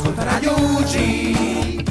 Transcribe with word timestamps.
Ascolta 0.00 0.24
Radio 0.24 0.54
UG. 0.54 1.84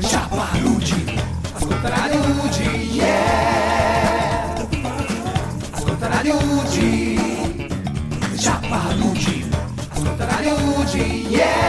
Ciappa 0.00 0.48
UG. 0.64 1.18
Ascolta 1.54 1.88
Radio 1.88 2.20
UG. 2.20 2.58
Yeah. 2.92 4.68
Ascolta 5.72 6.08
Radio 6.08 6.36
UG. 6.36 6.76
Ciappa 8.36 8.80
UG. 9.00 9.46
Ascolta 9.94 10.26
Radio 10.26 10.54
UG. 10.56 10.94
Yeah. 11.30 11.67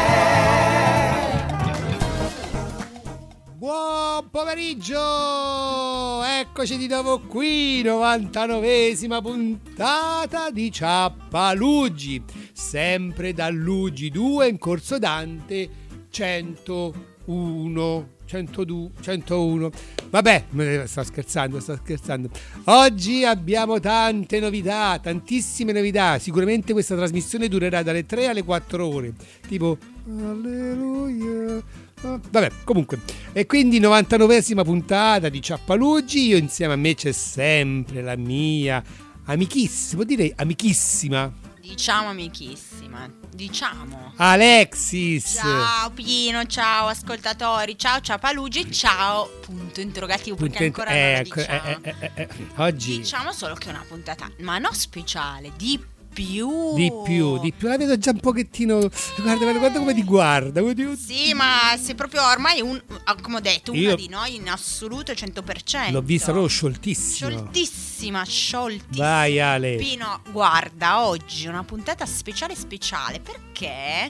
Pomeriggio! 4.32 6.24
Eccoci 6.24 6.78
di 6.78 6.88
nuovo 6.88 7.20
qui, 7.22 7.82
99esima 7.82 9.24
puntata 9.24 10.52
di 10.52 10.72
Ciappalugi, 10.72 12.22
sempre 12.54 13.34
dall'Ugi 13.34 14.12
2 14.12 14.48
in 14.48 14.60
Corso 14.60 15.00
Dante 15.00 15.68
101. 16.12 18.18
102, 18.26 18.90
101. 19.02 19.72
Vabbè, 20.12 20.46
sto 20.86 21.04
scherzando, 21.04 21.60
sto 21.60 21.76
scherzando. 21.78 22.30
Oggi 22.66 23.26
abbiamo 23.26 23.80
tante 23.80 24.40
novità, 24.40 25.00
tantissime 25.02 25.72
novità. 25.72 26.20
Sicuramente 26.20 26.74
questa 26.74 26.96
trasmissione 26.96 27.48
durerà 27.48 27.82
dalle 27.82 28.06
3 28.06 28.28
alle 28.28 28.44
4 28.44 28.86
ore. 28.86 29.14
Tipo, 29.48 29.76
alleluia. 30.06 31.88
Vabbè, 32.02 32.52
comunque. 32.64 33.00
E 33.34 33.46
quindi 33.46 33.80
99esima 33.80 34.64
puntata 34.64 35.30
di 35.30 35.42
Ciappalugi. 35.42 36.28
Io 36.28 36.38
insieme 36.38 36.74
a 36.74 36.78
me 36.78 36.96
c'è 36.96 37.12
sempre 37.12 38.02
la 38.02 38.16
mia 38.16 38.82
amichissima, 39.26 40.04
direi 40.04 40.34
amichissima, 40.36 41.32
Diciamo 41.62 42.10
amichissima, 42.10 43.08
diciamo. 43.36 44.14
Alexis. 44.16 45.34
Ciao 45.36 45.92
Pino, 45.92 46.44
ciao 46.46 46.88
ascoltatori, 46.88 47.78
ciao 47.78 48.00
Palugi, 48.18 48.72
ciao 48.72 49.30
punto 49.42 49.80
interrogativo 49.80 50.36
perché 50.36 50.66
Punto- 50.66 50.82
ancora 50.82 50.96
eh, 50.98 51.02
non 51.04 51.12
lo 51.12 51.20
ecco, 51.20 51.36
diciamo. 51.42 51.68
eh, 51.68 51.80
eh, 51.84 51.96
eh, 52.16 52.22
eh, 52.24 52.28
Oggi 52.56 52.98
Diciamo 52.98 53.32
solo 53.34 53.54
che 53.54 53.68
è 53.68 53.70
una 53.72 53.86
puntata, 53.88 54.32
ma 54.40 54.58
non 54.58 54.74
speciale, 54.74 55.52
di 55.58 55.80
più. 56.14 56.74
di 56.76 56.92
più, 57.06 57.40
di 57.40 57.54
più. 57.54 57.68
La 57.68 57.78
vedo 57.78 57.98
già 57.98 58.12
un 58.12 58.20
pochettino. 58.20 58.80
Guarda, 59.18 59.36
guarda, 59.44 59.60
guarda 59.60 59.80
come 59.80 59.94
ti 59.94 60.04
guarda. 60.04 60.62
come 60.62 60.74
ti- 60.74 60.96
Sì, 60.98 61.34
ma 61.34 61.76
sei 61.82 61.96
proprio 61.96 62.24
ormai 62.26 62.62
un, 62.62 62.82
ah, 63.06 63.16
come 63.22 63.38
ho 63.38 63.40
detto, 63.40 63.72
una 63.72 63.80
Io- 63.82 63.96
di 63.96 64.08
noi 64.10 64.36
in 64.36 64.50
assoluto 64.50 65.14
100%. 65.14 65.92
L'ho 65.92 66.02
vista 66.02 66.32
proprio 66.32 66.48
scioltissima. 66.48 67.30
Scioltissima, 67.30 68.24
scioltissima. 68.24 69.06
Vai, 69.06 69.40
Ale. 69.40 69.76
Pino, 69.76 70.22
guarda, 70.32 71.06
oggi 71.06 71.48
una 71.48 71.64
puntata 71.64 72.06
speciale 72.06 72.56
speciale 72.56 73.20
perché 73.20 74.10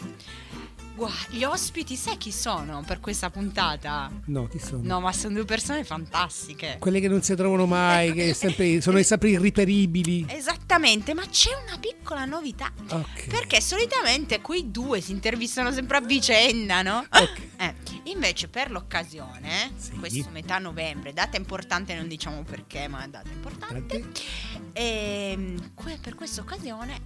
guarda, 0.99 1.17
gli 1.29 1.43
ospiti 1.43 1.95
sai 1.95 2.17
chi 2.17 2.31
sono 2.31 2.83
per 2.85 2.99
questa 2.99 3.29
puntata? 3.29 4.11
No, 4.25 4.47
chi 4.47 4.59
sono? 4.59 4.81
No, 4.83 4.99
ma 4.99 5.11
sono 5.13 5.33
due 5.35 5.45
persone 5.45 5.83
fantastiche. 5.83 6.75
Quelle 6.79 6.99
che 6.99 7.07
non 7.07 7.21
si 7.23 7.33
trovano 7.35 7.65
mai, 7.65 8.11
che 8.13 8.33
sempre- 8.33 8.81
sono 8.81 9.01
sempre 9.01 9.29
irriperibili. 9.29 10.25
Esattamente, 10.29 11.13
ma 11.13 11.25
c'è 11.25 11.49
una 11.65 11.77
piccola 11.79 12.25
novità. 12.25 12.71
Ok. 12.91 13.27
Perché 13.27 13.61
solitamente 13.61 14.41
quei 14.41 14.69
due 14.71 15.01
si 15.01 15.11
intervistano 15.11 15.71
sempre 15.71 15.97
a 15.97 16.01
vicenda, 16.01 16.81
no? 16.81 16.99
Ok. 17.09 17.47
Eh, 17.59 17.73
invece 18.03 18.47
per 18.47 18.71
l'occasione, 18.71 19.73
Sì. 19.75 19.91
questo 19.99 20.29
metà 20.31 20.59
novembre, 20.59 21.11
data 21.11 21.35
importante, 21.35 21.93
non 21.93 22.07
diciamo 22.07 22.43
perché, 22.43 22.87
ma 22.87 23.05
data 23.05 23.27
importante. 23.29 23.99
Tante- 23.99 25.71
que- 25.75 25.97
per 26.01 26.15
questa 26.15 26.39
occasione 26.39 27.01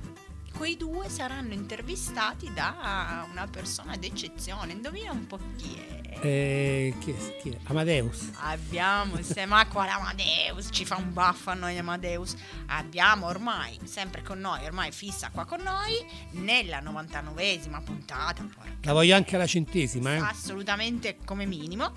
quei 0.63 0.77
due 0.77 1.09
saranno 1.09 1.51
intervistati 1.51 2.49
da 2.53 3.27
una 3.29 3.47
persona 3.47 3.97
d'eccezione. 3.97 4.71
Indovina 4.71 5.11
un 5.11 5.27
po' 5.27 5.37
chi 5.57 5.75
è. 5.75 6.19
Eh, 6.25 6.93
chi, 7.01 7.11
è, 7.11 7.37
chi 7.41 7.49
è? 7.49 7.57
Amadeus. 7.63 8.29
Abbiamo 8.35 9.17
insieme 9.17 9.55
a 9.55 9.67
quale 9.67 9.89
Amadeus, 9.89 10.69
ci 10.71 10.85
fa 10.85 10.95
un 10.95 11.11
baffo 11.11 11.49
a 11.49 11.53
noi 11.53 11.77
Amadeus. 11.77 12.35
Abbiamo 12.67 13.25
ormai, 13.25 13.77
sempre 13.83 14.21
con 14.21 14.39
noi, 14.39 14.63
ormai 14.63 14.93
fissa 14.93 15.31
qua 15.31 15.43
con 15.43 15.59
noi, 15.59 15.97
nella 16.41 16.79
99esima 16.79 17.83
puntata, 17.83 18.47
La 18.83 18.93
voglio 18.93 19.17
anche 19.17 19.35
alla 19.35 19.45
centesima, 19.45 20.13
eh. 20.13 20.19
assolutamente 20.19 21.17
come 21.25 21.45
minimo, 21.45 21.91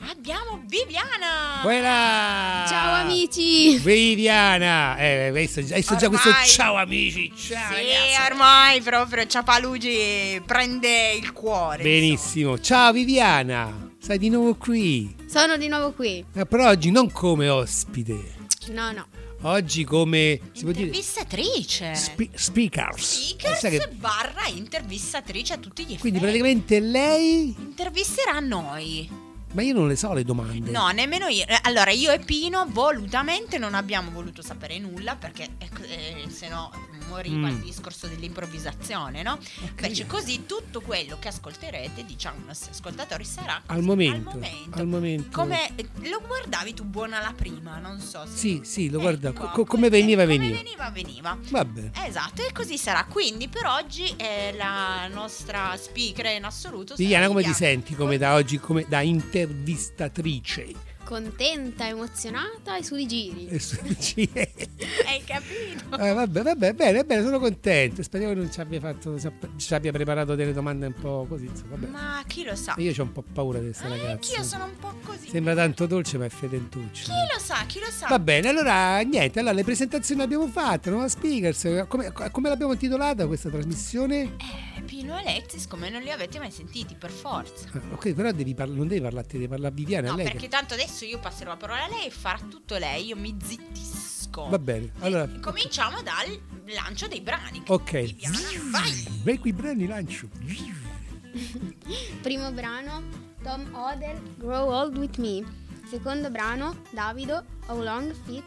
abbiamo 0.00 0.62
Viviana. 0.66 1.60
Quella! 1.62 2.64
Ciao 2.68 2.94
amici! 3.02 3.78
Viviana! 3.78 4.96
Eh, 4.98 5.26
hai 5.26 5.32
visto 5.32 5.62
già 5.62 5.74
questo 6.08 6.28
Ormai- 6.28 6.46
ciao 6.46 6.74
amici, 6.76 7.32
ciao 7.36 7.74
Sì, 7.74 7.82
ragazzi. 7.82 8.30
ormai 8.30 8.80
proprio 8.82 9.26
Ciapalugi 9.26 10.42
prende 10.44 11.12
il 11.12 11.32
cuore. 11.32 11.82
Benissimo, 11.82 12.58
ciao 12.58 12.92
Viviana, 12.92 13.90
sei 13.98 14.18
di 14.18 14.28
nuovo 14.28 14.54
qui. 14.56 15.14
Sono 15.28 15.56
di 15.56 15.68
nuovo 15.68 15.92
qui. 15.92 16.24
Eh, 16.34 16.46
però 16.46 16.68
oggi 16.68 16.90
non 16.90 17.10
come 17.10 17.48
ospite, 17.48 18.34
No, 18.68 18.92
no. 18.92 19.06
oggi 19.42 19.84
come, 19.84 20.40
si 20.52 20.62
può 20.62 20.72
dire, 20.72 20.86
Intervistatrice. 20.86 21.94
spe- 21.94 22.30
speakers. 22.34 23.02
Speakers 23.28 23.60
che- 23.60 23.88
barra 23.92 24.46
intervistatrice 24.54 25.54
a 25.54 25.56
tutti 25.58 25.82
gli 25.82 25.86
effetti. 25.86 26.00
quindi 26.00 26.18
praticamente 26.20 26.80
lei, 26.80 27.54
intervisterà 27.58 28.38
noi. 28.40 29.24
Ma 29.52 29.62
io 29.62 29.72
non 29.74 29.88
le 29.88 29.96
so 29.96 30.12
le 30.12 30.24
domande. 30.24 30.70
No, 30.70 30.88
nemmeno 30.90 31.26
io. 31.28 31.44
Eh, 31.46 31.58
Allora, 31.62 31.90
io 31.90 32.10
e 32.12 32.18
Pino 32.20 32.66
volutamente 32.68 33.58
non 33.58 33.74
abbiamo 33.74 34.10
voluto 34.10 34.42
sapere 34.42 34.78
nulla 34.78 35.16
perché 35.16 35.48
eh, 35.88 36.24
se 36.28 36.48
no 36.48 36.70
moriva 37.08 37.46
Mm. 37.48 37.50
il 37.50 37.58
discorso 37.60 38.06
dell'improvvisazione, 38.08 39.22
no? 39.22 39.38
Invece 39.76 40.06
così 40.06 40.44
tutto 40.44 40.80
quello 40.80 41.16
che 41.20 41.28
ascolterete, 41.28 42.04
diciamo, 42.04 42.40
i 42.42 42.46
nostri 42.46 42.70
ascoltatori 42.72 43.24
sarà 43.24 43.62
Al 43.66 43.82
momento, 43.82 44.30
al 44.30 44.34
momento. 44.36 44.78
al 44.80 44.86
momento. 44.86 45.28
Come 45.40 45.70
eh, 45.76 45.88
lo 46.08 46.20
guardavi 46.26 46.74
tu 46.74 46.84
buona 46.84 47.20
la 47.20 47.32
prima, 47.34 47.78
non 47.78 48.00
so 48.00 48.24
se 48.26 48.36
Sì, 48.36 48.60
sì, 48.64 48.90
lo 48.90 48.98
guarda, 48.98 49.28
Ecco, 49.30 49.48
co- 49.50 49.64
come 49.64 49.88
veniva, 49.88 50.24
come 50.24 50.36
veniva. 50.36 50.56
veniva, 50.56 50.90
veniva. 50.90 51.38
Vabbè. 51.50 51.90
Esatto, 52.06 52.42
e 52.46 52.52
così 52.52 52.76
sarà. 52.76 53.04
Quindi 53.04 53.48
per 53.48 53.66
oggi 53.66 54.12
è 54.16 54.52
la 54.56 55.06
nostra 55.08 55.76
speaker 55.76 56.26
in 56.36 56.44
assoluto. 56.44 56.94
Viviana, 56.96 57.28
come 57.28 57.42
ti 57.44 57.52
senti 57.52 57.94
come 57.94 58.18
da 58.18 58.34
oggi, 58.34 58.58
come 58.58 58.84
da 58.88 59.00
intervistatrice? 59.36 60.74
Contenta, 61.06 61.86
emozionata 61.86 62.76
e 62.76 62.82
su 62.82 62.96
di 62.96 63.06
giri. 63.06 63.46
E 63.46 63.60
su- 63.60 63.78
ci- 64.00 64.28
eh, 64.32 64.52
Hai 65.06 65.22
capito? 65.24 65.84
vabbè, 65.96 66.42
vabbè, 66.42 66.72
bene, 66.74 67.04
bene, 67.04 67.22
sono 67.22 67.38
contento. 67.38 68.02
Speriamo 68.02 68.34
che 68.34 68.40
non 68.40 68.50
ci 68.50 68.60
abbia, 68.60 68.80
fatto, 68.80 69.16
ci 69.56 69.72
abbia 69.74 69.92
preparato 69.92 70.34
delle 70.34 70.52
domande 70.52 70.86
un 70.86 70.94
po' 70.94 71.24
così. 71.28 71.48
Vabbè. 71.68 71.86
Ma 71.86 72.24
chi 72.26 72.42
lo 72.42 72.56
sa? 72.56 72.74
Io 72.78 72.92
ho 72.98 73.02
un 73.02 73.12
po' 73.12 73.22
paura 73.32 73.60
di 73.60 73.66
questa 73.66 73.86
Eh, 73.86 73.90
ragazza. 73.90 74.10
Anch'io 74.10 74.42
sono 74.42 74.64
un 74.64 74.76
po' 74.80 74.94
così. 75.04 75.28
Sembra 75.28 75.54
tanto 75.54 75.86
dolce, 75.86 76.18
ma 76.18 76.24
è 76.24 76.28
fedentuccio. 76.28 77.04
Chi 77.04 77.32
lo 77.32 77.38
sa, 77.38 77.64
chi 77.66 77.78
lo 77.78 77.86
sa? 77.88 78.08
Va 78.08 78.18
bene, 78.18 78.48
allora 78.48 78.98
niente, 79.02 79.38
allora 79.38 79.54
le 79.54 79.62
presentazioni 79.62 80.22
abbiamo 80.22 80.48
fatte, 80.48 80.90
nuova 80.90 81.06
speakers. 81.06 81.84
Come, 81.86 82.10
come 82.32 82.48
l'abbiamo 82.48 82.72
intitolata 82.72 83.28
questa 83.28 83.48
trasmissione? 83.48 84.22
Eh, 84.22 84.64
Pino 84.86 85.14
Alexis 85.14 85.66
come 85.68 85.88
non 85.88 86.02
li 86.02 86.10
avete 86.10 86.38
mai 86.38 86.50
sentiti, 86.50 86.94
per 86.96 87.10
forza. 87.10 87.68
Ah, 87.72 87.80
ok, 87.92 88.12
però 88.12 88.30
devi 88.32 88.54
parla- 88.54 88.74
non 88.74 88.88
devi 88.88 89.00
parlarti, 89.00 89.32
devi 89.36 89.48
parlare 89.48 89.72
a 89.72 89.76
Viviana. 89.76 90.06
No, 90.08 90.12
a 90.14 90.16
lei 90.16 90.26
perché 90.26 90.48
tanto 90.48 90.74
adesso 90.74 90.95
io 91.04 91.18
passerò 91.18 91.50
la 91.50 91.56
parola 91.56 91.84
a 91.84 91.88
lei 91.88 92.06
e 92.06 92.10
farà 92.10 92.38
tutto 92.48 92.76
lei, 92.78 93.06
io 93.06 93.16
mi 93.16 93.36
zittisco. 93.42 94.48
Va 94.48 94.58
bene, 94.58 94.92
allora... 95.00 95.28
Cominciamo 95.40 96.00
dal 96.02 96.40
lancio 96.74 97.06
dei 97.08 97.20
brani. 97.20 97.62
Ok. 97.66 98.02
Viviana, 98.02 98.38
vai! 98.70 99.06
Vai 99.22 99.38
qui, 99.38 99.52
brani 99.52 99.86
lancio. 99.86 100.28
Primo 102.22 102.50
brano, 102.52 103.02
Tom 103.42 103.68
Odell, 103.74 104.20
Grow 104.36 104.70
Old 104.70 104.96
With 104.96 105.16
Me. 105.18 105.44
Secondo 105.88 106.30
brano, 106.30 106.82
Davido, 106.90 107.44
How 107.66 107.80
Long 107.82 108.14
Fit 108.24 108.44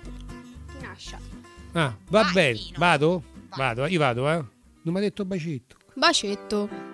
Tinascia. 0.78 1.20
Ah, 1.74 1.96
va 2.10 2.32
bene, 2.34 2.60
vado? 2.78 3.24
Vai. 3.50 3.58
Vado, 3.58 3.86
io 3.86 4.00
vado, 4.00 4.30
eh. 4.30 4.44
Non 4.82 4.94
mi 4.94 4.98
ha 4.98 5.02
detto 5.02 5.24
bacetto. 5.24 5.78
Bacetto. 5.94 6.89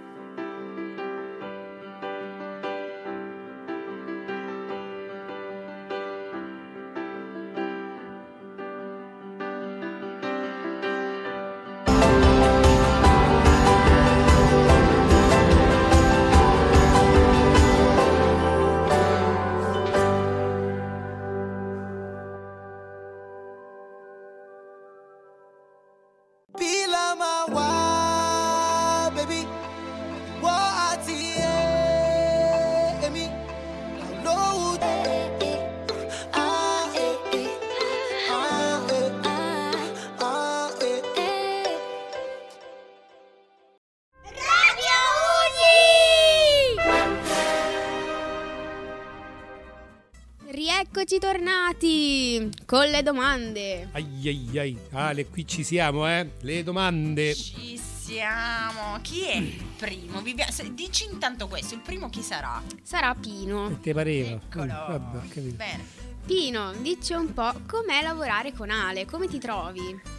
Eccoci 51.16 51.20
tornati 51.20 52.50
con 52.66 52.88
le 52.90 53.02
domande. 53.02 53.88
Ai 53.94 54.28
ai 54.28 54.60
ai. 54.60 54.78
Ale, 54.92 55.28
qui 55.28 55.48
ci 55.48 55.64
siamo, 55.64 56.06
eh? 56.10 56.30
Le 56.42 56.62
domande. 56.62 57.34
Ci 57.34 57.78
siamo. 57.78 59.00
Chi 59.02 59.24
è 59.24 59.36
il 59.38 59.64
primo? 59.78 60.22
Vivia- 60.22 60.48
dici 60.74 61.06
intanto 61.10 61.48
questo, 61.48 61.74
il 61.74 61.80
primo 61.80 62.10
chi 62.10 62.22
sarà? 62.22 62.62
Sarà 62.84 63.16
Pino. 63.16 63.70
Che 63.70 63.80
te 63.80 63.94
pareva? 63.94 64.32
Eccolo. 64.32 64.66
Mm, 64.66 64.68
vabbè. 64.68 65.40
Bene. 65.52 65.86
Pino, 66.26 66.74
dici 66.82 67.14
un 67.14 67.34
po' 67.34 67.54
com'è 67.66 68.02
lavorare 68.02 68.52
con 68.52 68.70
Ale, 68.70 69.06
come 69.06 69.28
ti 69.28 69.40
trovi? 69.40 70.15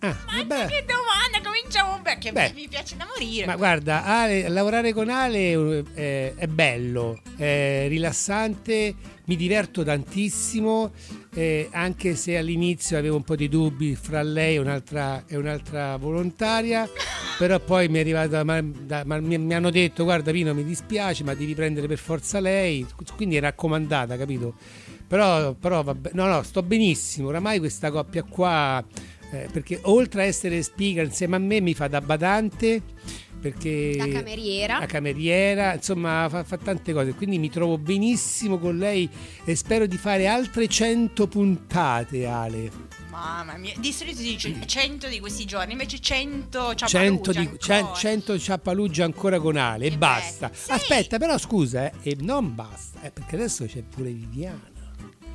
Ah, 0.00 0.16
Ma 0.26 0.36
vabbè. 0.44 0.66
che 0.66 0.84
domanda, 0.86 1.40
cominciamo 1.42 1.88
che 2.18 2.32
Beh. 2.32 2.52
mi 2.54 2.68
piace 2.68 2.96
da 2.96 3.06
morire. 3.06 3.46
Ma 3.46 3.56
guarda, 3.56 4.04
Ale, 4.04 4.48
lavorare 4.48 4.92
con 4.92 5.08
Ale 5.08 5.84
eh, 5.94 6.34
è 6.36 6.46
bello, 6.46 7.20
è 7.36 7.86
rilassante, 7.88 8.94
mi 9.24 9.36
diverto 9.36 9.84
tantissimo, 9.84 10.92
eh, 11.34 11.68
anche 11.72 12.16
se 12.16 12.36
all'inizio 12.36 12.98
avevo 12.98 13.16
un 13.16 13.22
po' 13.24 13.36
di 13.36 13.48
dubbi 13.48 13.94
fra 13.94 14.22
lei 14.22 14.56
e 14.56 14.58
un'altra, 14.58 15.24
e 15.26 15.36
un'altra 15.36 15.96
volontaria, 15.96 16.88
però 17.38 17.58
poi 17.60 17.88
mi 17.88 17.98
è 17.98 18.00
arrivata, 18.00 18.42
ma, 18.44 18.60
da- 18.62 19.04
ma 19.04 19.20
mi, 19.20 19.38
mi 19.38 19.54
hanno 19.54 19.70
detto 19.70 20.04
guarda 20.04 20.32
Pino 20.32 20.54
mi 20.54 20.64
dispiace 20.64 21.24
ma 21.24 21.34
devi 21.34 21.54
prendere 21.54 21.86
per 21.86 21.98
forza 21.98 22.40
lei, 22.40 22.86
quindi 23.16 23.36
è 23.36 23.40
raccomandata, 23.40 24.16
capito? 24.16 24.54
Però, 25.06 25.52
però 25.54 25.82
vabbè, 25.82 26.10
no 26.14 26.26
no, 26.26 26.42
sto 26.42 26.62
benissimo, 26.62 27.28
oramai 27.28 27.58
questa 27.58 27.90
coppia 27.90 28.22
qua, 28.24 28.84
eh, 29.30 29.48
perché 29.52 29.78
oltre 29.82 30.22
a 30.22 30.24
essere 30.24 30.62
speaker 30.62 31.04
insieme 31.04 31.36
a 31.36 31.38
me 31.38 31.60
mi 31.60 31.74
fa 31.74 31.88
da 31.88 32.00
badante, 32.00 32.82
perché 33.40 33.94
Da 33.96 34.08
cameriera. 34.08 34.78
la 34.80 34.86
cameriera, 34.86 35.74
insomma 35.74 36.26
fa, 36.28 36.42
fa 36.44 36.56
tante 36.56 36.92
cose, 36.92 37.14
quindi 37.14 37.38
mi 37.38 37.50
trovo 37.50 37.78
benissimo 37.78 38.58
con 38.58 38.76
lei 38.78 39.08
e 39.44 39.54
spero 39.54 39.86
di 39.86 39.96
fare 39.96 40.26
altre 40.26 40.66
100 40.66 41.26
puntate 41.28 42.26
Ale. 42.26 42.86
Mamma 43.10 43.56
mia, 43.56 43.74
di 43.78 43.92
solito 43.92 44.18
si 44.18 44.24
dice 44.36 44.54
100 44.66 45.08
di 45.08 45.18
questi 45.20 45.44
giorni, 45.44 45.72
invece 45.72 45.98
100 46.00 46.74
100 46.74 46.86
ciappalugia 47.32 47.40
di, 47.40 47.56
cen- 47.58 47.76
ancora. 47.76 47.94
100 47.98 48.38
ciappaluggia 48.38 49.04
ancora 49.04 49.38
con 49.40 49.56
Ale 49.56 49.86
e 49.86 49.90
Che 49.90 49.96
basta. 49.98 50.50
Sì. 50.52 50.70
Aspetta, 50.72 51.18
però 51.18 51.38
scusa, 51.38 51.86
eh, 51.90 51.92
e 52.10 52.16
non 52.20 52.54
basta, 52.54 53.02
eh, 53.02 53.10
perché 53.10 53.34
adesso 53.36 53.64
c'è 53.66 53.82
pure 53.82 54.10
Viviana. 54.10 54.60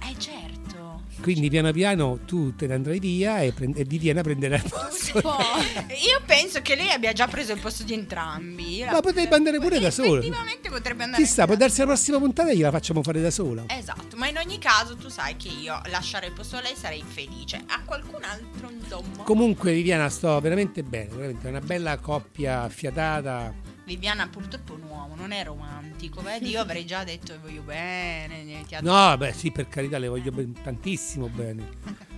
Eh 0.10 0.16
certo. 0.20 0.73
Quindi 1.22 1.50
piano 1.50 1.72
piano 1.72 2.20
tu 2.26 2.54
te 2.56 2.68
ne 2.68 2.74
andrai 2.74 3.00
via 3.00 3.40
e, 3.42 3.52
prend- 3.54 3.78
e 3.78 3.84
Viviana 3.86 4.22
prenderà 4.22 4.56
il 4.58 4.64
posto. 4.68 5.20
Io 5.20 6.22
penso 6.26 6.62
che 6.62 6.76
lei 6.76 6.90
abbia 6.90 7.14
già 7.14 7.28
preso 7.28 7.54
il 7.54 7.60
posto 7.60 7.84
di 7.84 7.94
entrambi. 7.94 8.80
La- 8.80 8.92
Ma 8.92 9.00
potrebbe 9.02 9.34
andare 9.36 9.60
pure 9.60 9.80
da 9.80 9.90
sola. 9.92 10.20
Effettivamente 10.20 10.70
potrebbe 10.70 11.04
andare 11.04 11.24
Chissà, 11.24 11.46
può 11.46 11.56
darsi 11.56 11.80
la 11.80 11.86
prossima 11.86 12.18
puntata 12.20 12.50
e 12.50 12.58
gliela 12.58 12.72
facciamo 12.72 13.02
fare 13.04 13.22
da 13.22 13.32
sola. 13.32 13.64
Esatto, 13.68 14.18
ma 14.18 14.28
in 14.28 14.38
ogni 14.38 14.58
caso 14.60 14.96
tu 14.96 15.08
sai 15.10 15.36
che 15.38 15.48
io 15.48 15.80
lasciare 15.86 16.28
il 16.28 16.34
posto 16.34 16.58
a 16.58 16.62
lei 16.62 16.76
sarei 16.76 17.04
felice. 17.08 17.62
A 17.68 17.82
qualcun 17.86 18.24
altro, 18.24 18.70
insomma. 18.70 19.24
Comunque 19.24 19.74
Viviana 19.74 20.10
sto 20.10 20.40
veramente 20.42 20.84
bene, 20.84 21.10
veramente 21.10 21.48
è 21.48 21.50
una 21.50 21.62
bella 21.62 21.98
coppia 22.00 22.64
affiatata. 22.64 23.54
Viviana 23.86 24.28
purtroppo 24.28 24.74
è 24.74 24.76
un 24.78 24.84
uomo, 24.84 25.16
non 25.16 25.32
è 25.32 25.44
romantico, 25.44 26.22
vedi? 26.22 26.50
Io 26.50 26.62
avrei 26.62 26.86
già 26.86 27.04
detto 27.04 27.38
voglio 27.42 27.62
bene, 27.62 28.64
ti 28.66 28.76
adoro. 28.76 29.10
No, 29.10 29.18
beh, 29.18 29.34
sì, 29.34 29.52
per 29.52 29.68
carità, 29.68 29.98
le 29.98 30.08
voglio 30.08 30.32
ben- 30.32 30.54
tantissimo 30.62 31.28
bene. 31.28 31.68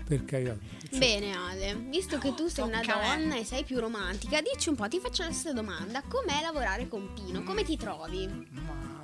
Per 0.05 0.23
carità. 0.23 0.55
Bene 0.95 1.35
Ale, 1.35 1.75
visto 1.75 2.19
che 2.19 2.35
tu 2.35 2.47
sei 2.47 2.65
una 2.65 2.81
donna 2.81 3.35
e 3.35 3.43
sei 3.43 3.63
più 3.63 3.79
romantica, 3.79 4.39
dici 4.41 4.69
un 4.69 4.75
po', 4.75 4.87
ti 4.87 4.99
faccio 4.99 5.23
la 5.23 5.31
stessa 5.31 5.51
domanda, 5.53 6.03
com'è 6.07 6.41
lavorare 6.41 6.87
con 6.87 7.11
Pino? 7.13 7.41
Come 7.43 7.63
ti 7.63 7.75
trovi? 7.75 8.29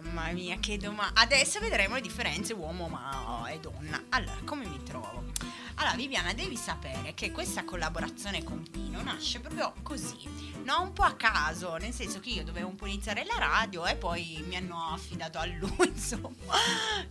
Mamma 0.03 0.31
mia, 0.31 0.57
che 0.59 0.77
domanda. 0.77 1.19
Adesso 1.21 1.59
vedremo 1.59 1.95
le 1.95 2.01
differenze 2.01 2.53
uomo 2.53 2.87
ma- 2.87 3.47
e 3.49 3.59
donna. 3.59 4.01
Allora, 4.09 4.37
come 4.45 4.65
mi 4.65 4.81
trovo? 4.83 5.23
Allora, 5.75 5.95
Viviana, 5.95 6.33
devi 6.33 6.57
sapere 6.57 7.13
che 7.15 7.31
questa 7.31 7.63
collaborazione 7.63 8.43
con 8.43 8.63
Pino 8.69 9.01
nasce 9.01 9.39
proprio 9.39 9.73
così, 9.81 10.27
no? 10.63 10.81
Un 10.81 10.93
po' 10.93 11.01
a 11.03 11.13
caso, 11.13 11.75
nel 11.77 11.91
senso 11.93 12.19
che 12.19 12.29
io 12.29 12.43
dovevo 12.43 12.67
un 12.67 12.75
po' 12.75 12.85
iniziare 12.85 13.23
la 13.25 13.37
radio 13.39 13.85
e 13.87 13.95
poi 13.95 14.43
mi 14.47 14.55
hanno 14.57 14.89
affidato 14.91 15.39
a 15.39 15.45
lui, 15.45 15.87
insomma, 15.87 16.29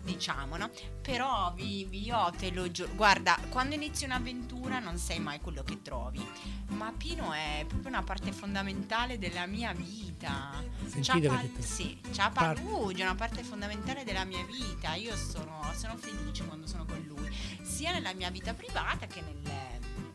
diciamo, 0.02 0.56
no? 0.56 0.70
Però 1.02 1.52
vi, 1.56 1.84
vi- 1.84 2.04
io 2.04 2.32
te 2.38 2.52
lo 2.52 2.70
giuro, 2.70 2.92
guarda, 2.94 3.36
quando 3.48 3.74
inizi 3.74 4.04
un'avventura 4.04 4.78
non 4.78 4.98
sai 4.98 5.18
mai 5.18 5.40
quello 5.40 5.64
che 5.64 5.82
trovi, 5.82 6.24
ma 6.68 6.92
Pino 6.96 7.32
è 7.32 7.64
proprio 7.66 7.88
una 7.88 8.02
parte 8.04 8.30
fondamentale 8.30 9.18
della 9.18 9.46
mia 9.46 9.72
vita. 9.72 10.62
Sentite 10.86 11.28
ha 11.28 11.36
detto. 11.36 11.62
sì, 11.62 11.98
c'ha 12.12 12.30
Par- 12.30 12.54
Palugia, 12.80 13.02
è 13.02 13.06
una 13.06 13.14
parte 13.14 13.42
fondamentale 13.42 14.04
della 14.04 14.24
mia 14.24 14.42
vita. 14.46 14.94
Io 14.94 15.14
sono, 15.14 15.60
sono 15.76 15.96
felice 15.98 16.46
quando 16.46 16.66
sono 16.66 16.86
con 16.86 16.98
lui, 17.06 17.30
sia 17.60 17.92
nella 17.92 18.14
mia 18.14 18.30
vita 18.30 18.54
privata 18.54 19.06
che 19.06 19.20
nel, 19.20 19.36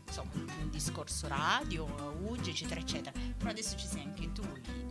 insomma, 0.04 0.32
nel 0.34 0.68
discorso 0.68 1.28
radio, 1.28 1.86
Ugi, 2.24 2.50
eccetera, 2.50 2.80
eccetera. 2.80 3.16
Però 3.38 3.50
adesso 3.50 3.76
ci 3.76 3.86
sei 3.86 4.02
anche 4.02 4.32
tu. 4.32 4.42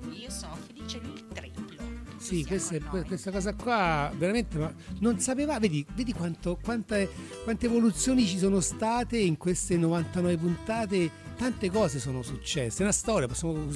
Io 0.09 0.29
sono 0.29 0.55
felice 0.55 0.97
il 0.97 1.27
triplo. 1.33 1.83
Sì, 2.17 2.45
questa, 2.45 2.79
questa 2.79 3.29
cosa 3.29 3.53
qua 3.53 4.09
veramente 4.15 4.57
ma 4.57 4.73
non 4.99 5.19
sapeva, 5.19 5.59
vedi, 5.59 5.85
vedi 5.95 6.13
quanto, 6.13 6.57
quante, 6.63 7.09
quante 7.43 7.65
evoluzioni 7.65 8.25
ci 8.25 8.37
sono 8.37 8.61
state 8.61 9.17
in 9.17 9.35
queste 9.35 9.75
99 9.75 10.37
puntate, 10.37 11.11
tante 11.35 11.69
cose 11.69 11.99
sono 11.99 12.23
successe, 12.23 12.79
è 12.79 12.83
una 12.83 12.93
storia, 12.93 13.27
possiamo 13.27 13.67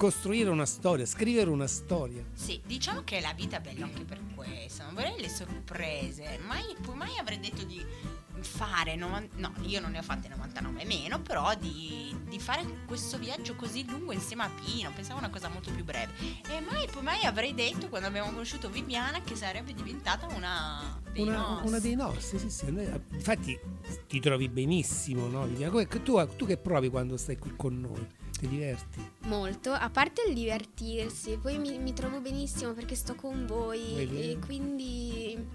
costruire 0.00 0.48
una 0.48 0.64
storia, 0.64 1.04
scrivere 1.04 1.50
una 1.50 1.66
storia. 1.66 2.24
Sì, 2.32 2.58
diciamo 2.64 3.02
che 3.04 3.20
la 3.20 3.34
vita 3.34 3.58
è 3.58 3.60
bella 3.60 3.84
anche 3.84 4.04
per 4.04 4.18
questo. 4.34 4.82
Non 4.84 4.94
vorrei 4.94 5.20
le 5.20 5.28
sorprese. 5.28 6.38
Mai, 6.46 6.74
mai 6.94 7.18
avrei 7.18 7.38
detto 7.38 7.64
di 7.64 7.84
fare. 8.44 8.96
novan- 8.96 9.28
no, 9.36 9.52
io 9.62 9.80
non 9.80 9.90
ne 9.92 9.98
ho 9.98 10.02
fatte 10.02 10.28
99 10.28 10.84
meno, 10.84 11.20
però 11.20 11.54
di, 11.54 12.14
di 12.28 12.38
fare 12.38 12.64
questo 12.86 13.18
viaggio 13.18 13.54
così 13.56 13.84
lungo 13.88 14.12
insieme 14.12 14.42
a 14.44 14.50
Pino. 14.64 14.90
Pensavo 14.94 15.18
una 15.18 15.30
cosa 15.30 15.48
molto 15.48 15.70
più 15.70 15.84
breve. 15.84 16.12
E 16.48 16.60
mai, 16.60 16.86
poi 16.90 17.02
mai 17.02 17.22
avrei 17.24 17.54
detto 17.54 17.88
quando 17.88 18.08
abbiamo 18.08 18.30
conosciuto 18.30 18.68
Viviana 18.70 19.20
che 19.22 19.34
sarebbe 19.36 19.72
diventata 19.74 20.26
una. 20.34 20.98
Dei 21.12 21.22
Una, 21.26 21.38
nostri. 21.38 21.68
una 21.68 21.78
dei 21.80 21.94
nostri, 21.96 22.38
sì, 22.38 22.50
sì. 22.50 22.70
noi- 22.70 22.88
infatti 23.10 23.58
ti 24.06 24.20
trovi 24.20 24.48
benissimo, 24.48 25.26
no? 25.26 25.44
Viviana? 25.44 25.72
Come- 25.72 25.88
Tu, 25.88 26.36
tu 26.36 26.46
che 26.46 26.56
provi 26.56 26.88
quando 26.88 27.16
stai 27.16 27.36
qui 27.36 27.52
con 27.56 27.80
noi? 27.80 28.06
Ti 28.38 28.46
diverti? 28.48 29.10
Molto, 29.24 29.72
a 29.72 29.90
parte 29.90 30.22
il 30.28 30.34
divertirsi, 30.34 31.36
poi 31.42 31.58
mi, 31.58 31.78
mi 31.78 31.92
trovo 31.92 32.20
benissimo 32.20 32.72
perché 32.72 32.94
sto 32.94 33.14
con 33.16 33.44
voi 33.44 33.92
Vedi? 33.96 34.30
e 34.30 34.38
quindi... 34.38 35.46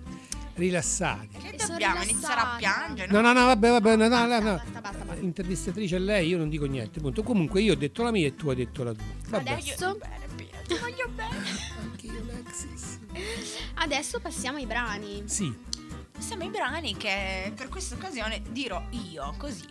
Rilassati. 0.56 1.38
Che 1.38 1.56
dobbiamo 1.68 2.02
iniziare 2.02 2.40
a 2.42 2.56
piangere? 2.58 3.12
No, 3.12 3.22
no, 3.22 3.34
no, 3.34 3.46
vabbè, 3.46 3.70
vabbè, 3.72 3.96
no, 3.98 4.08
no, 4.08 4.26
no, 4.26 4.40
no. 4.40 4.56
Basta, 4.56 4.82
basta, 4.82 5.04
basta. 5.04 5.22
Intervistatrice 5.22 5.96
è 5.98 6.00
lei, 6.00 6.28
io 6.30 6.38
non 6.38 6.50
dico 6.50 6.66
niente. 6.66 7.00
Punto. 7.02 7.24
Comunque 7.24 7.62
io 7.62 7.74
ho 7.74 7.76
detto 7.76 8.04
la 8.04 8.12
mia 8.12 8.28
e 8.28 8.36
tu 8.36 8.50
hai 8.50 8.56
detto 8.56 8.84
la 8.84 8.94
tua. 8.94 9.04
Vabbè. 9.30 9.52
Adesso- 9.52 9.86
Voglio 9.86 9.98
bene, 9.98 10.26
Pino, 10.36 10.62
ti 10.68 10.78
voglio 10.80 11.08
bene. 11.14 11.38
Anche 11.82 12.06
io, 12.06 12.22
Alexis. 12.32 13.00
Adesso 13.76 14.20
passiamo 14.20 14.58
ai 14.58 14.66
brani. 14.66 15.24
Sì, 15.26 15.54
Siamo 16.18 16.46
i 16.46 16.50
brani 16.50 16.96
che 16.96 17.52
per 17.54 17.68
questa 17.68 17.96
occasione 17.96 18.42
dirò 18.50 18.82
io, 19.12 19.34
così. 19.38 19.68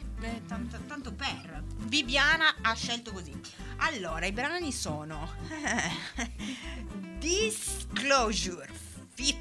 Tanto, 0.46 0.78
tanto 0.86 1.12
per. 1.12 1.62
Viviana 1.86 2.54
ha 2.60 2.74
scelto 2.74 3.10
così. 3.12 3.32
Allora, 3.78 4.24
i 4.26 4.32
brani 4.32 4.70
sono 4.72 5.28
Disclosure, 7.18 8.68
Fit, 9.14 9.36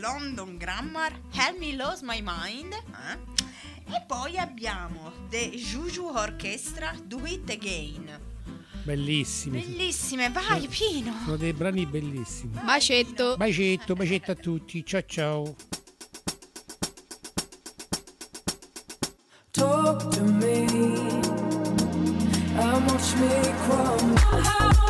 London 0.00 0.56
Grammar, 0.58 1.12
Help 1.32 1.58
Me 1.58 1.74
Lose 1.76 2.04
My 2.04 2.20
Mind. 2.22 2.72
eh? 2.72 3.94
E 3.94 4.02
poi 4.06 4.36
abbiamo 4.38 5.12
The 5.30 5.50
Juju 5.50 6.08
Orchestra, 6.08 6.94
Do 7.04 7.24
It 7.24 7.48
Again. 7.50 8.20
bellissimi. 8.82 9.60
Bellissime, 9.60 10.30
vai 10.30 10.66
Pino. 10.66 11.14
Sono 11.24 11.36
dei 11.36 11.52
brani 11.52 11.86
bellissimi. 11.86 12.58
Bacetto. 12.62 13.36
Bacetto, 13.36 13.94
bacetto 13.94 14.30
a 14.32 14.34
tutti. 14.34 14.84
Ciao 14.84 15.02
ciao. 15.06 15.56
Talk 19.52 20.08
to 20.14 20.22
me. 20.24 20.66
How 22.56 22.78
much 22.80 23.14
me 23.16 23.54
crumble? 23.66 24.87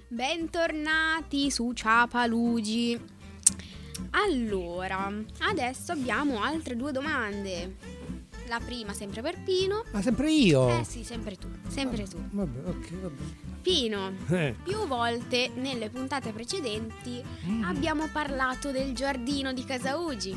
Bentornati 0.09 1.51
su 1.51 1.73
Ciapalugi. 1.73 2.97
Allora, 4.11 5.11
adesso 5.39 5.91
abbiamo 5.91 6.41
altre 6.41 6.77
due 6.77 6.93
domande. 6.93 7.75
La 8.47 8.61
prima 8.63 8.93
sempre 8.93 9.21
per 9.21 9.37
Pino. 9.43 9.83
Ma 9.91 10.01
sempre 10.01 10.31
io? 10.31 10.69
Eh 10.79 10.85
sì, 10.85 11.03
sempre 11.03 11.35
tu, 11.35 11.49
sempre 11.67 12.07
tu. 12.07 12.17
Vabbè, 12.31 12.69
ok, 12.69 13.01
vabbè. 13.01 13.21
Pino, 13.61 14.13
Eh, 14.29 14.55
più 14.63 14.87
volte 14.87 15.51
nelle 15.55 15.89
puntate 15.89 16.31
precedenti 16.31 17.21
Mm. 17.45 17.63
abbiamo 17.65 18.07
parlato 18.09 18.71
del 18.71 18.93
giardino 18.93 19.51
di 19.51 19.65
casa 19.65 19.97
Ugi. 19.97 20.33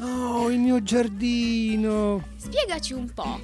Oh, 0.00 0.50
il 0.50 0.58
mio 0.58 0.82
giardino. 0.82 2.28
Spiegaci 2.36 2.94
un 2.94 3.12
po', 3.12 3.40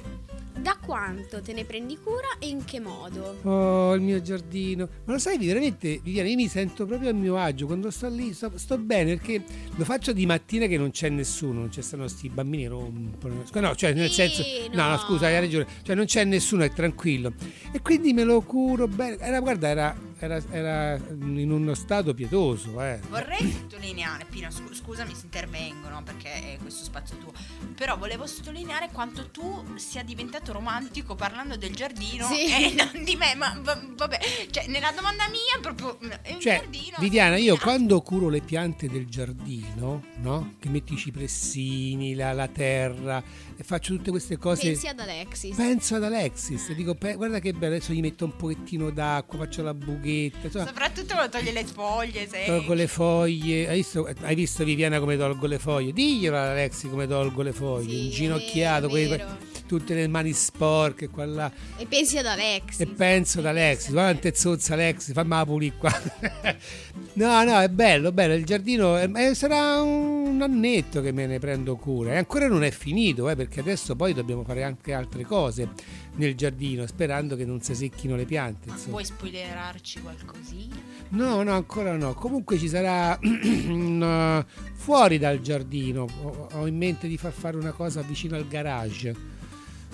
da 0.61 0.77
quanto 0.83 1.41
te 1.41 1.53
ne 1.53 1.63
prendi 1.65 1.97
cura 1.97 2.37
e 2.39 2.47
in 2.47 2.63
che 2.65 2.79
modo? 2.79 3.37
Oh, 3.43 3.93
il 3.93 4.01
mio 4.01 4.21
giardino. 4.21 4.87
Ma 5.05 5.13
lo 5.13 5.19
sai, 5.19 5.37
veramente, 5.37 5.99
Viviana, 6.03 6.29
io 6.29 6.35
mi 6.35 6.47
sento 6.47 6.85
proprio 6.85 7.09
a 7.09 7.13
mio 7.13 7.37
agio 7.37 7.65
quando 7.65 7.89
sto 7.91 8.07
lì, 8.09 8.33
sto, 8.33 8.51
sto 8.57 8.77
bene 8.77 9.15
perché 9.15 9.43
lo 9.75 9.83
faccio 9.85 10.13
di 10.13 10.25
mattina 10.25 10.65
che 10.67 10.77
non 10.77 10.91
c'è 10.91 11.09
nessuno, 11.09 11.59
non 11.61 11.71
ci 11.71 11.81
stanno 11.81 12.07
sti 12.07 12.29
bambini 12.29 12.67
rompono. 12.67 13.43
No, 13.53 13.75
cioè 13.75 13.93
nel 13.93 14.09
Sì, 14.09 14.15
senso... 14.15 14.43
No, 14.73 14.83
no, 14.83 14.89
no. 14.89 14.97
scusa, 14.97 15.27
hai 15.27 15.39
ragione. 15.39 15.67
Cioè 15.83 15.95
non 15.95 16.05
c'è 16.05 16.23
nessuno, 16.23 16.63
è 16.63 16.71
tranquillo. 16.71 17.33
E 17.71 17.81
quindi 17.81 18.13
me 18.13 18.23
lo 18.23 18.41
curo 18.41 18.87
bene. 18.87 19.17
Era, 19.17 19.39
guarda, 19.39 19.67
era, 19.67 19.95
era, 20.19 20.41
era 20.51 20.95
in 21.21 21.51
uno 21.51 21.73
stato 21.73 22.13
pietoso, 22.13 22.81
eh. 22.81 22.99
Vorrei 23.09 23.51
sottolineare, 23.51 24.25
Pino, 24.29 24.49
scu- 24.51 24.73
scusami 24.73 25.13
se 25.15 25.25
intervengono 25.25 26.01
perché 26.03 26.53
è 26.53 26.57
questo 26.61 26.83
spazio 26.83 27.17
tuo, 27.17 27.31
però 27.75 27.97
volevo 27.97 28.25
sottolineare 28.27 28.89
quanto 28.91 29.29
tu 29.29 29.63
sia 29.75 30.03
diventato 30.03 30.48
romantico 30.51 31.15
parlando 31.15 31.55
del 31.57 31.73
giardino 31.75 32.27
Sì. 32.27 32.45
e 32.51 32.73
non 32.93 33.03
di 33.03 33.15
me, 33.15 33.35
ma 33.35 33.57
va- 33.61 33.79
vabbè, 33.95 34.19
cioè 34.51 34.67
nella 34.67 34.91
domanda 34.91 35.27
mia 35.29 35.59
proprio 35.61 35.97
è 36.21 36.33
un 36.33 36.39
Cioè, 36.39 36.59
giardino. 36.59 36.97
Viviana, 36.99 37.37
io 37.37 37.55
Ah, 37.55 37.59
quando 37.59 38.01
curo 38.01 38.29
le 38.29 38.41
piante 38.41 38.87
del 38.87 39.07
giardino, 39.07 40.03
no? 40.17 40.53
Che 40.59 40.69
metti 40.69 40.93
i 40.93 40.97
cipressini, 40.97 42.13
la, 42.15 42.33
la 42.33 42.47
terra, 42.47 43.21
e 43.57 43.63
faccio 43.63 43.95
tutte 43.95 44.09
queste 44.11 44.37
cose. 44.37 44.63
Pensi 44.71 44.87
ad 44.87 44.99
Alexis. 44.99 45.55
Penso 45.55 45.95
ad 45.95 46.03
Alexis, 46.03 46.71
dico, 46.73 46.95
"Pe- 46.95 47.15
guarda 47.15 47.39
che 47.39 47.53
bello, 47.53 47.75
adesso 47.75 47.93
gli 47.93 48.01
metto 48.01 48.25
un 48.25 48.35
pochettino 48.35 48.89
d'acqua, 48.91 49.39
faccio 49.39 49.61
la 49.63 49.73
buchetta, 49.73 50.45
insomma, 50.45 50.65
Soprattutto 50.67 51.13
quando 51.13 51.37
toglie 51.37 51.51
le 51.51 51.65
foglie, 51.65 52.27
sei... 52.27 52.45
tolgo 52.45 52.73
le 52.73 52.87
foglie. 52.87 53.67
Hai 53.69 53.75
visto, 53.77 54.07
hai 54.21 54.35
visto, 54.35 54.63
Viviana 54.63 54.99
come 54.99 55.17
tolgo 55.17 55.47
le 55.47 55.59
foglie? 55.59 55.91
Diglielo 55.93 56.37
ad 56.37 56.47
Alexis 56.49 56.89
come 56.89 57.07
tolgo 57.07 57.41
le 57.41 57.53
foglie, 57.53 57.89
Sì, 57.89 58.05
inginocchiato, 58.05 58.87
è 58.87 58.89
quei-. 58.89 59.25
Tutte 59.69 59.93
le 59.93 60.07
mani 60.07 60.33
sporche 60.33 61.09
qua 61.09 61.25
là. 61.25 61.51
E 61.77 61.85
pensi 61.85 62.17
ad 62.17 62.25
Alexis. 62.25 62.79
E 62.79 62.87
penso 62.87 63.37
ad 63.37 63.45
Alexis, 63.45 63.91
quante 63.91 64.33
zozza 64.33 64.73
Alexis, 64.73 65.13
fammi 65.13 65.29
la 65.29 65.45
pulire 65.45 65.75
qua. 65.77 65.91
no, 67.13 67.43
no, 67.43 67.59
è 67.59 67.69
bello, 67.69 68.11
bello, 68.11 68.33
il 68.33 68.45
giardino 68.45 68.97
è- 68.97 69.33
sarà 69.35 69.79
un 69.79 70.39
annetto 70.41 71.01
che 71.01 71.11
me 71.11 71.27
ne 71.27 71.37
prendo 71.37 71.75
cura 71.75 72.13
e 72.13 72.17
ancora 72.17 72.47
non 72.47 72.63
è 72.63 72.71
finito, 72.71 73.29
eh, 73.29 73.35
perché 73.35 73.59
adesso 73.59 73.95
poi 73.95 74.13
dobbiamo 74.15 74.43
fare 74.43 74.63
anche 74.63 74.91
altre 74.91 75.23
cose 75.23 75.69
nel 76.15 76.33
giardino, 76.33 76.87
sperando 76.87 77.35
che 77.35 77.45
non 77.45 77.61
si 77.61 77.75
secchino 77.75 78.15
le 78.15 78.25
piante. 78.25 78.69
insomma. 78.69 78.91
Vuoi 78.93 79.05
spoilerarci 79.05 80.01
qualcosina? 80.01 80.75
No, 81.09 81.43
no, 81.43 81.53
ancora 81.53 81.95
no. 81.95 82.15
Comunque 82.15 82.57
ci 82.57 82.67
sarà 82.67 83.17
un, 83.21 84.45
uh, 84.45 84.61
fuori 84.73 85.19
dal 85.19 85.39
giardino. 85.41 86.07
Ho 86.53 86.65
in 86.65 86.75
mente 86.75 87.07
di 87.07 87.17
far 87.17 87.31
fare 87.31 87.55
una 87.55 87.71
cosa 87.71 88.01
vicino 88.01 88.35
al 88.35 88.47
garage. 88.47 89.37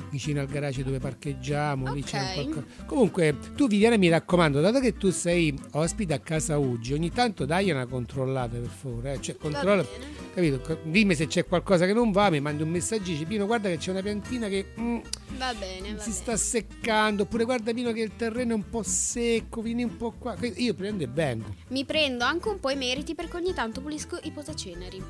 Vicino 0.10 0.40
al 0.40 0.48
garage 0.48 0.84
dove 0.84 1.00
parcheggiamo. 1.00 1.94
lì 1.94 2.04
c'è 2.04 2.34
qualcosa. 2.34 2.66
Comunque, 2.86 3.36
tu 3.56 3.68
Viviana 3.68 3.98
mi 3.98 4.08
raccomando, 4.10 4.62
dato 4.62 4.80
che 4.80 4.94
tu 4.94 5.10
sei 5.12 5.54
ospite 5.72 6.14
a 6.14 6.20
casa 6.20 6.58
Uggi, 6.58 6.94
ogni 6.94 7.12
tanto 7.12 7.46
dai 7.46 7.70
una 7.72 7.86
controllata 7.86 8.58
per 8.58 8.70
favore. 8.70 9.14
eh. 9.14 9.22
Cioè, 9.22 9.36
controlla, 9.38 9.86
capito? 10.34 10.80
Dimmi 10.84 11.16
se 11.16 11.28
c'è 11.28 11.46
qualcosa 11.46 11.86
che 11.86 11.94
non 11.94 12.12
va, 12.12 12.30
mi 12.30 12.40
mandi 12.40 12.64
un 12.64 12.70
messaggio, 12.70 13.12
dici 13.12 13.26
Pino, 13.26 13.46
guarda 13.46 13.70
che 13.70 13.78
c'è 13.78 13.92
una 13.92 14.02
piantina 14.02 14.48
che 14.48 14.68
mm, 14.80 14.98
Va 15.38 15.54
bene, 15.54 15.94
va 15.94 16.00
si 16.02 16.10
bene. 16.10 16.12
sta 16.12 16.38
seccando. 16.38 17.24
Oppure 17.24 17.44
guarda 17.44 17.74
Pino 17.74 17.92
che 17.92 18.02
il 18.02 18.12
terreno 18.16 18.52
è 18.52 18.56
un 18.56 18.70
po' 18.70 18.84
secco, 18.84 19.62
vieni 19.62 19.84
un 19.84 19.98
po' 19.98 20.12
qua. 20.18 20.36
Io 20.56 20.74
prendo 20.74 21.04
e 21.04 21.08
vengo. 21.12 21.54
Mi 21.70 21.84
prendo 21.84 22.24
anche 22.24 22.48
un 22.50 22.60
po' 22.60 22.70
i 22.70 22.76
meriti 22.78 23.16
perché 23.16 23.36
ogni 23.38 23.54
tanto 23.54 23.82
pulisco 23.82 24.18
i 24.24 24.32
potaceneri. 24.32 25.04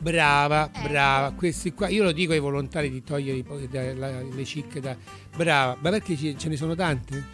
Brava, 0.00 0.70
Ecco. 0.72 0.88
brava. 0.88 1.32
Questi 1.32 1.72
qua, 1.72 1.88
io 1.88 2.04
lo 2.04 2.12
dico 2.12 2.32
ai 2.32 2.38
volontari 2.38 2.90
di 2.90 3.02
togliere 3.02 3.38
i 3.38 3.68
da- 3.68 3.94
la- 3.94 4.22
le 4.22 4.44
cicche 4.44 4.80
da. 4.80 4.96
Brava, 5.36 5.76
ma 5.80 5.90
perché 5.90 6.16
ce 6.36 6.48
ne 6.48 6.56
sono 6.56 6.74
tante? 6.74 7.24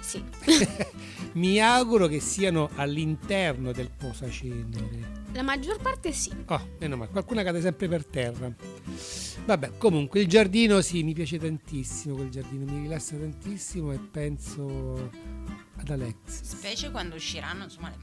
Sì. 0.00 0.22
Mi 1.34 1.58
auguro 1.60 2.06
che 2.06 2.20
siano 2.20 2.70
all'interno 2.76 3.72
del 3.72 3.90
posacenere. 3.90 5.22
La 5.32 5.42
maggior 5.42 5.78
parte 5.80 6.12
sì. 6.12 6.30
Oh, 6.46 6.68
meno 6.78 6.96
male, 6.96 7.10
qualcuna 7.10 7.42
cade 7.42 7.60
sempre 7.60 7.88
per 7.88 8.06
terra. 8.06 8.52
Vabbè, 9.44 9.72
comunque 9.76 10.20
il 10.20 10.28
giardino 10.28 10.80
sì, 10.80 11.02
mi 11.02 11.12
piace 11.12 11.38
tantissimo 11.38 12.14
quel 12.14 12.28
giardino, 12.30 12.70
mi 12.70 12.82
rilassa 12.82 13.16
tantissimo 13.16 13.92
e 13.92 13.98
penso 13.98 15.10
ad 15.76 15.90
Alex. 15.90 16.14
Specie 16.42 16.90
quando 16.92 17.16
usciranno 17.16 17.64
insomma 17.64 17.90
le 17.90 17.96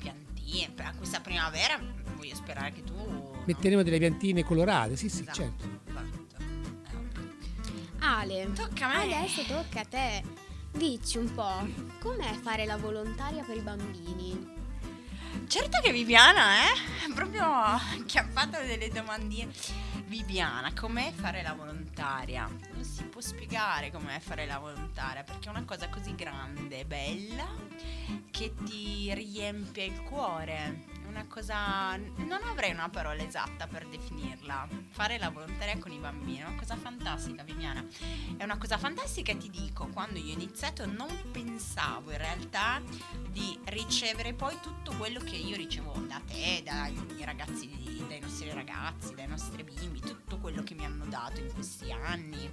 piantine. 0.52 0.74
Per 0.74 0.94
questa 0.98 1.20
primavera 1.22 1.80
voglio 2.16 2.36
sperare 2.36 2.72
che 2.72 2.84
tu... 2.84 2.94
Metteremo 3.46 3.84
delle 3.84 3.98
piantine 3.98 4.44
colorate, 4.44 4.96
sì, 4.96 5.10
sì, 5.10 5.22
Esatto, 5.22 5.38
certo. 5.38 5.66
Eh. 5.66 5.80
Ale, 8.00 8.52
Tocca 8.54 8.90
a 8.90 9.06
me. 9.06 9.16
adesso 9.16 9.44
tocca 9.44 9.82
a 9.82 9.86
te. 9.86 10.24
Dici 10.72 11.18
un 11.18 11.34
po', 11.34 11.68
com'è 12.00 12.34
fare 12.42 12.66
la 12.66 12.78
volontaria 12.78 13.44
per 13.44 13.58
i 13.58 13.62
bambini? 13.62 14.60
Certo 15.48 15.80
che 15.82 15.92
Viviana, 15.92 16.64
eh? 16.64 17.14
Proprio 17.14 17.46
chiappata 18.06 18.62
delle 18.62 18.90
domandine. 18.90 19.52
Viviana, 20.06 20.74
com'è 20.74 21.12
fare 21.14 21.42
la 21.42 21.54
volontaria? 21.54 22.46
Non 22.74 22.84
si 22.84 23.04
può 23.04 23.22
spiegare 23.22 23.92
com'è 23.92 24.20
fare 24.20 24.46
la 24.46 24.60
volontaria 24.60 25.24
perché 25.24 25.48
è 25.48 25.52
una 25.52 25.64
cosa 25.64 25.88
così 25.90 26.16
grande 26.16 26.86
bella 26.86 27.48
che 28.30 28.54
ti 28.66 29.14
riempie 29.14 29.86
il 29.86 30.02
cuore. 30.04 30.91
Una 31.12 31.26
cosa. 31.28 31.98
Non 31.98 32.40
avrei 32.50 32.72
una 32.72 32.88
parola 32.88 33.22
esatta 33.22 33.68
per 33.68 33.86
definirla. 33.86 34.66
Fare 34.92 35.18
la 35.18 35.30
volontaria 35.30 35.78
con 35.78 35.92
i 35.92 35.98
bambini 35.98 36.40
è 36.40 36.46
una 36.46 36.56
cosa 36.58 36.78
fantastica, 36.78 37.44
Viviana. 37.44 37.86
È 38.38 38.44
una 38.46 38.58
cosa 38.58 38.78
fantastica 38.78 39.36
ti 39.36 39.50
dico, 39.50 39.88
quando 39.88 40.20
io 40.20 40.32
ho 40.32 40.38
iniziato 40.38 40.86
non 40.86 41.10
pensavo 41.32 42.12
in 42.12 42.18
realtà 42.18 42.82
di 43.30 43.60
ricevere 43.66 44.34
poi 44.34 44.58
tutto 44.62 44.94
quello 44.96 45.20
che 45.20 45.36
io 45.36 45.58
ricevo 45.58 45.92
da 46.08 46.22
te, 46.26 46.62
dai 46.64 46.96
ragazzi, 47.26 47.70
dai 48.08 48.20
nostri 48.22 48.52
ragazzi, 48.54 49.14
dai 49.14 49.28
nostri 49.28 49.64
bimbi, 49.64 50.00
tutto 50.00 50.38
quello 50.38 50.64
che 50.64 50.76
mi 50.76 50.86
hanno 50.86 51.06
dato 51.06 51.42
in 51.42 51.54
questi 51.54 51.92
anni. 51.92 52.50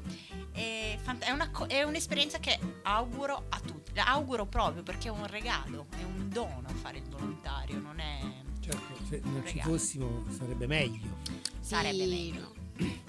È, 0.50 0.99
fant- 1.00 1.23
è 1.25 1.31
una 1.31 1.50
co- 1.50 1.67
è 1.67 1.85
un'esperienza 1.85 2.38
che 2.38 2.59
auguro 2.83 3.47
a 3.49 3.61
tutti, 3.61 3.93
auguro 3.99 4.47
proprio 4.47 4.83
perché 4.83 5.09
è 5.09 5.12
un 5.12 5.27
regalo, 5.27 5.87
è 5.97 6.03
un 6.03 6.29
dono 6.29 6.69
fare 6.79 6.99
il 6.99 7.09
volontario, 7.09 7.79
non 7.79 7.99
è... 7.99 8.47
Certo, 8.69 9.05
se 9.09 9.21
non 9.25 9.43
ci 9.47 9.61
fossimo 9.61 10.25
sarebbe 10.37 10.67
meglio. 10.67 11.17
sarebbe 11.61 12.07
meglio. 12.07 12.55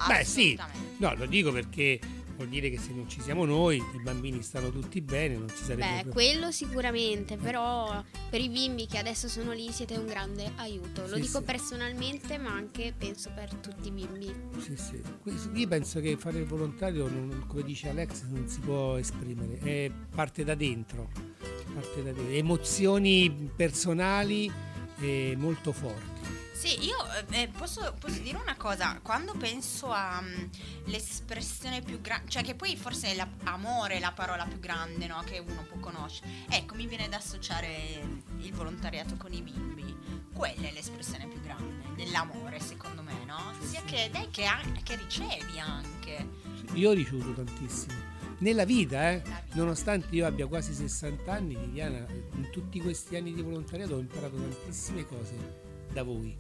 Beh 0.08 0.24
sì, 0.24 0.58
no, 0.98 1.14
lo 1.16 1.26
dico 1.28 1.52
perché 1.52 2.00
vuol 2.38 2.48
dire 2.48 2.70
che 2.72 2.80
se 2.80 2.92
non 2.94 3.08
ci 3.10 3.20
siamo 3.22 3.44
noi, 3.46 3.76
i 3.78 4.02
bambini 4.02 4.42
stanno 4.42 4.72
tutti 4.72 5.02
bene, 5.02 5.36
non 5.38 5.50
ci 5.50 5.58
sarebbe 5.64 5.82
Beh, 5.82 6.02
proprio- 6.04 6.14
quello 6.14 6.52
sicuramente, 6.52 7.36
però 7.36 8.02
per 8.30 8.40
i 8.42 8.48
bimbi 8.50 8.88
che 8.88 8.98
adesso 8.98 9.28
sono 9.28 9.52
lì 9.52 9.70
siete 9.72 9.96
un 9.98 10.06
grande 10.06 10.54
aiuto. 10.56 11.02
Lo 11.08 11.16
Sì, 11.16 11.22
dico 11.22 11.40
sì. 11.40 11.44
personalmente, 11.44 12.38
ma 12.38 12.52
anche 12.54 12.94
penso 12.98 13.30
per 13.36 13.54
tutti 13.56 13.90
i 13.90 13.92
bimbi. 13.92 14.34
Sì, 14.60 14.76
sì. 14.78 15.02
Questo- 15.22 15.52
Io 15.54 15.68
penso 15.68 16.00
che 16.00 16.16
fare 16.18 16.40
il 16.40 16.46
volontario, 16.46 17.08
non- 17.10 17.44
come 17.46 17.62
dice 17.64 17.90
Alex, 17.90 18.24
non 18.30 18.48
si 18.48 18.60
può 18.62 18.96
esprimere, 18.96 19.60
è 19.60 19.92
parte 20.16 20.44
da 20.46 20.56
dentro, 20.56 21.10
parte 21.76 22.02
da 22.04 22.12
dentro. 22.14 22.34
emozioni 22.34 23.52
personali 23.56 24.50
eh, 25.00 25.36
molto 25.38 25.72
forti. 25.72 26.48
Sì, 26.60 26.84
io 26.84 26.98
eh, 27.32 27.48
posso, 27.48 27.96
posso 27.98 28.20
dire 28.20 28.38
una 28.38 28.58
cosa, 28.58 29.00
quando 29.02 29.32
penso 29.34 29.94
all'espressione 30.86 31.82
più 31.82 32.02
grande, 32.02 32.30
cioè 32.30 32.44
che 32.44 32.54
poi 32.54 32.76
forse 32.76 33.12
è 33.12 33.16
la- 33.16 33.30
amore 33.46 33.96
è 33.96 34.00
la 34.00 34.12
parola 34.12 34.44
più 34.46 34.60
grande 34.60 35.08
no, 35.08 35.24
che 35.26 35.40
uno 35.40 35.64
può 35.64 35.80
conoscere, 35.80 36.28
ecco 36.50 36.76
mi 36.76 36.86
viene 36.86 37.08
da 37.08 37.16
associare 37.16 38.04
il 38.40 38.54
volontariato 38.54 39.16
con 39.16 39.32
i 39.32 39.42
bimbi, 39.42 39.96
quella 40.34 40.68
è 40.68 40.72
l'espressione 40.74 41.28
più 41.28 41.40
grande 41.40 41.94
dell'amore 41.96 42.60
secondo 42.60 43.04
me, 43.04 43.24
no? 43.26 43.54
Sia 43.62 43.82
che 43.86 44.10
dai 44.12 44.30
che, 44.30 44.46
che 44.84 44.96
ricevi 44.98 45.60
anche. 45.60 46.28
Io 46.74 46.90
ho 46.90 46.94
ricevuto 46.94 47.42
tantissimo. 47.42 48.09
Nella 48.40 48.64
vita, 48.64 49.12
eh, 49.12 49.22
nonostante 49.54 50.16
io 50.16 50.26
abbia 50.26 50.48
quasi 50.48 50.74
60 50.74 51.30
anni, 51.32 51.56
Viviana, 51.56 52.06
in 52.36 52.50
tutti 52.52 52.80
questi 52.80 53.18
anni 53.18 53.34
di 53.34 53.42
volontariato 53.42 53.96
ho 53.96 54.00
imparato 54.00 54.38
tantissime 54.38 55.06
cose 55.06 55.36
da 55.92 56.04
voi. 56.04 56.38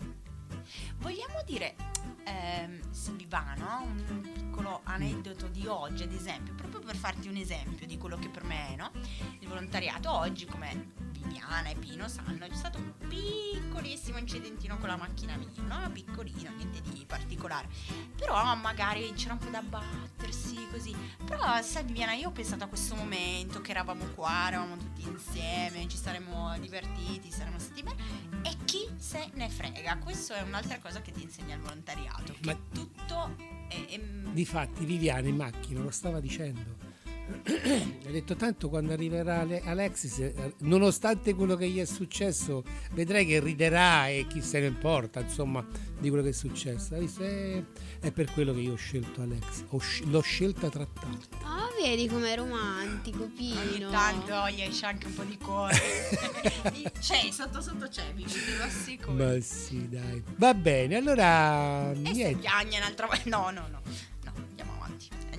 Vogliamo 1.00 1.41
dire, 1.46 1.75
ehm, 2.24 2.89
se 2.89 3.12
vi 3.12 3.25
va, 3.27 3.53
no? 3.58 3.84
Un 3.84 4.29
piccolo 4.34 4.79
aneddoto 4.86 5.48
di 5.48 5.68
oggi, 5.68 6.03
ad 6.03 6.13
esempio, 6.13 6.53
proprio 6.53 6.79
per 6.79 6.96
farti 6.96 7.27
un 7.27 7.36
esempio 7.36 7.86
di 7.86 7.98
quello 7.98 8.18
che 8.18 8.29
per 8.29 8.46
me 8.46 8.70
è, 8.70 8.75
no? 8.77 8.91
Il 9.39 9.48
volontariato 9.50 10.10
oggi, 10.10 10.46
come 10.46 10.94
Viviana 11.22 11.70
e 11.70 11.76
Pino 11.76 12.08
sanno, 12.08 12.48
c'è 12.48 12.54
stato 12.56 12.78
un 12.78 12.94
piccolissimo 13.08 14.18
incidentino 14.18 14.78
con 14.78 14.88
la 14.90 14.96
macchina 14.98 15.36
mia, 15.36 15.50
no? 15.64 15.90
Piccolino, 15.92 16.52
niente 16.56 16.82
di 16.82 17.04
particolare. 17.06 17.68
Però 18.16 18.56
magari 18.56 19.12
c'era 19.14 19.34
un 19.34 19.40
po' 19.40 19.50
da 19.50 19.62
battersi, 19.62 20.56
così. 20.72 20.96
Però, 21.26 21.62
sai 21.62 21.84
Viviana, 21.84 22.14
io 22.14 22.30
ho 22.30 22.32
pensato 22.32 22.64
a 22.64 22.68
questo 22.68 22.96
momento, 22.96 23.62
che 23.62 23.72
eravamo 23.72 24.06
qua, 24.16 24.48
eravamo 24.48 24.78
tutti 24.78 25.02
insieme, 25.04 25.88
ci 25.88 25.98
saremmo 25.98 26.58
divertiti, 26.60 27.32
saremmo 27.32 27.60
stati 27.60 27.84
bene. 27.84 27.98
E 28.44 28.56
chi 28.66 28.88
se 28.98 29.30
ne 29.34 29.50
frega? 29.50 29.98
Questo 29.98 30.34
è 30.34 30.42
un'altra 30.42 30.80
cosa 30.80 31.02
che 31.02 31.12
ti 31.12 31.24
insegna 31.24 31.56
il 31.56 31.62
volontariato. 31.62 32.34
Che 32.40 32.54
Ma- 32.54 32.58
tutto 32.72 33.36
è, 33.68 33.86
è- 33.88 34.00
Difatti, 34.00 34.86
Viviana 34.86 35.28
in 35.28 35.36
macchina 35.36 35.82
lo 35.82 35.92
stava 35.92 36.20
dicendo. 36.20 36.88
Ha 37.29 38.09
detto 38.12 38.36
tanto 38.36 38.69
quando 38.69 38.93
arriverà 38.93 39.41
Ale- 39.41 39.62
Alexis, 39.63 40.19
eh, 40.19 40.53
nonostante 40.59 41.33
quello 41.33 41.55
che 41.55 41.67
gli 41.69 41.79
è 41.79 41.86
successo, 41.86 42.63
vedrai 42.93 43.25
che 43.25 43.39
riderà 43.39 44.07
e 44.07 44.25
chi 44.27 44.41
se 44.41 44.59
ne 44.59 44.67
importa, 44.67 45.19
insomma, 45.19 45.65
di 46.00 46.09
quello 46.09 46.24
che 46.24 46.29
è 46.29 46.33
successo. 46.33 46.93
Hai 46.93 47.01
visto? 47.01 47.24
È, 47.24 47.63
è 48.01 48.12
per 48.12 48.31
quello 48.31 48.53
che 48.53 48.59
io 48.62 48.74
ho 48.74 48.77
scelto 48.77 49.21
Alex. 49.21 49.65
Ho 49.69 49.79
sc- 49.79 50.05
l'ho 50.05 50.21
scelta 50.21 50.69
trattato. 50.69 51.27
Ah, 51.43 51.69
vedi 51.81 52.07
com'è 52.07 52.36
romantico, 52.36 53.29
Pino. 53.36 53.59
ogni 53.59 53.91
tanto 53.91 54.50
gli 54.50 54.62
esce 54.62 54.86
anche 54.86 55.07
un 55.07 55.13
po' 55.13 55.24
di 55.24 55.38
cuore. 55.38 55.77
c'è, 57.00 57.29
sotto 57.31 57.62
sotto 57.62 57.88
c'è, 57.88 58.13
vi 58.13 58.24
te 58.24 58.57
lo 58.57 58.63
assicuro. 58.63 59.13
Ma 59.13 59.39
sì, 59.41 59.88
dai. 59.89 60.24
Va 60.36 60.53
bene, 60.53 60.95
allora 60.95 61.91
e 61.91 61.95
se 62.05 62.12
niente. 62.12 62.39
piagne 62.39 62.77
un'altra 62.77 63.05
volta. 63.07 63.29
No, 63.29 63.50
no, 63.51 63.67
no. 63.69 63.81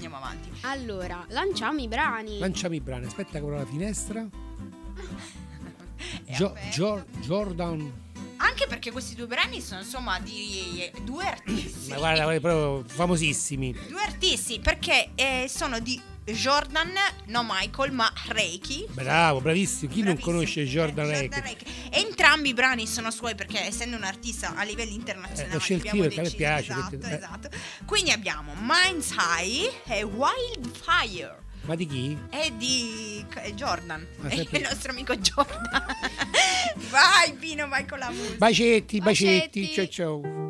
Andiamo 0.00 0.16
avanti. 0.16 0.50
Allora, 0.62 1.22
lanciamo 1.28 1.80
i 1.80 1.86
brani. 1.86 2.38
Lanciamo 2.38 2.74
i 2.74 2.80
brani. 2.80 3.04
Aspetta 3.04 3.32
che 3.32 3.38
apro 3.38 3.54
la 3.54 3.66
finestra. 3.66 4.26
Gio-. 6.26 6.56
Gio- 6.70 7.04
Jordan. 7.20 7.92
Anche 8.38 8.66
perché 8.66 8.90
questi 8.92 9.14
due 9.14 9.26
brani 9.26 9.60
sono 9.60 9.80
insomma 9.80 10.18
di 10.18 10.90
due 11.04 11.26
artisti. 11.26 11.90
Ma 11.92 11.96
guarda, 11.98 12.22
guarda, 12.22 12.40
proprio 12.40 12.82
famosissimi. 12.88 13.76
Due 13.88 14.00
artisti 14.00 14.58
perché 14.60 15.10
eh, 15.14 15.44
sono 15.48 15.78
di 15.80 16.00
Jordan, 16.24 16.90
no 17.26 17.44
Michael, 17.48 17.92
ma 17.92 18.10
Reiki. 18.28 18.86
Bravo, 18.90 19.40
bravissimo. 19.40 19.90
Chi 19.90 20.02
non 20.02 20.14
Bravissimo. 20.14 20.32
conosce 20.32 20.64
Jordan 20.64 21.06
Eh, 21.10 21.18
Reiki? 21.18 21.40
Reiki. 21.40 21.64
Entrambi 21.90 22.50
i 22.50 22.54
brani 22.54 22.86
sono 22.86 23.10
suoi 23.10 23.34
perché 23.34 23.60
essendo 23.66 23.96
un 23.96 24.04
artista 24.04 24.54
a 24.54 24.62
livelli 24.62 24.94
internazionali 24.94 25.50
Eh, 25.50 25.54
lo 25.54 25.58
scelti 25.60 25.88
abbiamo 25.88 26.06
io 26.08 26.14
perché 26.14 26.20
a 26.20 26.22
me 26.22 26.28
deciso- 26.30 26.36
piace, 26.36 26.72
Esatto, 26.72 26.98
perché- 26.98 27.14
eh. 27.14 27.16
esatto. 27.16 27.48
Quindi 27.84 28.10
abbiamo 28.12 28.54
Minds 28.60 29.10
High 29.16 29.70
e 29.86 30.02
Wildfire. 30.04 31.38
Ma 31.62 31.74
di 31.74 31.86
chi? 31.86 32.18
È 32.30 32.50
di 32.52 33.24
Jordan, 33.54 34.06
è 34.28 34.34
sempre- 34.34 34.58
il 34.58 34.62
nostro 34.64 34.92
amico 34.92 35.14
Jordan. 35.16 35.84
vai 36.90 37.32
Pino, 37.34 37.68
vai 37.68 37.86
con 37.86 37.98
la 37.98 38.10
musica. 38.10 38.36
Bacetti, 38.36 38.98
bacetti, 39.00 39.60
Bacetti. 39.60 39.72
ciao 39.74 39.88
ciao. 39.88 40.49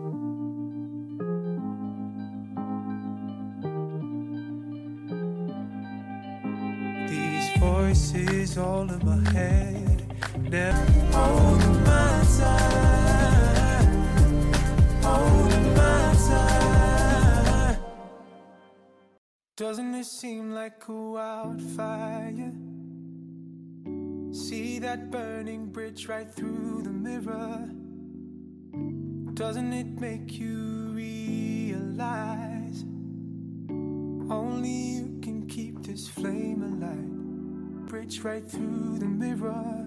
Voices 7.60 8.56
all 8.56 8.90
in 8.90 9.00
my 9.04 9.30
head, 9.32 10.16
my 10.50 10.74
my. 11.84 12.10
Doesn't 19.56 19.94
it 19.94 20.06
seem 20.06 20.54
like 20.54 20.88
a 20.88 20.92
wildfire? 20.92 22.52
See 24.32 24.78
that 24.78 25.10
burning 25.10 25.66
bridge 25.66 26.08
right 26.08 26.28
through 26.28 26.82
the 26.82 26.90
mirror. 26.90 27.68
Doesn't 29.34 29.72
it 29.74 30.00
make 30.00 30.38
you 30.38 30.92
realize 30.94 32.84
only 34.32 34.70
you 34.70 35.18
can 35.20 35.46
keep 35.46 35.82
this 35.82 36.08
flame 36.08 36.62
alight? 36.62 37.19
Bridge 37.90 38.22
right 38.22 38.46
through 38.46 38.98
the 39.00 39.04
mirror. 39.04 39.84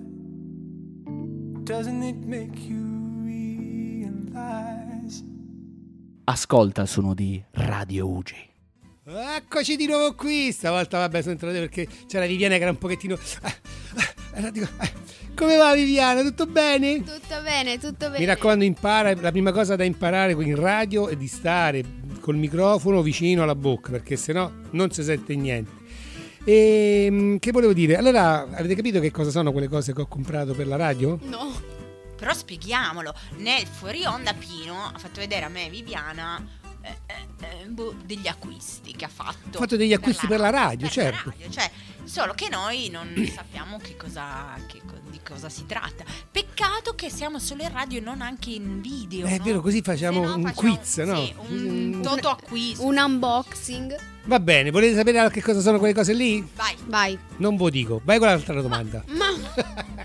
Doesn't 1.64 2.04
it 2.04 2.26
make 2.26 2.60
you 2.68 3.24
realize? 3.24 5.24
Ascolta 6.26 6.82
il 6.82 6.90
suono 6.90 7.14
di 7.14 7.42
Radio 7.52 8.10
UG. 8.10 8.32
Eccoci 9.06 9.78
di 9.78 9.88
nuovo 9.88 10.16
qui. 10.16 10.52
Stavolta, 10.52 10.98
vabbè, 10.98 11.22
sono 11.22 11.32
entrato 11.32 11.54
perché 11.54 11.88
c'era 12.06 12.26
Viviana 12.26 12.56
che 12.56 12.62
era 12.64 12.72
un 12.72 12.78
pochettino. 12.78 13.18
Ah, 13.42 13.56
ah, 13.96 14.14
allora 14.34 14.52
dico, 14.52 14.68
ah, 14.76 14.90
come 15.34 15.56
va 15.56 15.74
Viviana? 15.74 16.24
Tutto 16.24 16.46
bene? 16.46 16.98
Tutto 16.98 17.42
bene, 17.42 17.78
tutto 17.78 18.08
bene. 18.08 18.20
Mi 18.20 18.26
raccomando, 18.26 18.66
impara. 18.66 19.16
La 19.16 19.32
prima 19.32 19.54
cosa 19.54 19.78
da 19.78 19.86
imparare 19.86 20.36
qui 20.36 20.48
in 20.48 20.60
radio 20.60 21.08
è 21.08 21.16
di 21.16 21.28
stare 21.28 21.86
col 22.20 22.36
microfono 22.36 23.02
vicino 23.02 23.44
alla 23.44 23.56
bocca 23.56 23.92
perché 23.92 24.18
sennò 24.18 24.52
non 24.72 24.92
si 24.92 25.04
sente 25.04 25.38
niente. 25.38 25.83
E 26.46 27.38
che 27.40 27.52
volevo 27.52 27.74
dire? 27.74 27.96
Allora, 27.96 28.48
avete 28.52 28.76
capito 28.76 29.00
che 29.00 29.12
cosa 29.12 29.32
sono 29.32 29.52
quelle 29.52 29.68
cose 29.68 29.94
che 29.94 30.02
ho 30.02 30.08
comprato 30.08 30.54
per 30.54 30.68
la 30.68 30.76
radio? 30.76 31.18
No. 31.24 31.52
Però 32.18 32.34
spieghiamolo, 32.34 33.14
nel 33.38 33.66
fuori 33.66 34.06
onda 34.06 34.34
Pino 34.34 34.76
ha 34.94 34.98
fatto 34.98 35.20
vedere 35.20 35.46
a 35.46 35.50
me 35.50 35.68
e 35.68 35.70
Viviana 35.70 36.42
eh, 36.82 36.98
eh, 37.06 37.62
eh, 37.62 37.66
boh, 37.68 37.96
degli 38.06 38.28
acquisti 38.28 38.94
che 38.94 39.06
ha 39.06 39.10
fatto. 39.10 39.58
Ho 39.58 39.62
fatto 39.62 39.78
degli 39.78 39.94
acquisti 39.94 40.28
per 40.28 40.40
la 40.40 40.50
radio, 40.50 40.80
per 40.80 40.92
certo. 40.92 41.30
radio, 41.30 41.50
cioè, 41.50 41.70
solo 42.04 42.34
che 42.34 42.50
noi 42.50 42.90
non 42.90 43.10
sappiamo 43.34 43.78
che 43.78 43.96
cosa, 43.96 44.56
che 44.68 44.82
di 45.10 45.20
cosa 45.28 45.50
si 45.50 45.66
tratta. 45.66 46.04
Peccato 46.32 46.94
che 46.96 47.10
siamo 47.10 47.40
solo 47.40 47.64
in 47.64 47.72
radio 47.72 48.00
e 48.00 48.02
non 48.02 48.22
anche 48.22 48.50
in 48.52 48.82
video. 48.82 49.26
Eh, 49.28 49.32
È 49.36 49.38
no? 49.38 49.44
vero, 49.44 49.62
così 49.62 49.82
facciamo 49.82 50.24
no 50.26 50.36
un 50.36 50.44
facciamo- 50.44 50.76
quiz, 50.76 50.98
no? 50.98 51.16
Sì, 51.16 51.34
un 51.50 51.94
Mm. 51.96 52.02
toto 52.02 52.30
acquisto. 52.30 52.86
Un 52.86 52.98
unboxing. 52.98 53.96
Va 54.26 54.40
bene, 54.40 54.72
volete 54.72 54.96
sapere 54.96 55.30
che 55.32 55.42
cosa 55.42 55.60
sono 55.60 55.78
quelle 55.80 55.94
cose 55.94 56.14
lì? 56.14 56.46
Vai, 56.56 56.76
Vai. 56.86 57.20
Non 57.38 57.56
ve 57.58 57.64
lo 57.64 57.70
dico. 57.70 58.02
Vai 58.04 58.20
con 58.20 58.28
l'altra 58.28 58.62
domanda. 58.62 59.04
Ma 59.12 59.26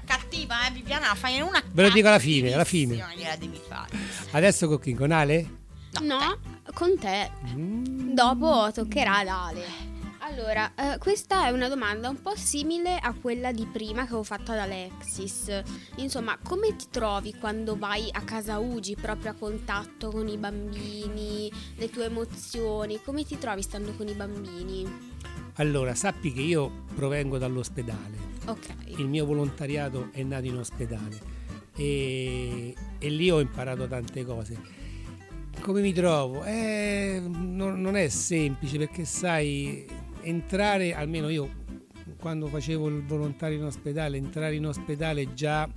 cattiva, 0.04 0.66
eh, 0.66 0.72
Viviana, 0.72 1.14
fai 1.14 1.40
una 1.40 1.62
Ve 1.70 1.82
lo 1.82 1.90
dico 1.90 2.08
alla 2.08 2.18
fine, 2.18 2.52
alla 2.52 2.64
fine. 2.64 2.96
Gliela 3.16 3.36
devi 3.36 3.60
fare. 3.66 3.96
Adesso 4.32 4.66
con 4.68 4.80
chi? 4.80 4.94
Con 4.94 5.10
Ale? 5.12 5.56
no, 6.02 6.38
con 6.74 6.96
te. 6.98 7.30
Mm. 7.54 8.12
Dopo 8.14 8.70
toccherà 8.72 9.18
ad 9.18 9.26
Ale. 9.28 9.64
Allora, 10.30 10.72
eh, 10.74 10.98
questa 10.98 11.46
è 11.46 11.50
una 11.50 11.68
domanda 11.68 12.10
un 12.10 12.20
po' 12.20 12.36
simile 12.36 12.98
a 12.98 13.14
quella 13.14 13.50
di 13.50 13.64
prima 13.64 14.06
che 14.06 14.14
ho 14.14 14.22
fatto 14.22 14.52
ad 14.52 14.58
Alexis. 14.58 15.62
Insomma, 15.96 16.36
come 16.42 16.76
ti 16.76 16.84
trovi 16.90 17.34
quando 17.34 17.78
vai 17.78 18.10
a 18.12 18.20
casa 18.20 18.58
Ugi 18.58 18.94
proprio 18.94 19.30
a 19.30 19.34
contatto 19.34 20.10
con 20.10 20.28
i 20.28 20.36
bambini, 20.36 21.50
le 21.76 21.88
tue 21.88 22.04
emozioni? 22.04 23.00
Come 23.02 23.24
ti 23.24 23.38
trovi 23.38 23.62
stando 23.62 23.94
con 23.94 24.06
i 24.06 24.12
bambini? 24.12 24.86
Allora, 25.54 25.94
sappi 25.94 26.30
che 26.34 26.42
io 26.42 26.84
provengo 26.94 27.38
dall'ospedale. 27.38 28.18
Ok. 28.48 28.68
Il 28.98 29.06
mio 29.08 29.24
volontariato 29.24 30.10
è 30.12 30.22
nato 30.22 30.44
in 30.44 30.58
ospedale 30.58 31.18
e, 31.74 32.74
e 32.98 33.08
lì 33.08 33.30
ho 33.30 33.40
imparato 33.40 33.88
tante 33.88 34.26
cose. 34.26 34.76
Come 35.60 35.80
mi 35.80 35.94
trovo? 35.94 36.44
Eh, 36.44 37.20
non, 37.26 37.80
non 37.80 37.96
è 37.96 38.08
semplice 38.08 38.78
perché 38.78 39.04
sai, 39.04 39.86
entrare, 40.28 40.94
almeno 40.94 41.28
io 41.28 41.66
quando 42.18 42.46
facevo 42.46 42.88
il 42.88 43.04
volontario 43.04 43.58
in 43.58 43.64
ospedale, 43.64 44.16
entrare 44.16 44.54
in 44.54 44.66
ospedale 44.66 45.34
già 45.34 45.68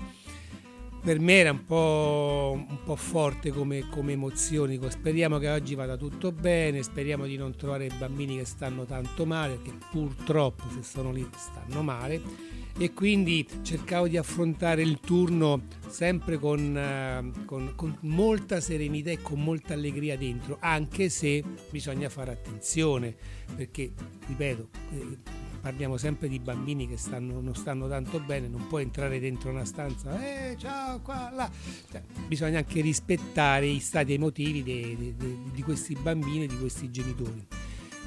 per 1.02 1.20
me 1.20 1.34
era 1.34 1.52
un 1.52 1.66
po', 1.66 2.54
un 2.56 2.84
po' 2.84 2.96
forte 2.96 3.52
come, 3.52 3.88
come 3.90 4.14
emozioni. 4.14 4.78
Dico, 4.78 4.90
Speriamo 4.90 5.40
che 5.40 5.50
oggi 5.50 5.74
vada 5.74 5.98
tutto 5.98 6.32
bene, 6.32 6.84
speriamo 6.84 7.26
di 7.26 7.38
non 7.38 7.56
trovare 7.56 7.90
bambini 7.98 8.38
che 8.38 8.46
stanno 8.46 8.86
tanto 8.86 9.26
male, 9.26 9.56
perché 9.56 9.78
purtroppo 9.90 10.64
se 10.70 10.84
sono 10.84 11.12
lì 11.12 11.28
stanno 11.36 11.82
male. 11.82 12.50
E 12.78 12.94
quindi 12.94 13.46
cercavo 13.64 14.08
di 14.08 14.16
affrontare 14.16 14.82
il 14.82 15.00
turno 15.00 15.64
sempre 15.90 16.38
con, 16.38 16.78
eh, 16.78 17.46
con- 17.46 17.74
con 17.76 17.98
molta 18.02 18.62
serenità 18.62 19.12
e 19.12 19.22
con 19.22 19.44
molta 19.44 19.74
allegria 19.74 20.16
dentro, 20.18 20.58
anche 20.62 21.10
se 21.10 21.44
bisogna 21.70 22.10
fare 22.10 22.32
attenzione, 22.32 23.14
perché, 23.56 23.92
ripeto, 24.28 24.70
eh, 24.94 25.18
parliamo 25.62 25.96
sempre 25.98 26.28
di 26.28 26.40
bambini 26.40 26.88
che 26.88 26.98
stanno- 26.98 27.40
non 27.40 27.56
stanno 27.56 27.88
tanto 27.88 28.20
bene, 28.20 28.48
non 28.48 28.68
puoi 28.68 28.84
entrare 28.84 29.20
dentro 29.20 29.52
una 29.52 29.64
stanza, 29.66 30.20
eh, 30.22 30.56
ciao, 30.58 31.00
qua, 31.02 31.32
là. 31.34 31.50
Cioè, 31.92 32.02
bisogna 32.28 32.58
anche 32.58 32.82
rispettare 32.82 33.68
i 33.68 33.80
stati 33.80 34.14
emotivi 34.14 34.64
de- 34.64 34.96
de- 34.98 35.16
de- 35.16 35.38
di 35.54 35.62
questi 35.62 35.96
bambini 36.02 36.44
e 36.44 36.48
di 36.48 36.58
questi 36.58 36.90
genitori. 36.90 37.46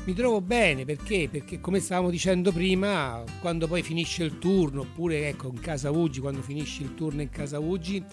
Mi 0.06 0.12
trovo 0.12 0.40
bene 0.42 0.84
perché? 0.84 1.28
Perché 1.30 1.60
come 1.60 1.80
stavamo 1.80 2.10
dicendo 2.10 2.52
prima, 2.52 3.22
quando 3.40 3.66
poi 3.66 3.82
finisce 3.82 4.22
il 4.24 4.38
turno, 4.38 4.82
oppure 4.82 5.28
ecco 5.28 5.48
in 5.48 5.60
casa 5.60 5.90
Uggi, 5.90 6.20
quando 6.20 6.42
finisci 6.42 6.82
il 6.82 6.94
turno 6.94 7.22
in 7.22 7.30
casa 7.30 7.58
Uggi, 7.58 8.04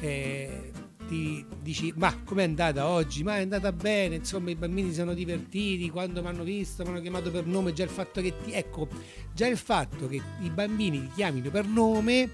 eh, 0.00 0.72
ti 1.08 1.44
dici 1.62 1.92
ma 1.96 2.14
com'è 2.22 2.44
andata 2.44 2.86
oggi? 2.86 3.22
Ma 3.22 3.38
è 3.38 3.42
andata 3.42 3.72
bene, 3.72 4.16
insomma 4.16 4.50
i 4.50 4.54
bambini 4.54 4.90
si 4.90 4.96
sono 4.96 5.14
divertiti, 5.14 5.90
quando 5.90 6.22
mi 6.22 6.28
hanno 6.28 6.44
visto 6.44 6.84
mi 6.84 6.90
hanno 6.90 7.00
chiamato 7.00 7.30
per 7.30 7.46
nome, 7.46 7.72
già 7.72 7.84
il 7.84 7.90
fatto 7.90 8.20
che 8.20 8.34
ti... 8.44 8.52
ecco, 8.52 8.88
già 9.32 9.46
il 9.46 9.56
fatto 9.56 10.06
che 10.06 10.20
i 10.40 10.50
bambini 10.50 11.00
ti 11.00 11.10
chiamino 11.14 11.50
per 11.50 11.66
nome, 11.66 12.30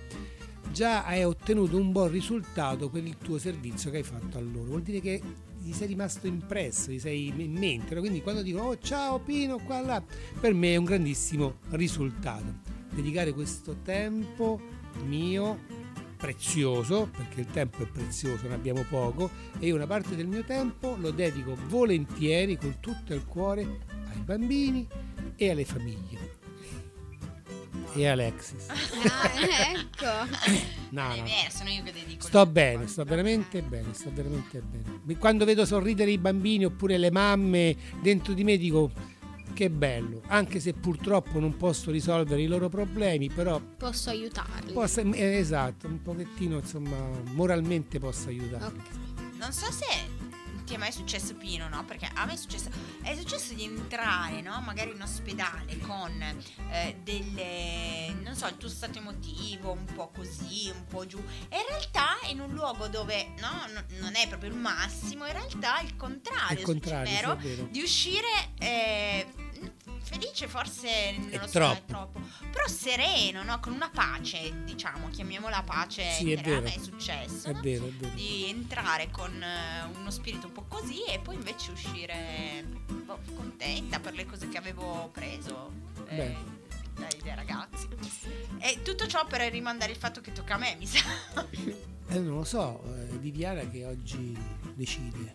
già 0.73 1.05
hai 1.05 1.25
ottenuto 1.25 1.77
un 1.77 1.93
buon 1.93 2.11
risultato 2.11 2.91
per 2.91 3.07
il 3.07 3.17
tuo 3.17 3.39
servizio 3.39 3.91
che 3.91 3.99
hai 3.99 4.03
fatto 4.03 4.39
a 4.39 4.41
loro. 4.41 4.65
Vuol 4.65 4.83
dire 4.83 5.01
che 5.01 5.23
gli 5.61 5.73
sei 5.73 5.87
rimasto 5.89 6.27
impresso, 6.27 6.91
gli 6.91 6.99
sei 6.99 7.29
in 7.29 7.53
mente. 7.53 7.95
Quindi 7.97 8.21
quando 8.21 8.43
dico 8.43 8.61
oh 8.61 8.79
ciao 8.79 9.21
Pino, 9.21 9.59
qua 9.59 9.81
là, 9.81 10.03
per 10.41 10.53
me 10.53 10.75
è 10.75 10.77
un 10.77 10.85
grandissimo 10.85 11.59
risultato. 11.71 12.73
Dedicare 12.93 13.33
questo 13.33 13.77
tempo 13.83 14.61
mio 15.05 15.83
prezioso, 16.25 17.11
perché 17.15 17.41
il 17.43 17.49
tempo 17.49 17.83
è 17.83 17.87
prezioso, 17.87 18.49
ne 18.49 18.55
abbiamo 18.55 18.83
poco, 18.89 19.29
e 19.59 19.67
io 19.67 19.75
una 19.75 19.87
parte 19.87 20.17
del 20.17 20.27
mio 20.27 20.43
tempo 20.43 20.97
lo 20.99 21.11
dedico 21.11 21.55
volentieri, 21.69 22.57
con 22.57 22.79
tutto 22.81 23.13
il 23.13 23.27
cuore, 23.27 23.81
ai 24.11 24.21
bambini 24.21 24.89
e 25.37 25.51
alle 25.51 25.67
famiglie. 25.67 26.33
E 27.95 28.09
Alexis. 28.09 28.69
Ah, 28.71 29.31
ecco. 29.75 30.63
No, 30.91 31.09
no. 31.09 31.15
vero, 31.23 31.51
sono 31.51 31.69
io 31.69 31.83
che 31.83 31.93
dedico 31.93 32.27
Sto 32.27 32.47
bene, 32.47 32.87
sto 32.87 33.05
veramente 33.05 33.61
bene, 33.63 33.93
sto 33.93 34.11
veramente 34.13 34.63
bene. 34.63 35.19
Quando 35.19 35.45
vedo 35.45 35.67
sorridere 35.67 36.11
i 36.11 36.19
bambini 36.19 36.65
oppure 36.65 36.97
le 36.97 37.11
mamme 37.11 37.77
dentro 38.01 38.33
di 38.33 38.45
me 38.45 38.57
dico 38.57 38.91
che 39.55 39.71
bello, 39.71 40.21
anche 40.27 40.61
se 40.61 40.75
purtroppo 40.75 41.38
non 41.38 41.57
posso 41.57 41.90
risolvere 41.90 42.43
i 42.43 42.47
loro 42.47 42.69
problemi, 42.69 43.31
però 43.31 43.59
Posso 43.61 44.11
aiutarli. 44.11 44.73
posso, 44.73 45.01
eh, 45.01 45.38
esatto, 45.38 45.87
un 45.87 46.03
pochettino 46.03 46.59
insomma 46.59 46.97
moralmente 47.33 47.99
posso 47.99 48.29
aiutare. 48.29 48.64
Ok. 48.67 48.83
Non 49.38 49.53
so 49.53 49.71
se 49.71 50.23
ti 50.64 50.73
è 50.75 50.77
mai 50.79 50.93
successo 50.93 51.35
Pino, 51.35 51.69
no? 51.69 51.85
Perché 51.85 52.09
a 52.14 52.25
me 52.25 52.33
è 52.33 52.37
successo, 52.37 52.71
è 53.03 53.14
successo 53.14 53.53
di 53.53 53.64
entrare, 53.64 54.40
no? 54.40 54.62
Magari 54.64 54.93
in 54.93 55.03
ospedale 55.03 55.77
con 55.79 56.11
eh, 56.71 56.97
delle, 57.03 58.14
non 58.23 58.35
so, 58.35 58.47
il 58.47 58.57
tuo 58.57 58.71
stato 58.71 58.99
emotivo 58.99 59.73
un 59.73 59.85
po' 59.95 60.11
così, 60.14 60.71
un 60.75 60.85
po' 60.88 61.05
giù. 61.07 61.19
E 61.51 61.57
in 61.57 61.64
realtà 61.69 62.17
in 62.31 62.40
un 62.40 62.53
luogo 62.55 62.88
dove, 62.88 63.35
no, 63.40 63.51
no- 63.75 63.85
non 64.01 64.14
è 64.14 64.27
proprio 64.29 64.51
il 64.51 64.57
massimo, 64.57 65.27
in 65.27 65.33
realtà 65.33 65.81
il 65.81 65.95
contrario, 65.97 66.57
Al 66.59 66.62
contrario, 66.64 67.12
vero? 67.12 67.33
è 67.33 67.37
vero. 67.37 67.69
Di 67.71 67.83
uscire 67.83 68.27
eh, 68.59 69.27
felice 70.01 70.49
forse 70.49 71.14
non 71.17 71.31
È 71.31 71.38
lo 71.38 71.47
so, 71.47 71.53
troppo. 71.53 71.75
è 71.77 71.85
troppo, 71.85 72.21
però 72.51 72.67
sereno, 72.69 73.43
no? 73.43 73.59
Con 73.61 73.73
una 73.73 73.90
pace, 73.90 74.64
diciamo, 74.64 75.09
chiamiamola 75.09 75.62
pace. 75.62 76.11
Sì, 76.12 76.33
è 76.33 76.37
interna, 76.37 76.61
vero. 76.61 76.75
è 76.75 76.83
successo. 76.83 77.49
È 77.49 77.53
no? 77.53 77.61
vero, 77.61 77.87
è 77.87 77.90
vero. 77.90 78.14
di 78.14 78.49
entrare 78.49 79.11
con 79.11 79.43
eh, 79.43 79.85
uno 79.97 80.11
spirito 80.11 80.47
un 80.47 80.53
po' 80.53 80.64
così 80.69 81.05
e 81.05 81.19
poi 81.19 81.35
invece 81.35 81.71
uscire 81.71 82.64
boh, 83.05 83.19
contenta 83.35 84.01
per 84.01 84.14
le 84.14 84.27
cose 84.27 84.49
che 84.49 84.59
avevo 84.59 85.09
preso 85.12 85.73
eh, 86.09 86.35
dai, 86.95 87.17
dai 87.23 87.35
ragazzi. 87.35 87.88
E 88.59 88.83
tutto 88.83 89.07
ciò 89.07 89.27
per 89.27 89.40
rimandare 89.51 89.93
il 89.93 89.99
fatto 89.99 90.21
che 90.21 90.33
tocca 90.33 90.55
a 90.55 90.59
me, 90.59 90.77
mi 90.79 90.87
sa. 90.87 91.01
Eh, 92.09 92.19
non 92.19 92.37
lo 92.37 92.45
so, 92.45 92.83
eh, 92.85 93.17
Viviana 93.17 93.69
che 93.69 93.87
oggi 93.87 94.37
decide. 94.75 95.35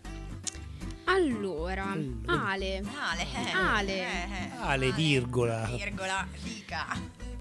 Allora. 1.09 1.85
Ale, 2.27 2.83
Ale, 2.85 3.25
eh, 3.33 3.51
Ale. 3.51 4.07
Ale, 4.59 4.91
virgola. 4.91 5.65
virgola, 5.65 6.27
dica. 6.43 6.85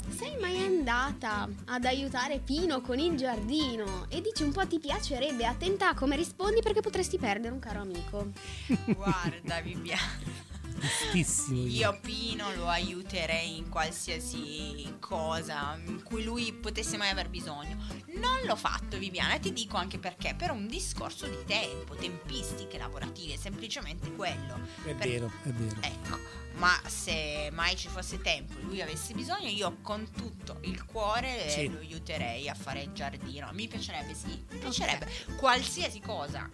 sei 0.09 0.38
mai 0.40 0.57
andata 0.64 1.46
ad 1.66 1.85
aiutare 1.85 2.38
Pino 2.38 2.81
con 2.81 2.98
il 2.98 3.14
giardino? 3.14 4.07
E 4.09 4.22
dici 4.22 4.42
un 4.42 4.52
po' 4.52 4.66
ti 4.66 4.78
piacerebbe? 4.78 5.44
Attenta 5.44 5.90
a 5.90 5.94
come 5.94 6.16
rispondi 6.16 6.62
perché 6.62 6.81
potresti 6.81 7.18
perdere 7.18 7.52
un 7.52 7.61
caro 7.61 7.81
amico. 7.81 8.31
Guarda, 8.88 9.61
Viviana. 9.61 10.46
Giustissimo. 10.79 11.67
Io 11.67 11.99
Pino 12.01 12.55
lo 12.55 12.69
aiuterei 12.69 13.57
in 13.57 13.69
qualsiasi 13.69 14.97
cosa 15.01 15.79
in 15.87 16.03
cui 16.03 16.23
lui 16.25 16.53
potesse 16.53 16.97
mai 16.97 17.09
aver 17.11 17.29
bisogno. 17.29 17.77
Non 18.14 18.41
l'ho 18.45 18.57
fatto, 18.57 18.99
Viviana, 18.99 19.35
e 19.35 19.41
ti 19.41 19.53
dico 19.53 19.77
anche 19.77 19.99
perché, 19.99 20.35
per 20.37 20.51
un 20.51 20.67
discorso 20.67 21.27
di 21.27 21.38
tempo, 21.47 21.95
tempistiche 21.95 22.79
lavorative, 22.79 23.37
semplicemente 23.37 24.12
quello. 24.14 24.61
È 24.85 24.95
Per- 24.95 25.09
vero, 25.09 25.33
è 25.45 25.49
vero. 25.51 25.81
Ecco, 25.83 26.19
ma 26.55 26.79
se 26.87 27.49
mai 27.53 27.77
ci 27.77 27.88
fosse 27.88 28.21
tempo 28.21 28.59
e 28.59 28.62
lui 28.62 28.81
avesse 28.83 29.14
bisogno, 29.14 29.49
io 29.49 29.79
con 29.83 30.11
tutto 30.11 30.59
il 30.62 30.85
cuore 30.85 31.49
Sì. 31.49 31.69
lo 31.71 31.79
aiuterei 31.79 32.49
a 32.49 32.55
fare 32.55 32.83
il 32.83 32.93
giardino. 32.93 33.51
Mi 33.53 33.69
piacerebbe, 33.69 34.14
sì, 34.14 34.45
mi 34.51 34.59
piacerebbe. 34.59 35.07
Qualsiasi 35.37 36.01
cosa 36.01 36.49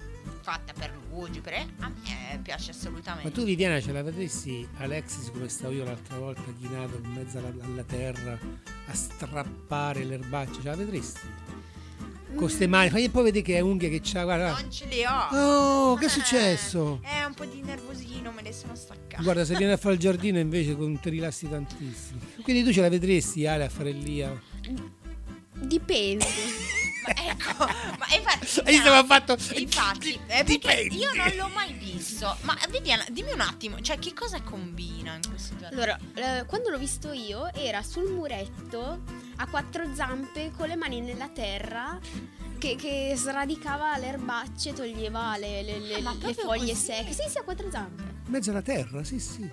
fatta 0.45 0.75
per 0.75 0.93
lui, 1.11 1.41
per 1.41 1.55
a 1.55 1.89
me 1.89 2.39
piace 2.43 2.71
assolutamente. 2.73 3.27
Ma 3.29 3.35
tu 3.35 3.45
Viviana 3.45 3.81
ce 3.81 3.93
la 3.93 4.03
vedresti 4.03 4.69
Alexis 4.77 5.31
come 5.31 5.49
stavo 5.49 5.73
io 5.73 5.85
l'altra 5.85 6.19
volta 6.19 6.43
chinato 6.61 7.01
in 7.03 7.11
mezzo 7.13 7.39
alla, 7.39 7.51
alla 7.63 7.83
terra 7.83 8.39
a 8.87 8.95
strappare 8.95 10.05
l'erbaccia, 10.05 10.61
ce 10.61 10.69
la 10.69 10.77
vedresti? 10.77 11.21
Con 12.35 12.51
ste 12.51 12.67
mani, 12.67 12.91
fai 12.91 13.05
un 13.07 13.11
po' 13.13 13.23
vedere 13.23 13.45
che 13.45 13.57
è 13.57 13.61
unghie 13.61 13.89
che 13.89 14.01
c'ha, 14.03 14.25
guarda. 14.25 14.51
Non 14.61 14.71
ce 14.71 14.87
le 14.87 15.07
ho. 15.07 15.91
Oh, 15.91 15.95
che 15.95 16.05
è 16.05 16.09
Eh, 16.09 16.11
successo? 16.11 16.99
È 17.01 17.25
un 17.25 17.33
po' 17.33 17.45
di 17.47 17.63
nervosino, 17.63 18.31
me 18.33 18.43
le 18.43 18.53
sono 18.53 18.75
staccate. 18.75 19.23
Guarda, 19.23 19.45
se 19.45 19.57
vieni 19.57 19.73
a 19.73 19.77
fare 19.79 19.95
il 19.95 20.01
giardino 20.01 20.39
invece 20.41 20.77
con- 20.77 20.99
ti 21.01 21.09
rilassi 21.11 21.49
tantissimo. 21.49 22.19
Quindi 22.43 22.65
tu 22.65 22.73
ce 22.73 22.81
la 22.83 22.89
vedresti 22.91 23.47
Ale 23.47 23.65
a 23.65 23.69
fare 23.71 23.93
lì. 23.93 24.21
Dipende. 25.55 26.27
Ma 27.05 27.11
ecco, 27.31 27.67
ma 27.99 28.07
infatti. 28.17 28.63
Io 28.73 28.81
stavo 28.81 29.07
fatto... 29.07 29.37
Infatti, 29.59 30.19
eh, 30.27 30.43
Dipende. 30.43 30.95
io 30.95 31.11
non 31.15 31.31
l'ho 31.37 31.49
mai 31.49 31.75
visto. 31.75 32.35
Ma 32.43 32.57
Viviana, 32.71 33.05
dimmi 33.11 33.31
un 33.33 33.43
attimo, 33.43 33.79
cioè 33.83 33.99
che 33.99 34.15
cosa 34.15 34.41
combina 34.41 35.15
in 35.17 35.21
questo 35.29 35.55
giardino? 35.59 35.83
Allora, 35.83 35.99
eh, 36.15 36.47
quando 36.47 36.71
l'ho 36.71 36.79
visto 36.79 37.13
io 37.13 37.53
era 37.53 37.83
sul 37.83 38.11
muretto 38.11 39.03
a 39.37 39.47
quattro 39.49 39.95
zampe 39.95 40.53
con 40.57 40.67
le 40.67 40.77
mani 40.77 41.03
nella 41.03 41.29
terra 41.29 42.01
che, 42.57 42.75
che 42.77 43.13
sradicava 43.15 43.99
le 43.99 44.07
erbacce, 44.07 44.73
toglieva 44.73 45.37
le, 45.37 45.61
le- 45.63 45.79
le- 45.81 46.03
Ah, 46.03 46.15
le 46.19 46.33
foglie 46.33 46.73
così? 46.73 46.75
secche. 46.87 47.13
Sì, 47.13 47.29
sì, 47.29 47.37
a 47.37 47.43
quattro 47.43 47.71
zampe. 47.71 48.03
In 48.03 48.33
mezzo 48.33 48.49
alla 48.51 48.63
terra, 48.63 49.05
sì 49.05 49.21
sì. 49.21 49.47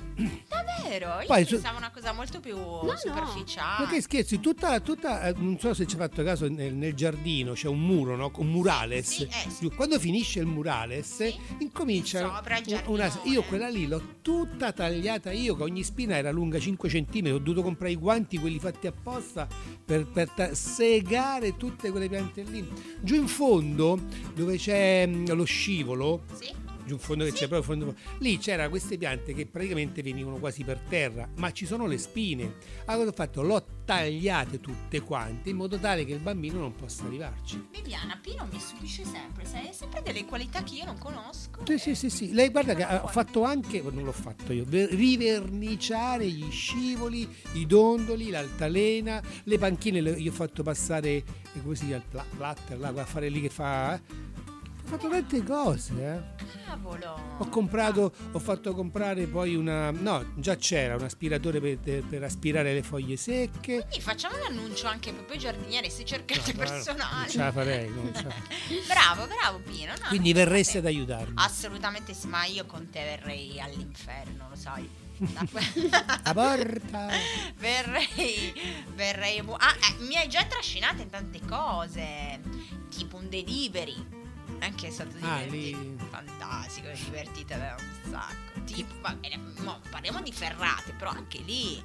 Davvero? 0.64 1.20
Io 1.22 1.28
Poi 1.28 1.46
su- 1.46 1.54
pensavo 1.56 1.78
una 1.78 1.92
cosa 1.92 2.12
molto 2.14 2.40
più 2.40 2.56
no. 2.58 2.94
superficiale. 2.98 3.86
Ma 3.86 3.90
che 3.92 4.02
scherzi, 4.02 4.40
tutta, 4.40 4.80
tutta 4.80 5.28
eh, 5.28 5.34
non 5.38 5.58
so 5.60 5.74
se 5.74 5.86
ci 5.88 5.96
hai 5.96 6.02
fatto 6.02 6.24
caso, 6.24 6.48
nel, 6.50 6.74
nel 6.74 6.94
giardino 6.94 7.54
c'è 7.54 7.68
un 7.68 7.80
muro, 7.80 8.16
no? 8.16 8.32
Un 8.38 8.48
murales. 8.48 9.08
Sì, 9.08 9.24
eh, 9.24 9.50
sì. 9.50 9.70
Quando 9.76 10.00
finisce 10.00 10.40
il 10.40 10.46
murales, 10.46 11.16
Sì. 11.16 11.34
incomincia 11.60 12.20
Sopra 12.36 12.58
il 12.58 12.82
un- 12.86 12.94
una. 12.94 13.12
Io 13.24 13.44
quella 13.44 13.70
lì 13.70 13.88
l'ho 13.88 14.20
tutta 14.22 14.72
tagliata 14.72 15.32
io, 15.32 15.56
che 15.56 15.64
ogni 15.64 15.84
spina 15.84 16.16
era 16.16 16.32
lunga 16.32 16.60
5 16.60 16.90
cm, 16.90 17.32
ho 17.34 17.38
dovuto 17.40 17.62
comprare 17.64 17.92
i 17.92 17.96
guanti, 17.98 18.38
quelli 18.38 18.60
fatti 18.60 18.88
apposta, 18.88 19.48
per, 19.84 20.06
per 20.08 20.30
ta- 20.30 20.54
segare 20.54 21.58
tutte 21.58 21.90
quelle 21.92 22.08
piante 22.10 22.44
lì. 22.44 22.68
Giù 23.02 23.16
in 23.16 23.28
fondo, 23.28 24.00
dove 24.34 24.58
c'è 24.58 25.06
mm, 25.08 25.26
lo 25.28 25.44
scivolo, 25.44 26.24
Sì? 26.34 26.54
Giù 26.92 26.94
in 26.94 27.00
fondo 27.00 27.24
che 27.24 27.32
c'è 27.32 27.48
proprio 27.48 27.62
fondo, 27.64 27.96
lì 28.20 28.38
c'erano 28.38 28.70
queste 28.70 28.98
piante 28.98 29.34
che 29.34 29.46
praticamente 29.46 30.02
venivano 30.02 30.38
quasi 30.38 30.64
per 30.64 30.80
terra 30.90 31.28
ma 31.38 31.52
ci 31.52 31.66
sono 31.66 31.86
le 31.88 31.98
spine 31.98 32.56
allora 32.86 33.10
ho 33.10 33.14
fatto 33.14 33.42
l'ho 33.42 33.66
tagliate 33.86 34.60
tutte 34.60 35.02
quante 35.02 35.50
in 35.50 35.56
modo 35.58 35.78
tale 35.78 36.06
che 36.06 36.14
il 36.14 36.20
bambino 36.20 36.60
non 36.60 36.74
possa 36.76 37.04
arrivarci. 37.06 37.68
Viviana, 37.72 38.18
Pino 38.22 38.48
mi 38.52 38.60
stupisce 38.60 39.04
sempre, 39.04 39.44
sai, 39.46 39.68
ha 39.68 39.74
sempre 39.74 40.02
delle 40.02 40.24
qualità 40.26 40.64
che 40.64 40.76
io 40.76 40.86
non 40.86 40.98
conosco. 40.98 41.62
Sì, 41.66 41.78
sì, 41.78 41.96
sì, 41.96 42.10
sì. 42.10 42.32
Lei 42.32 42.50
guarda 42.50 42.74
che 42.74 42.84
ha 42.84 43.06
fatto 43.08 43.44
anche, 43.44 43.82
non 43.82 44.04
l'ho 44.04 44.12
fatto 44.14 44.54
io, 44.54 44.64
ver- 44.66 44.92
riverniciare 44.92 46.26
gli 46.28 46.50
scivoli, 46.52 47.28
i 47.54 47.66
dondoli, 47.66 48.30
l'altalena, 48.30 49.22
le 49.44 49.58
panchine, 49.58 50.00
le- 50.00 50.12
io 50.12 50.32
ho 50.32 50.34
fatto 50.36 50.64
passare, 50.64 51.10
eh, 51.10 51.24
come 51.62 51.76
si 51.76 51.88
chiama, 51.88 52.04
il 52.04 52.10
pla- 52.10 52.26
platter, 52.38 52.80
là, 52.80 52.94
a 52.96 53.06
fare 53.06 53.28
lì 53.30 53.42
che 53.42 53.50
fa... 53.50 53.96
eh. 53.96 54.30
Ho 54.92 54.98
fatto 54.98 55.08
tante 55.10 55.42
cose, 55.44 55.94
eh. 55.96 56.46
Cavolo. 56.66 57.18
Ho 57.38 57.48
comprato, 57.48 58.14
ho 58.34 58.40
fatto 58.40 58.74
comprare 58.74 59.26
poi 59.26 59.56
una, 59.56 59.90
no, 59.92 60.34
già 60.36 60.58
c'era 60.58 60.96
un 60.98 61.04
aspiratore 61.04 61.62
per, 61.62 62.04
per 62.04 62.24
aspirare 62.24 62.74
le 62.74 62.84
foglie 62.84 63.16
secche. 63.16 63.78
Quindi 63.88 64.02
facciamo 64.02 64.36
l'annuncio 64.38 64.88
anche 64.88 65.14
proprio 65.14 65.36
ai 65.36 65.40
giardinieri 65.40 65.90
se 65.90 66.04
cercate 66.04 66.52
No, 66.52 66.54
guarda, 66.56 66.74
personali. 66.74 67.16
Non 67.22 67.30
ce 67.30 67.38
la 67.38 67.52
farei, 67.54 67.90
non 67.90 68.12
ce 68.14 68.24
la- 68.24 68.34
bravo, 68.94 69.28
bravo 69.28 69.60
Pino. 69.60 69.94
no, 69.94 70.08
Quindi 70.10 70.34
non 70.34 70.44
verresti 70.44 70.78
ad 70.80 70.86
aiutarmi. 70.86 71.34
Assolutamente 71.36 72.14
sì, 72.14 72.28
ma 72.28 72.44
io 72.44 72.66
con 72.66 72.90
te 72.90 73.02
verrei 73.02 73.62
all'inferno, 73.62 74.48
lo 74.50 74.56
sai. 74.58 74.90
La 76.24 76.34
porta. 76.34 77.08
verrei, 77.60 78.54
verrei. 78.96 79.40
Ah, 79.40 79.74
eh, 80.00 80.04
mi 80.04 80.18
hai 80.18 80.28
già 80.28 80.44
trascinato 80.46 81.02
in 81.02 81.10
tante 81.10 81.40
cose, 81.48 82.42
tipo 82.90 83.16
un 83.16 83.30
delivery. 83.30 84.20
Anche 84.62 84.88
è 84.88 84.92
stato 84.92 85.16
Ah, 85.22 85.40
divertito. 85.44 85.80
lì. 85.80 85.98
Fantastico, 86.10 86.88
divertite 87.06 87.56
un 87.56 88.12
sacco. 88.12 88.62
Tipo, 88.66 88.94
va 89.02 89.14
bene, 89.16 89.38
mo, 89.60 89.80
parliamo 89.90 90.22
di 90.22 90.32
ferrate, 90.32 90.94
però 90.94 91.10
anche 91.12 91.40
lì. 91.40 91.84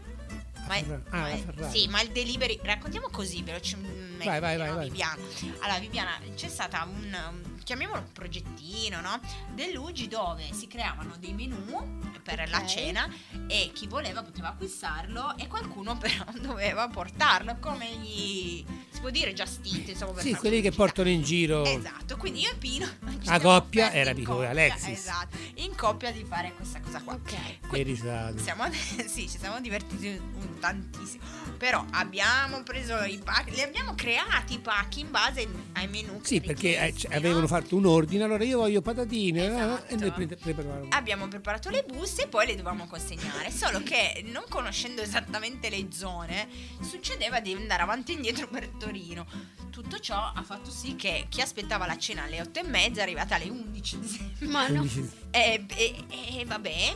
Ma, 0.69 0.75
ah, 1.11 1.39
ma- 1.57 1.71
sì, 1.71 1.87
ma 1.89 2.01
il 2.03 2.11
delivery, 2.11 2.59
raccontiamo 2.63 3.09
così 3.09 3.43
velocemente. 3.43 4.25
Vai, 4.25 4.41
vai, 4.41 4.57
vai, 4.57 4.73
vai. 4.75 4.89
Viviana. 4.91 5.23
Allora, 5.61 5.79
Viviana, 5.79 6.19
c'è 6.35 6.49
stata 6.49 6.83
un, 6.85 7.05
un- 7.33 7.56
chiamiamolo 7.67 7.99
un 7.99 8.13
progettino, 8.13 9.01
no? 9.01 9.19
Dell'Ugi 9.53 10.07
dove 10.07 10.53
si 10.53 10.69
creavano 10.69 11.17
dei 11.19 11.33
menù 11.33 11.99
per 12.23 12.49
la 12.49 12.59
Ok. 12.59 12.65
cena 12.67 13.13
e 13.49 13.71
chi 13.75 13.89
voleva 13.89 14.23
poteva 14.23 14.51
acquistarlo 14.51 15.37
e 15.37 15.49
qualcuno 15.49 15.97
però 15.99 16.25
doveva 16.41 16.89
portarlo 16.89 17.57
come 17.61 17.89
gli 17.97 18.65
si 18.89 19.01
può 19.01 19.11
dire 19.11 19.31
eat, 19.31 19.89
insomma, 19.89 20.13
per 20.13 20.23
Sì, 20.23 20.35
quelli 20.35 20.61
che 20.63 20.71
portano 20.71 21.09
in 21.09 21.23
giro. 21.23 21.65
Esatto, 21.65 22.17
quindi 22.17 22.41
io 22.41 22.51
e 22.53 22.57
Pino 22.57 22.87
La 23.03 23.13
siamo 23.23 23.41
coppia 23.41 23.93
era 23.93 24.11
e 24.11 24.23
coppia, 24.23 24.51
Alexis. 24.51 24.89
Esatto, 24.89 25.37
in 25.57 25.75
coppia 25.75 26.13
di 26.13 26.25
fare 26.25 26.55
questa 26.55 26.81
cosa 26.81 27.03
qua. 27.03 27.15
Ok. 27.15 27.35
Risate. 27.71 28.39
Siamo, 28.39 28.65
sì, 28.73 29.29
ci 29.29 29.39
siamo 29.39 29.61
divertiti 29.61 30.19
tantissimo. 30.61 31.25
Però 31.59 31.85
abbiamo 31.91 32.63
preso 32.63 33.03
i 33.03 33.19
pacchi, 33.19 33.51
li 33.51 33.61
abbiamo 33.63 33.95
creati 33.95 34.55
i 34.55 34.59
pacchi 34.61 35.01
in 35.01 35.11
base 35.11 35.47
ai 35.73 35.89
menù. 35.89 36.21
Sì, 36.23 36.41
perché 36.41 36.79
eh, 36.79 36.87
richiesti, 36.87 37.09
c- 37.09 37.11
no? 37.11 37.17
avevano 37.17 37.47
fatto 37.47 37.56
un 37.77 37.87
ordine, 37.87 38.25
allora 38.25 38.45
io 38.45 38.59
voglio 38.59 38.83
patatine 38.83 39.43
eh, 39.45 39.47
Esatto. 39.47 39.95
e 39.95 39.97
noi 39.97 40.11
pre- 40.13 40.27
preparavamo. 40.37 40.89
Abbiamo 40.91 41.29
preparato 41.29 41.71
le 41.71 41.85
buste 41.87 42.25
e 42.25 42.27
poi 42.29 42.47
le 42.47 42.53
dovevamo 42.53 42.87
consegnare. 42.87 43.51
Solo 43.51 43.83
che 43.83 44.25
non 44.33 44.45
conoscendo 44.49 45.03
esattamente 45.03 45.71
le 45.71 45.87
zone, 45.93 46.49
succedeva 46.83 47.41
di 47.41 47.53
andare 47.53 47.83
avanti 47.83 48.13
e 48.13 48.15
indietro 48.17 48.47
per 48.49 48.69
Torino. 48.79 49.27
Tutto 49.71 49.99
ciò 49.99 50.33
ha 50.35 50.43
fatto 50.43 50.71
sì 50.71 50.97
che 50.97 51.27
chi 51.29 51.41
aspettava 51.43 51.87
la 51.87 51.99
cena 51.99 52.23
alle 52.25 52.41
8 52.41 52.61
e 52.61 52.63
mezza 52.65 53.01
è 53.01 53.03
arrivata 53.03 53.35
alle 53.35 53.49
11. 53.51 53.97
ad 53.97 54.05
esempio. 54.05 54.49
Ma 54.51 54.69
no. 54.69 54.87
Ci- 54.89 55.09
E, 55.31 55.67
e- 55.77 56.05
e 56.39 56.45
vabbè, 56.47 56.71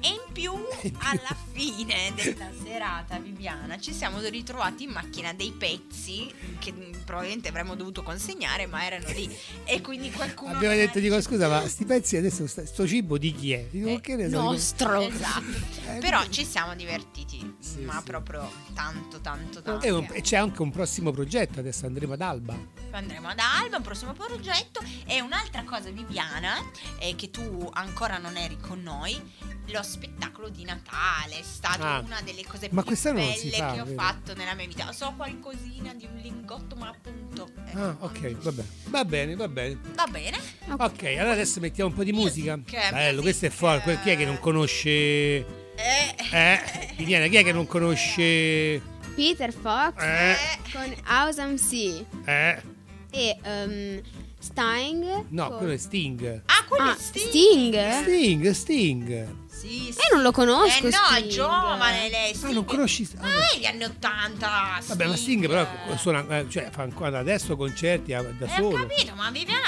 e 0.00 0.08
in 0.08 0.32
più 0.32 0.52
alla 0.52 1.36
fine 1.49 1.49
della 1.64 2.48
serata 2.62 3.18
Viviana 3.18 3.78
ci 3.78 3.92
siamo 3.92 4.18
ritrovati 4.20 4.84
in 4.84 4.90
macchina 4.92 5.34
dei 5.34 5.52
pezzi 5.52 6.32
che 6.58 6.72
probabilmente 7.04 7.48
avremmo 7.50 7.74
dovuto 7.74 8.02
consegnare 8.02 8.64
ma 8.66 8.82
erano 8.86 9.10
lì 9.10 9.30
e 9.64 9.82
quindi 9.82 10.10
qualcuno 10.10 10.52
Abbiamo 10.54 10.74
detto, 10.74 10.96
è 10.98 11.00
dico 11.02 11.20
scusa, 11.20 11.48
ma 11.48 11.66
sti 11.68 11.84
pezzi 11.84 12.16
adesso, 12.16 12.46
sta- 12.46 12.64
sto 12.64 12.86
cibo 12.86 13.18
di 13.18 13.34
chi 13.34 13.52
è? 13.52 13.66
Dico, 13.70 13.88
Eh, 13.88 14.00
che 14.00 14.16
ne 14.16 14.22
so? 14.30 14.38
Dico, 14.38 14.42
Nostro. 14.52 15.00
Esatto. 15.02 15.58
Eh, 15.88 15.98
Però 15.98 16.26
ci 16.28 16.46
siamo 16.46 16.74
divertiti, 16.74 17.56
Sì, 17.58 17.80
ma 17.80 17.98
sì. 17.98 18.04
proprio 18.04 18.50
tanto, 18.74 19.20
tanto, 19.20 19.60
tanto. 19.60 19.84
E 19.84 19.90
un- 19.90 20.08
e 20.12 20.22
c'è 20.22 20.36
anche 20.36 20.62
un 20.62 20.70
prossimo 20.70 21.10
progetto, 21.10 21.60
adesso 21.60 21.84
andremo 21.84 22.14
ad 22.14 22.22
Alba. 22.22 22.56
Andremo 22.92 23.28
ad 23.28 23.38
Alba, 23.38 23.76
un 23.76 23.82
prossimo 23.82 24.12
progetto. 24.14 24.80
E 25.06 25.20
un'altra 25.20 25.62
cosa, 25.64 25.90
Viviana, 25.90 26.54
è 26.98 27.14
che 27.16 27.30
tu 27.30 27.68
ancora 27.74 28.16
non 28.18 28.36
eri 28.38 28.56
con 28.58 28.82
noi. 28.82 29.20
Lo 29.66 29.82
spettacolo 29.84 30.48
di 30.48 30.64
Natale 30.64 31.42
è 31.50 31.54
stato 31.54 31.82
Ah. 31.82 31.98
una 32.04 32.20
delle 32.22 32.44
cose 32.46 32.68
Ma 32.70 32.82
più 32.82 32.96
belle 33.02 33.50
fa, 33.50 33.72
che 33.72 33.80
ho 33.80 33.84
vero? 33.84 34.00
fatto 34.00 34.34
nella 34.34 34.54
mia 34.54 34.66
vita. 34.66 34.92
So 34.92 35.12
qualcosina 35.16 35.92
di 35.94 36.06
un 36.10 36.18
lingotto, 36.20 36.76
ma 36.76 36.88
appunto. 36.88 37.50
ecco. 37.66 37.78
Ah, 37.78 37.96
ok, 38.00 38.30
vabbè. 38.42 38.62
Va 38.86 39.04
bene, 39.04 39.34
va 39.36 39.48
bene. 39.48 39.78
Va 39.94 40.06
bene. 40.06 40.38
Ok, 40.78 41.02
allora 41.04 41.32
adesso 41.32 41.60
mettiamo 41.60 41.90
un 41.90 41.96
po' 41.96 42.04
di 42.04 42.12
musica. 42.12 42.56
Music, 42.56 42.90
Bello, 42.90 43.20
questo 43.22 43.46
è 43.46 43.50
forte. 43.50 43.98
Chi 44.02 44.10
è 44.10 44.16
che 44.16 44.24
non 44.24 44.38
conosce... 44.38 44.88
Eh. 44.88 46.14
Eh, 46.32 46.94
Viviana, 46.96 47.26
chi 47.26 47.36
è 47.36 47.42
che 47.44 47.52
non 47.52 47.66
conosce... 47.66 48.80
Peter 49.14 49.52
Fox 49.52 50.02
Eh, 50.02 50.36
con 50.72 50.94
Awesome 51.04 51.56
Sea 51.58 52.04
eh. 52.26 52.62
e 53.10 53.36
ehm, 53.42 54.00
Sting. 54.38 55.24
No, 55.28 55.48
con- 55.48 55.58
quello 55.58 55.72
è 55.72 55.76
Sting. 55.76 56.42
Ah, 56.46 56.64
quello 56.68 56.90
Ah, 56.90 56.94
è 56.96 56.98
Sting. 56.98 57.28
Sting? 57.28 58.02
Sting, 58.02 58.50
Sting. 58.50 59.39
Sì, 59.60 59.92
sì. 59.92 59.98
Eh, 59.98 60.14
non 60.14 60.22
lo 60.22 60.32
conosco. 60.32 60.86
Eh 60.86 60.90
no, 60.90 60.96
è 61.10 61.18
Sting. 61.18 61.30
giovane 61.30 62.08
lei. 62.08 62.30
Ah, 62.30 62.34
Sting. 62.34 62.52
non 62.54 62.64
conosci... 62.64 63.08
ah, 63.18 63.22
Ma 63.22 63.28
no. 63.28 63.38
è 63.54 63.58
gli 63.58 63.64
anni 63.66 63.84
80. 63.84 64.80
Vabbè, 64.86 65.06
ma 65.06 65.16
Sting 65.16 65.46
però 65.46 65.66
suona, 65.96 66.26
eh, 66.38 66.46
cioè, 66.48 66.70
fa 66.70 66.82
ancora 66.82 67.18
adesso 67.18 67.56
concerti 67.56 68.12
eh, 68.12 68.22
da 68.38 68.46
Eh, 68.46 68.52
ho 68.60 68.70
solo. 68.70 68.86
capito, 68.86 69.14
ma 69.14 69.30
Viviana. 69.30 69.60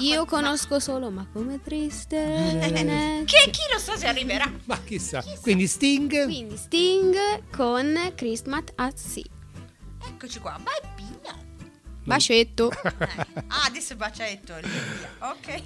Io 0.00 0.20
ma- 0.20 0.26
conosco 0.26 0.80
solo 0.80 1.10
Ma 1.10 1.26
come 1.32 1.60
triste. 1.62 2.16
Eh, 2.16 3.22
Che 3.24 3.50
chi 3.50 3.60
lo 3.72 3.78
sa 3.78 3.96
se 3.96 4.06
arriverà? 4.08 4.50
Ma 4.64 4.80
chissà. 4.82 5.22
Quindi 5.40 5.66
Sting... 5.68 6.24
Quindi 6.24 6.56
Sting 6.56 7.44
con 7.54 8.12
Christmas 8.16 8.64
at 8.74 8.96
Sea. 8.96 9.22
Eccoci 10.08 10.40
qua. 10.40 10.58
Vai, 10.62 10.90
Pina. 10.96 11.34
Bacetto. 12.04 12.70
Eh. 12.72 13.34
Ah, 13.48 13.64
adesso 13.66 13.92
il 13.92 13.98
bacetto. 13.98 14.54
Ok. 15.20 15.62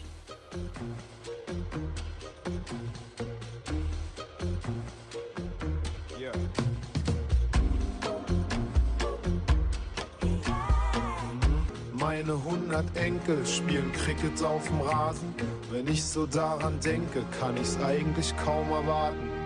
Meine 12.11 12.33
100 12.33 12.97
Enkel 12.97 13.47
spielen 13.47 13.93
Cricket 13.93 14.43
auf 14.43 14.67
dem 14.67 14.81
Rasen. 14.81 15.33
Wenn 15.71 15.87
ich 15.87 16.03
so 16.03 16.27
daran 16.27 16.81
denke, 16.81 17.23
kann 17.39 17.57
ich's 17.57 17.79
eigentlich 17.81 18.37
kaum 18.45 18.69
erwarten. 18.69 19.40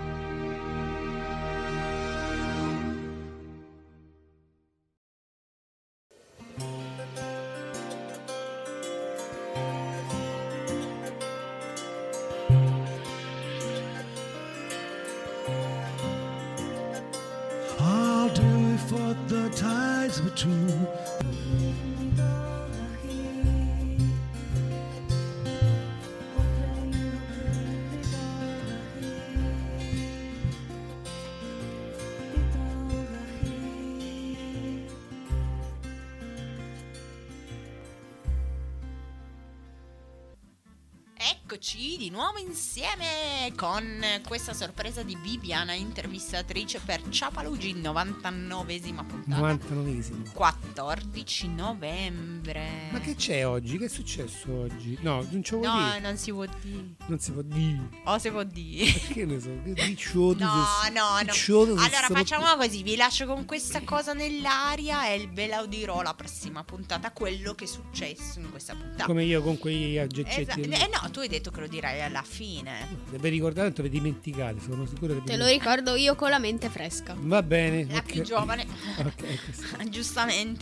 Nuovo 42.15 42.39
insieme 42.39 43.53
con 43.57 44.01
questa 44.29 44.55
sorpresa 44.55 45.03
di 45.03 45.19
Viviana, 45.21 45.73
intervistatrice 45.73 46.79
per 46.79 47.03
Ciapalugi, 47.09 47.75
99esima 47.75 49.05
puntata. 49.05 49.41
99esimo. 49.41 50.33
14 50.75 51.49
novembre. 51.55 52.89
Ma 52.91 52.99
che 52.99 53.15
c'è 53.15 53.47
oggi? 53.47 53.79
Che 53.79 53.85
è 53.85 53.89
successo 53.89 54.53
oggi? 54.53 54.99
No, 55.03 55.25
non 55.31 55.43
lo 55.49 55.59
vuoi 55.59 55.67
No, 55.69 55.85
dire. 55.87 56.01
non 56.01 56.17
si 56.17 56.33
può 56.33 56.45
dire. 56.61 56.85
Non 57.07 57.19
si 57.21 57.31
può 57.33 57.43
dire. 57.43 57.89
O 58.05 58.19
si 58.19 58.31
può 58.31 58.43
dire. 58.43 58.93
Che 58.93 59.25
ne 59.25 59.39
so, 59.41 59.51
che 59.65 59.73
diciotti 59.73 60.43
No, 60.43 60.65
se- 60.83 60.91
no, 60.91 61.03
no. 61.23 61.81
Allora 61.81 62.09
facciamo 62.11 62.57
così, 62.57 62.83
vi 62.83 62.97
lascio 62.97 63.25
con 63.27 63.45
questa 63.45 63.83
cosa 63.83 64.13
nell'aria 64.15 65.09
e 65.13 65.29
ve 65.33 65.47
la 65.47 65.65
dirò 65.67 66.03
la 66.03 66.15
prossima 66.15 66.65
puntata, 66.65 67.13
quello 67.13 67.55
che 67.55 67.65
è 67.65 67.69
successo 67.69 68.41
in 68.41 68.51
questa 68.51 68.75
puntata. 68.75 69.05
Come 69.07 69.23
io 69.25 69.43
con 69.43 69.57
quegli 69.59 69.95
Esa- 69.97 70.03
aggetti. 70.03 70.61
eh 70.63 70.91
no, 70.93 71.09
tu 71.13 71.21
hai 71.21 71.29
detto 71.29 71.53
che 71.53 71.61
lo 71.61 71.69
dirai 71.69 72.03
alla 72.03 72.23
fine. 72.23 72.99
Se 73.13 73.19
vi 73.19 73.29
ricordate, 73.29 73.67
tanto 73.67 73.83
vi 73.83 73.91
dimenticate, 73.91 74.59
sono 74.61 74.87
sicuro 74.87 75.15
che 75.15 75.23
Te 75.23 75.37
lo 75.37 75.47
ricordo 75.47 75.95
io 75.95 76.17
con 76.17 76.31
la 76.31 76.39
mente 76.41 76.69
fresca. 76.69 77.15
Va 77.17 77.43
bene. 77.45 77.87
La 77.89 77.99
ok. 77.99 78.03
più 78.05 78.23
giovane, 78.23 78.67
Ok, 78.99 79.45
questo- 79.45 79.77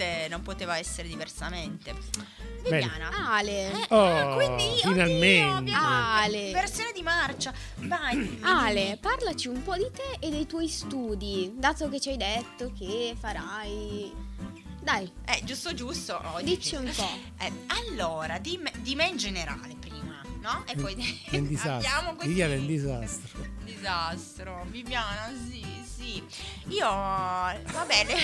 giustamente, 0.02 0.28
non 0.28 0.42
poteva 0.42 0.76
essere 0.78 1.08
diversamente. 1.08 1.92
Bene. 2.62 2.80
Viviana. 2.80 3.10
Ale. 3.34 3.70
Eh, 3.72 3.86
Oh, 3.88 4.04
ah, 4.04 4.34
quindi 4.34 4.62
oddio, 4.64 4.90
finalmente. 4.92 5.54
abbiamo 5.72 5.86
Ale. 5.88 6.50
versione 6.52 6.92
di 6.92 7.02
marcia. 7.02 7.52
Vai. 7.76 8.38
Ale, 8.42 8.98
parlaci 9.00 9.48
un 9.48 9.62
po' 9.62 9.74
di 9.76 9.88
te 9.92 10.16
e 10.26 10.30
dei 10.30 10.46
tuoi 10.46 10.68
studi, 10.68 11.52
dato 11.56 11.88
che 11.88 12.00
ci 12.00 12.10
hai 12.10 12.16
detto 12.16 12.72
che 12.76 13.16
farai... 13.18 14.30
Dai, 14.80 15.08
Eh, 15.26 15.42
giusto 15.44 15.72
giusto. 15.74 16.20
oh, 16.34 16.40
dici 16.40 16.74
un 16.74 16.90
po'. 16.94 17.08
Eh, 17.42 17.52
allora, 17.88 18.38
di 18.38 18.56
me, 18.58 18.72
di 18.78 18.94
me 18.94 19.06
in 19.08 19.16
generale 19.16 19.74
prima, 19.80 20.20
no? 20.40 20.62
E 20.66 20.76
poi 20.76 20.94
È 21.28 21.36
un 21.36 21.46
disastro. 21.48 21.72
abbiamo 21.74 22.10
questi- 22.10 22.28
Viviana 22.28 22.54
è 22.54 22.58
un 22.58 22.66
disastro. 22.66 23.44
Disastro. 23.64 24.64
Viviana, 24.70 25.32
sì, 25.50 25.64
sì. 26.02 26.22
Io, 26.68 26.86
va 26.86 27.84
bene. 27.86 28.14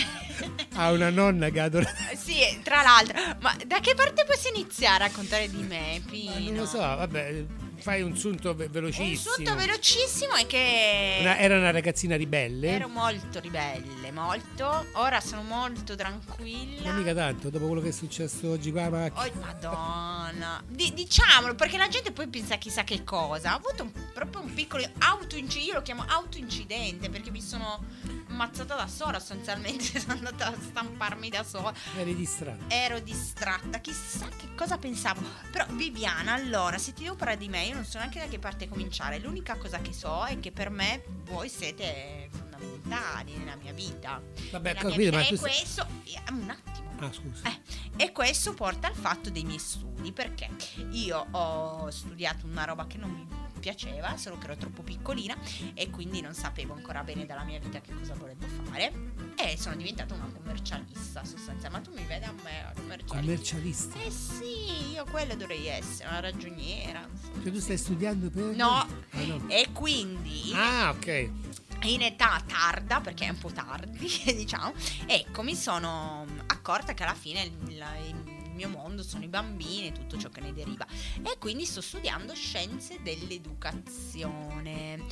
Ha 0.74 0.90
una 0.90 1.10
nonna 1.10 1.48
che 1.50 1.60
adora. 1.60 1.90
sì, 2.16 2.60
tra 2.62 2.82
l'altro. 2.82 3.14
Ma 3.40 3.56
da 3.66 3.80
che 3.80 3.94
parte 3.94 4.24
posso 4.24 4.48
iniziare 4.48 5.04
a 5.04 5.06
raccontare 5.06 5.48
di 5.48 5.62
me, 5.62 6.02
Pino? 6.08 6.38
Non 6.38 6.54
lo 6.54 6.66
so, 6.66 6.78
vabbè, 6.78 7.44
fai 7.80 8.02
un 8.02 8.16
sunto 8.16 8.54
ve- 8.54 8.66
Un 8.66 8.70
velocissimo. 8.70 9.34
sunto 9.34 9.54
velocissimo 9.54 10.34
è 10.34 10.46
che... 10.46 11.18
Una- 11.20 11.38
era 11.38 11.56
una 11.58 11.70
ragazzina 11.70 12.16
ribelle. 12.16 12.68
Ero 12.68 12.88
molto 12.88 13.40
ribelle, 13.40 14.10
molto. 14.12 14.86
Ora 14.92 15.20
sono 15.20 15.42
molto 15.42 15.94
tranquilla. 15.96 16.90
Ma 16.92 16.98
mica 16.98 17.14
tanto, 17.14 17.50
dopo 17.50 17.66
quello 17.66 17.80
che 17.80 17.88
è 17.88 17.92
successo 17.92 18.50
oggi 18.50 18.70
qua, 18.72 18.88
ma 18.90 19.04
Oh, 19.14 19.30
madonna. 19.40 20.62
Di- 20.66 20.92
diciamolo, 20.94 21.54
perché 21.54 21.76
la 21.76 21.88
gente 21.88 22.12
poi 22.12 22.28
pensa 22.28 22.56
chissà 22.56 22.84
che 22.84 23.04
cosa. 23.04 23.54
Ho 23.54 23.56
avuto 23.56 23.82
un- 23.84 23.92
proprio 24.12 24.40
un 24.42 24.52
piccolo 24.52 24.84
autoincidente, 24.98 25.58
io 25.70 25.74
lo 25.74 25.82
chiamo 25.82 26.04
autoincidente, 26.06 27.08
perché 27.10 27.30
mi 27.30 27.40
sono 27.40 27.82
ammazzata 28.28 28.74
da 28.76 28.86
sola 28.86 29.18
sostanzialmente, 29.18 29.84
sono 30.00 30.12
andata 30.14 30.46
a 30.48 30.54
stamparmi 30.60 31.28
da 31.28 31.42
sola. 31.42 31.72
eri 31.96 32.14
distratto. 32.14 32.64
Ero 32.68 33.00
distratta, 33.00 33.78
chissà 33.80 34.28
che 34.28 34.54
cosa 34.54 34.78
pensavo. 34.78 35.20
Però 35.50 35.66
Viviana, 35.70 36.34
allora, 36.34 36.78
se 36.78 36.92
ti 36.92 37.02
devo 37.04 37.16
parlare 37.16 37.38
di 37.38 37.48
me, 37.48 37.64
io 37.64 37.74
non 37.74 37.84
so 37.84 37.98
neanche 37.98 38.18
da 38.20 38.26
che 38.26 38.38
parte 38.38 38.68
cominciare. 38.68 39.18
L'unica 39.18 39.56
cosa 39.56 39.80
che 39.80 39.92
so 39.92 40.24
è 40.24 40.38
che 40.40 40.52
per 40.52 40.70
me 40.70 41.02
voi 41.24 41.48
siete 41.48 42.28
fondamentali 42.30 43.36
nella 43.36 43.56
mia 43.56 43.72
vita. 43.72 44.20
Vabbè, 44.50 44.74
Nella 44.74 44.80
ho 44.80 44.96
mia 44.96 45.10
capito, 45.10 45.10
vita. 45.10 45.16
ma 45.16 45.26
e 45.26 45.38
questo... 45.38 45.86
eh, 46.04 46.32
Un 46.32 46.50
attimo. 46.50 46.86
Ah, 47.00 47.12
scusa. 47.12 47.48
Eh, 47.48 47.60
e 48.04 48.12
questo 48.12 48.54
porta 48.54 48.88
al 48.88 48.94
fatto 48.94 49.30
dei 49.30 49.44
miei 49.44 49.58
studi, 49.60 50.12
perché 50.12 50.48
io 50.90 51.26
ho 51.30 51.88
studiato 51.90 52.46
una 52.46 52.64
roba 52.64 52.86
che 52.88 52.98
non 52.98 53.10
mi 53.10 53.26
piaceva, 53.58 54.16
solo 54.16 54.38
che 54.38 54.44
ero 54.44 54.56
troppo 54.56 54.82
piccolina 54.82 55.36
e 55.74 55.90
quindi 55.90 56.20
non 56.20 56.34
sapevo 56.34 56.74
ancora 56.74 57.02
bene 57.02 57.26
dalla 57.26 57.44
mia 57.44 57.58
vita 57.58 57.80
che 57.80 57.92
cosa 57.94 58.14
volevo 58.14 58.44
fare 58.70 58.92
e 59.36 59.56
sono 59.56 59.76
diventata 59.76 60.14
una 60.14 60.30
commercialista 60.32 61.24
sostanzialmente, 61.24 61.68
ma 61.70 61.80
tu 61.80 61.92
mi 61.92 62.04
vedi 62.06 62.24
a 62.24 62.32
me, 62.42 62.72
commercialista. 62.74 63.14
Commercialista. 63.16 63.98
Eh 64.02 64.10
sì, 64.10 64.90
io 64.92 65.04
quello 65.10 65.34
dovrei 65.36 65.66
essere, 65.66 66.08
una 66.08 66.20
ragioniera. 66.20 67.06
Cioè 67.42 67.52
tu 67.52 67.60
stai 67.60 67.78
studiando 67.78 68.30
per... 68.30 68.42
No. 68.56 68.70
Ah, 68.70 68.86
no. 69.26 69.44
E 69.48 69.68
quindi 69.72 70.52
Ah, 70.54 70.90
ok. 70.90 71.30
in 71.82 72.02
età 72.02 72.42
tarda, 72.46 73.00
perché 73.00 73.26
è 73.26 73.28
un 73.28 73.38
po' 73.38 73.50
tardi, 73.52 74.08
diciamo, 74.34 74.72
ecco, 75.06 75.42
mi 75.42 75.54
sono 75.54 76.26
accorta 76.46 76.92
che 76.94 77.04
alla 77.04 77.14
fine 77.14 77.42
il, 77.42 77.52
il 78.08 78.17
mio 78.58 78.68
mondo 78.68 79.04
sono 79.04 79.22
i 79.22 79.28
bambini 79.28 79.86
e 79.86 79.92
tutto 79.92 80.18
ciò 80.18 80.30
che 80.30 80.40
ne 80.40 80.52
deriva. 80.52 80.84
E 81.22 81.38
quindi 81.38 81.64
sto 81.64 81.80
studiando 81.80 82.34
scienze 82.34 82.98
dell'educazione. 83.02 85.06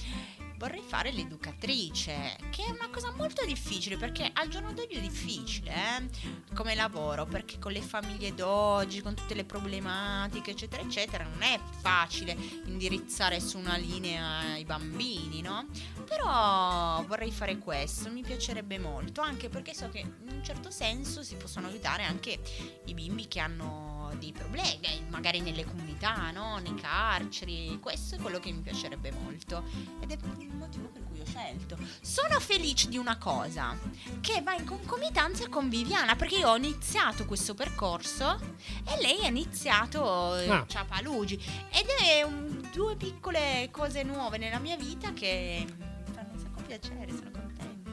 Vorrei 0.58 0.80
fare 0.80 1.12
l'educatrice, 1.12 2.36
che 2.50 2.64
è 2.64 2.70
una 2.70 2.88
cosa 2.90 3.12
molto 3.12 3.44
difficile 3.44 3.98
perché 3.98 4.30
al 4.32 4.48
giorno 4.48 4.72
d'oggi 4.72 4.94
è 4.94 5.00
difficile 5.00 5.70
eh, 5.72 6.54
come 6.54 6.74
lavoro, 6.74 7.26
perché 7.26 7.58
con 7.58 7.72
le 7.72 7.82
famiglie 7.82 8.34
d'oggi, 8.34 9.02
con 9.02 9.14
tutte 9.14 9.34
le 9.34 9.44
problematiche, 9.44 10.52
eccetera, 10.52 10.82
eccetera, 10.82 11.24
non 11.24 11.42
è 11.42 11.60
facile 11.80 12.34
indirizzare 12.64 13.38
su 13.38 13.58
una 13.58 13.76
linea 13.76 14.56
i 14.56 14.64
bambini, 14.64 15.42
no? 15.42 15.66
Però 16.06 17.04
vorrei 17.06 17.30
fare 17.30 17.58
questo, 17.58 18.10
mi 18.10 18.22
piacerebbe 18.22 18.78
molto, 18.78 19.20
anche 19.20 19.50
perché 19.50 19.74
so 19.74 19.90
che 19.90 19.98
in 19.98 20.28
un 20.30 20.42
certo 20.42 20.70
senso 20.70 21.22
si 21.22 21.36
possono 21.36 21.66
aiutare 21.66 22.04
anche 22.04 22.40
i 22.86 22.94
bimbi 22.94 23.28
che 23.28 23.40
hanno 23.40 24.14
dei 24.18 24.32
problemi, 24.32 25.04
magari 25.08 25.40
nelle 25.40 25.64
comunità, 25.64 26.30
no? 26.30 26.58
nei 26.58 26.74
carceri, 26.74 27.78
questo 27.80 28.14
è 28.14 28.18
quello 28.18 28.38
che 28.38 28.50
mi 28.52 28.60
piacerebbe 28.60 29.10
molto 29.12 29.64
ed 30.00 30.10
è 30.10 30.16
il 30.46 30.54
motivo 30.56 30.88
per 30.88 31.02
cui 31.04 31.20
ho 31.20 31.24
scelto. 31.26 31.76
Sono 32.00 32.38
felice 32.40 32.88
di 32.88 32.96
una 32.96 33.16
cosa, 33.18 33.76
che 34.20 34.40
va 34.42 34.54
in 34.54 34.64
concomitanza 34.64 35.48
con 35.48 35.68
Viviana, 35.68 36.16
perché 36.16 36.36
io 36.38 36.48
ho 36.50 36.56
iniziato 36.56 37.24
questo 37.26 37.54
percorso 37.54 38.38
e 38.86 39.00
lei 39.00 39.24
ha 39.24 39.28
iniziato 39.28 40.36
eh, 40.36 40.48
Ah. 40.50 40.64
Ciapalugi 40.66 41.34
ed 41.70 41.86
è 42.00 42.22
un- 42.22 42.68
due 42.72 42.96
piccole 42.96 43.68
cose 43.70 44.02
nuove 44.02 44.36
nella 44.38 44.58
mia 44.58 44.76
vita 44.76 45.12
che 45.14 45.64
mi 45.66 46.12
fanno 46.14 46.32
un 46.32 46.38
sacco 46.38 46.62
piacere, 46.66 47.10
sono 47.10 47.30
contenta. 47.30 47.90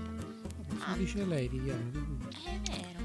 Cosa 0.76 0.86
Ah. 0.92 0.96
dice 0.98 1.24
lei, 1.26 1.48
Viviana? 1.48 1.90
È 2.44 2.60
vero. 2.70 3.03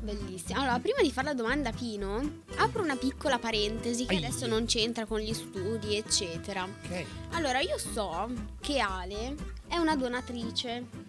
Bellissimo. 0.00 0.58
Allora, 0.60 0.78
prima 0.78 1.00
di 1.02 1.10
fare 1.10 1.28
la 1.28 1.34
domanda 1.34 1.70
a 1.70 1.72
Pino, 1.72 2.42
apro 2.56 2.82
una 2.82 2.96
piccola 2.96 3.38
parentesi 3.38 4.06
che 4.06 4.14
Ai. 4.16 4.24
adesso 4.24 4.46
non 4.46 4.64
c'entra 4.64 5.06
con 5.06 5.18
gli 5.18 5.32
studi, 5.34 5.96
eccetera. 5.96 6.62
Ok. 6.64 7.04
Allora, 7.30 7.60
io 7.60 7.76
so 7.78 8.30
che 8.60 8.78
Ale 8.78 9.34
è 9.66 9.76
una 9.76 9.96
donatrice. 9.96 11.06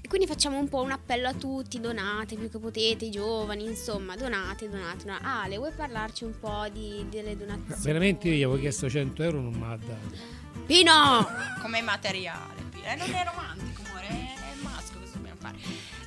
E 0.00 0.08
quindi 0.08 0.26
facciamo 0.28 0.58
un 0.58 0.68
po' 0.68 0.82
un 0.82 0.92
appello 0.92 1.26
a 1.28 1.34
tutti, 1.34 1.80
donate 1.80 2.36
più 2.36 2.48
che 2.48 2.58
potete, 2.58 3.06
i 3.06 3.10
giovani, 3.10 3.64
insomma, 3.64 4.14
donate, 4.14 4.68
donate. 4.68 5.04
donate. 5.04 5.24
Ale, 5.24 5.56
vuoi 5.56 5.72
parlarci 5.72 6.22
un 6.24 6.38
po' 6.38 6.66
di- 6.72 7.04
delle 7.08 7.34
Ma 7.34 7.44
donazioni? 7.44 7.82
veramente 7.82 8.28
io 8.28 8.34
gli 8.34 8.42
avevo 8.44 8.58
chiesto 8.60 8.88
100 8.88 9.22
euro, 9.24 9.40
non 9.40 9.52
mi 9.54 9.64
ha 9.64 9.76
dato. 9.76 10.34
Pino! 10.64 11.26
come 11.60 11.82
materiale. 11.82 12.54
Eh, 12.84 12.94
non 12.94 13.10
è 13.12 13.24
romantico, 13.24 13.82
amore, 13.84 14.06
è, 14.06 14.34
è 14.34 14.62
maschio 14.62 14.98
questo 14.98 15.16
dobbiamo 15.16 15.40
fare. 15.40 15.58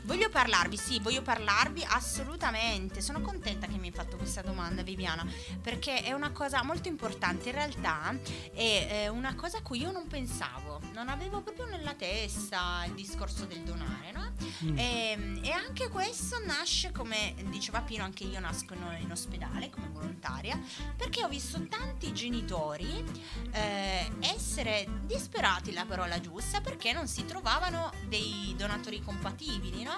Voglio 0.10 0.30
parlarvi, 0.30 0.76
sì, 0.76 1.00
voglio 1.00 1.22
parlarvi 1.22 1.86
assolutamente. 1.88 3.00
Sono 3.00 3.22
contenta 3.22 3.68
che 3.68 3.78
mi 3.78 3.88
hai 3.88 3.94
fatto 3.94 4.18
questa 4.18 4.42
domanda, 4.42 4.82
Viviana, 4.82 5.24
perché 5.62 6.02
è 6.02 6.14
una 6.14 6.32
cosa 6.32 6.64
molto 6.64 6.88
importante. 6.88 7.50
In 7.50 7.56
realtà 7.56 8.18
è 8.56 9.08
una 9.08 9.36
cosa 9.36 9.60
a 9.60 9.62
cui 9.62 9.82
io 9.82 9.92
non 9.92 10.08
pensavo, 10.08 10.82
non 10.94 11.10
avevo 11.10 11.42
proprio 11.42 11.68
nella 11.68 11.94
testa 11.94 12.86
il 12.88 12.94
discorso 12.94 13.46
del 13.46 13.60
donare, 13.60 14.12
no? 14.12 14.32
Mm. 14.64 14.78
E, 14.80 15.40
e 15.44 15.52
anche 15.52 15.90
questo 15.90 16.44
nasce 16.44 16.92
come 16.92 17.36
diceva 17.50 17.82
Pino, 17.82 18.04
anche 18.04 18.24
io 18.24 18.40
nasco 18.40 18.74
in, 18.74 18.98
in 19.02 19.12
ospedale 19.12 19.70
come 19.70 19.90
volontaria, 19.92 20.60
perché 20.98 21.24
ho 21.24 21.28
visto 21.28 21.68
tanti 21.68 22.12
genitori 22.14 23.04
eh, 23.52 24.12
essere 24.22 24.88
disperati, 25.06 25.72
la 25.72 25.86
parola 25.86 26.20
giusta, 26.20 26.62
perché 26.62 26.94
non 26.94 27.08
si 27.08 27.26
trovavano 27.26 27.92
dei 28.08 28.56
donatori 28.58 29.04
compatibili, 29.04 29.84
no? 29.84 29.98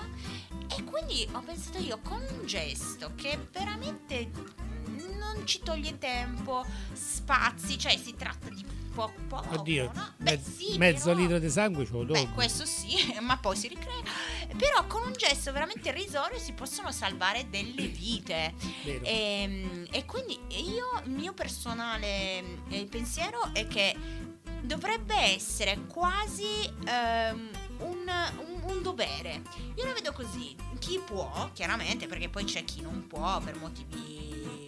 E 0.78 0.84
quindi 0.84 1.28
ho 1.32 1.42
pensato 1.42 1.78
io 1.80 2.00
con 2.02 2.22
un 2.22 2.46
gesto 2.46 3.12
che 3.16 3.38
veramente 3.52 4.32
non 5.18 5.46
ci 5.46 5.60
toglie 5.64 5.98
tempo, 5.98 6.66
spazi, 6.94 7.78
cioè 7.78 7.98
si 7.98 8.16
tratta 8.16 8.50
di 8.50 8.66
poco 8.94 9.14
poco, 9.28 9.60
Oddio, 9.60 9.90
no? 9.94 10.14
Beh, 10.18 10.32
mezz- 10.36 10.56
sì, 10.58 10.78
mezzo 10.78 11.06
però- 11.06 11.20
litro 11.20 11.40
di 11.40 11.50
sangue 11.50 11.86
ce 11.86 11.92
lo 11.94 12.04
do. 12.04 12.14
Beh, 12.14 12.30
questo 12.32 12.66
sì, 12.66 12.96
ma 13.22 13.38
poi 13.38 13.56
si 13.56 13.68
ricrea. 13.70 14.02
Però 14.58 14.86
con 14.88 15.04
un 15.04 15.14
gesto 15.14 15.52
veramente 15.54 15.90
irrisorio 15.90 16.38
si 16.38 16.52
possono 16.54 16.92
salvare 16.92 17.50
delle 17.50 17.88
vite. 17.88 18.54
E, 18.84 19.88
e 19.90 20.06
quindi 20.06 20.38
io, 20.50 21.02
il 21.06 21.12
mio 21.12 21.34
personale 21.34 22.44
eh, 22.70 22.86
pensiero 22.90 23.50
è 23.54 23.66
che 23.68 23.96
dovrebbe 24.62 25.16
essere 25.16 25.86
quasi 25.88 26.46
ehm, 26.86 27.50
un, 27.80 27.98
un- 28.08 28.51
un 28.72 28.82
dovere. 28.82 29.42
Io 29.76 29.86
la 29.86 29.94
vedo 29.94 30.12
così. 30.12 30.56
Chi 30.80 31.00
può, 31.06 31.50
chiaramente, 31.54 32.08
perché 32.08 32.30
poi 32.30 32.44
c'è 32.46 32.64
chi 32.64 32.82
non 32.82 33.06
può 33.08 33.40
per 33.40 33.56
motivi 33.58 34.61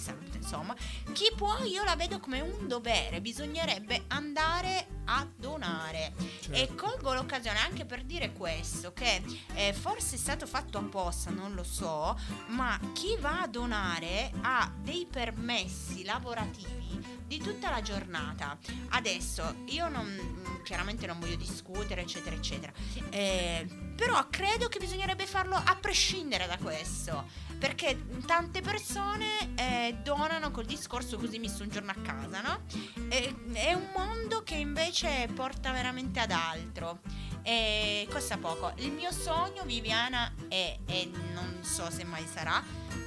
salute, 0.00 0.38
insomma. 0.38 0.74
Chi 1.12 1.30
può, 1.36 1.58
io 1.62 1.84
la 1.84 1.96
vedo 1.96 2.18
come 2.18 2.40
un 2.40 2.66
dovere. 2.66 3.20
Bisognerebbe 3.20 4.04
andare 4.08 4.86
a 5.04 5.26
donare. 5.36 6.12
Certo. 6.40 6.52
E 6.52 6.74
colgo 6.74 7.12
l'occasione 7.12 7.58
anche 7.58 7.84
per 7.84 8.02
dire 8.04 8.32
questo, 8.32 8.92
che 8.92 9.22
eh, 9.54 9.72
forse 9.72 10.16
è 10.16 10.18
stato 10.18 10.46
fatto 10.46 10.78
apposta, 10.78 11.30
non 11.30 11.54
lo 11.54 11.64
so, 11.64 12.18
ma 12.48 12.78
chi 12.92 13.16
va 13.20 13.42
a 13.42 13.46
donare 13.46 14.32
ha 14.40 14.72
dei 14.82 15.06
permessi 15.10 16.04
lavorativi 16.04 17.18
di 17.26 17.38
tutta 17.38 17.70
la 17.70 17.80
giornata. 17.80 18.58
Adesso 18.88 19.62
io 19.66 19.88
non, 19.88 20.60
chiaramente 20.64 21.06
non 21.06 21.20
voglio 21.20 21.36
discutere, 21.36 22.00
eccetera, 22.00 22.34
eccetera. 22.34 22.72
Eh, 23.10 23.66
però 23.94 24.26
credo 24.28 24.68
che 24.68 24.78
bisognerebbe 24.78 25.26
farlo 25.26 25.54
a 25.54 25.76
prescindere 25.80 26.46
da 26.46 26.56
questo. 26.56 27.24
Perché 27.60 28.06
tante 28.24 28.62
persone 28.62 29.54
eh, 29.54 29.98
donano 30.02 30.50
col 30.50 30.64
discorso 30.64 31.18
così 31.18 31.38
mi 31.38 31.46
sto 31.46 31.62
un 31.62 31.68
giorno 31.68 31.90
a 31.90 32.00
casa, 32.02 32.40
no? 32.40 32.62
Eh, 33.10 33.34
è 33.52 33.74
un 33.74 33.86
mondo 33.94 34.42
che 34.42 34.54
invece 34.54 35.28
porta 35.34 35.70
veramente 35.70 36.20
ad 36.20 36.30
altro. 36.30 37.00
E 37.42 38.08
costa 38.10 38.38
poco. 38.38 38.72
Il 38.76 38.92
mio 38.92 39.12
sogno, 39.12 39.64
Viviana, 39.64 40.32
è, 40.48 40.78
e 40.86 41.10
non 41.34 41.58
so 41.62 41.90
se 41.90 42.02
mai 42.04 42.26
sarà, 42.26 42.62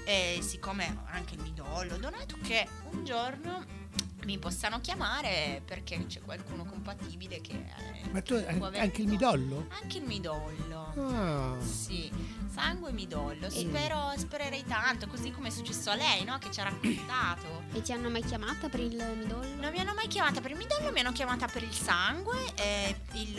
eh, 0.05 0.37
siccome 0.41 1.01
anche 1.05 1.33
il 1.33 1.41
midollo, 1.41 1.97
donato 1.97 2.37
che 2.43 2.67
un 2.91 3.03
giorno 3.03 3.82
mi 4.25 4.37
possano 4.37 4.79
chiamare 4.81 5.61
perché 5.65 6.05
c'è 6.05 6.21
qualcuno 6.21 6.65
compatibile 6.65 7.41
che 7.41 7.53
eh, 7.53 8.09
Ma 8.11 8.21
tu 8.21 8.33
aver 8.33 8.79
anche 8.79 9.01
il 9.01 9.07
midollo? 9.07 9.67
Anche 9.81 9.97
il 9.97 10.03
midollo. 10.03 10.93
Ah. 10.95 11.57
Sì, 11.61 12.11
sangue 12.51 12.89
e 12.89 12.93
midollo. 12.93 13.49
Spero, 13.49 14.13
spererei 14.15 14.63
tanto, 14.65 15.07
così 15.07 15.31
come 15.31 15.47
è 15.47 15.51
successo 15.51 15.89
a 15.89 15.95
lei, 15.95 16.23
no? 16.23 16.37
Che 16.37 16.51
ci 16.51 16.59
ha 16.59 16.63
raccontato. 16.63 17.63
E 17.73 17.81
ti 17.81 17.91
hanno 17.91 18.09
mai 18.09 18.23
chiamata 18.23 18.69
per 18.69 18.79
il 18.79 18.95
midollo? 19.17 19.45
Non 19.59 19.71
mi 19.71 19.79
hanno 19.79 19.93
mai 19.93 20.07
chiamata 20.07 20.39
per 20.39 20.51
il 20.51 20.57
midollo, 20.57 20.91
mi 20.91 20.99
hanno 20.99 21.11
chiamata 21.11 21.47
per 21.47 21.63
il 21.63 21.73
sangue, 21.73 22.37
eh, 22.55 22.95
il, 23.13 23.33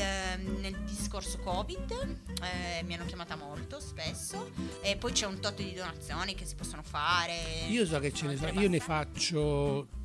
nel 0.60 0.76
discorso 0.84 1.38
Covid, 1.38 1.90
eh, 2.42 2.82
mi 2.82 2.94
hanno 2.94 3.06
chiamata 3.06 3.36
molto 3.36 3.80
spesso. 3.80 4.50
E 4.82 4.96
poi 4.96 5.12
c'è 5.12 5.26
un 5.26 5.40
tot 5.40 5.54
di 5.54 5.74
donazioni 5.74 6.34
che 6.34 6.44
si 6.44 6.54
possono 6.54 6.82
fare. 6.82 7.66
Io 7.68 7.86
so 7.86 7.98
che 8.00 8.12
ce 8.12 8.26
ne 8.26 8.36
sono, 8.36 8.60
io 8.60 8.68
ne 8.68 8.80
faccio 8.80 10.02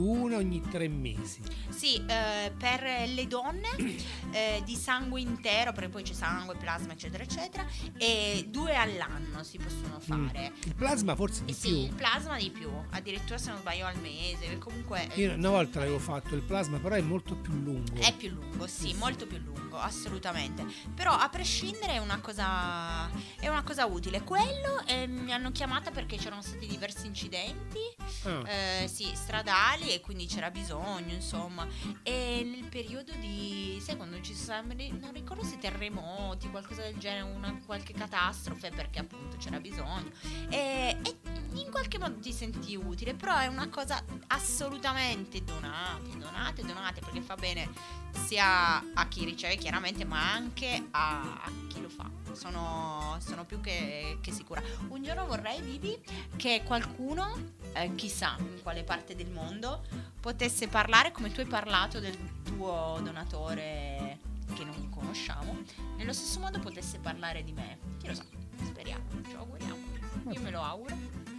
una 0.00 0.36
ogni 0.36 0.60
tre 0.68 0.88
mesi. 0.88 1.40
Sì, 1.68 2.02
eh, 2.06 2.52
per 2.56 2.82
le 3.08 3.26
donne 3.26 3.68
eh, 4.32 4.62
di 4.64 4.74
sangue 4.76 5.20
intero, 5.20 5.72
perché 5.72 5.88
poi 5.88 6.02
c'è 6.02 6.12
sangue, 6.14 6.56
plasma, 6.56 6.92
eccetera, 6.92 7.22
eccetera, 7.22 7.66
e 7.98 8.46
due 8.48 8.74
all'anno 8.74 9.42
si 9.42 9.58
possono 9.58 9.98
fare. 10.00 10.52
Il 10.64 10.74
plasma 10.74 11.14
forse 11.14 11.44
di 11.44 11.52
Eh 11.52 11.54
sì, 11.54 11.68
più. 11.68 11.76
il 11.84 11.94
plasma 11.94 12.36
di 12.38 12.50
più, 12.50 12.70
addirittura 12.90 13.38
se 13.38 13.50
non 13.50 13.60
sbaglio 13.60 13.86
al 13.86 13.98
mese, 13.98 14.58
comunque 14.58 15.08
eh, 15.14 15.20
Io 15.22 15.34
una 15.34 15.50
volta 15.50 15.78
l'avevo 15.80 15.98
fatto 15.98 16.34
il 16.34 16.42
plasma, 16.42 16.78
però 16.78 16.94
è 16.94 17.00
molto 17.00 17.34
più 17.36 17.52
lungo. 17.52 18.00
è 18.00 18.14
più 18.14 18.30
lungo, 18.30 18.66
sì, 18.66 18.94
molto 18.94 19.26
più 19.26 19.38
lungo, 19.38 19.78
assolutamente. 19.78 20.64
Però 20.94 21.12
a 21.12 21.28
prescindere 21.28 21.94
è 21.94 21.98
una 21.98 22.20
cosa, 22.20 23.08
è 23.38 23.48
una 23.48 23.62
cosa 23.62 23.86
utile. 23.86 24.22
Quello 24.22 24.82
eh, 24.86 25.06
mi 25.06 25.32
hanno 25.32 25.50
chiamata 25.52 25.90
perché 25.90 26.16
c'erano 26.16 26.42
stati 26.42 26.66
diversi 26.66 27.06
incidenti, 27.06 27.78
Ah. 28.24 28.48
eh, 28.50 28.88
sì, 28.88 29.08
stradali 29.14 29.89
e 29.94 30.00
quindi 30.00 30.26
c'era 30.26 30.50
bisogno, 30.50 31.12
insomma. 31.12 31.66
E 32.02 32.42
nel 32.44 32.68
periodo 32.68 33.12
di, 33.20 33.78
sai 33.80 33.96
quando 33.96 34.20
ci 34.20 34.34
sono, 34.34 34.72
non 34.72 35.12
ricordo 35.12 35.44
se 35.44 35.58
terremoti, 35.58 36.48
qualcosa 36.50 36.82
del 36.82 36.96
genere, 36.96 37.22
una 37.22 37.58
qualche 37.64 37.92
catastrofe, 37.92 38.70
perché 38.70 39.00
appunto 39.00 39.36
c'era 39.36 39.60
bisogno. 39.60 40.10
E, 40.48 40.96
e 41.02 41.29
in 41.54 41.70
qualche 41.70 41.98
modo 41.98 42.18
ti 42.18 42.32
senti 42.32 42.76
utile, 42.76 43.14
però 43.14 43.36
è 43.36 43.46
una 43.46 43.68
cosa 43.68 44.02
assolutamente 44.28 45.42
donate, 45.42 46.16
donate, 46.18 46.62
donate, 46.62 47.00
perché 47.00 47.20
fa 47.20 47.34
bene 47.34 47.68
sia 48.12 48.78
a 48.94 49.08
chi 49.08 49.24
riceve 49.24 49.56
chiaramente, 49.56 50.04
ma 50.04 50.32
anche 50.32 50.88
a, 50.90 51.42
a 51.42 51.50
chi 51.68 51.80
lo 51.80 51.88
fa. 51.88 52.08
Sono, 52.32 53.16
sono 53.20 53.44
più 53.44 53.60
che, 53.60 54.18
che 54.20 54.32
sicura. 54.32 54.62
Un 54.88 55.02
giorno 55.02 55.26
vorrei, 55.26 55.60
Vivi, 55.60 55.98
che 56.36 56.62
qualcuno, 56.64 57.52
eh, 57.72 57.94
chissà 57.94 58.36
in 58.38 58.62
quale 58.62 58.84
parte 58.84 59.14
del 59.14 59.30
mondo, 59.30 59.84
potesse 60.20 60.68
parlare 60.68 61.12
come 61.12 61.32
tu 61.32 61.40
hai 61.40 61.46
parlato 61.46 61.98
del 61.98 62.16
tuo 62.44 63.00
donatore 63.02 64.18
che 64.54 64.64
non 64.64 64.88
conosciamo, 64.90 65.56
nello 65.96 66.12
stesso 66.12 66.40
modo 66.40 66.58
potesse 66.58 66.98
parlare 66.98 67.42
di 67.42 67.52
me. 67.52 67.78
Chi 67.98 68.08
lo 68.08 68.14
sa, 68.14 68.24
speriamo, 68.64 69.04
ci 69.28 69.34
auguriamo. 69.34 69.98
Io 70.30 70.40
me 70.40 70.50
lo 70.50 70.62
auguro. 70.62 71.29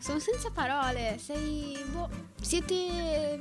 Sono 0.00 0.18
senza 0.18 0.50
parole, 0.50 1.18
sei... 1.18 1.76
boh, 1.92 2.08
siete 2.40 3.38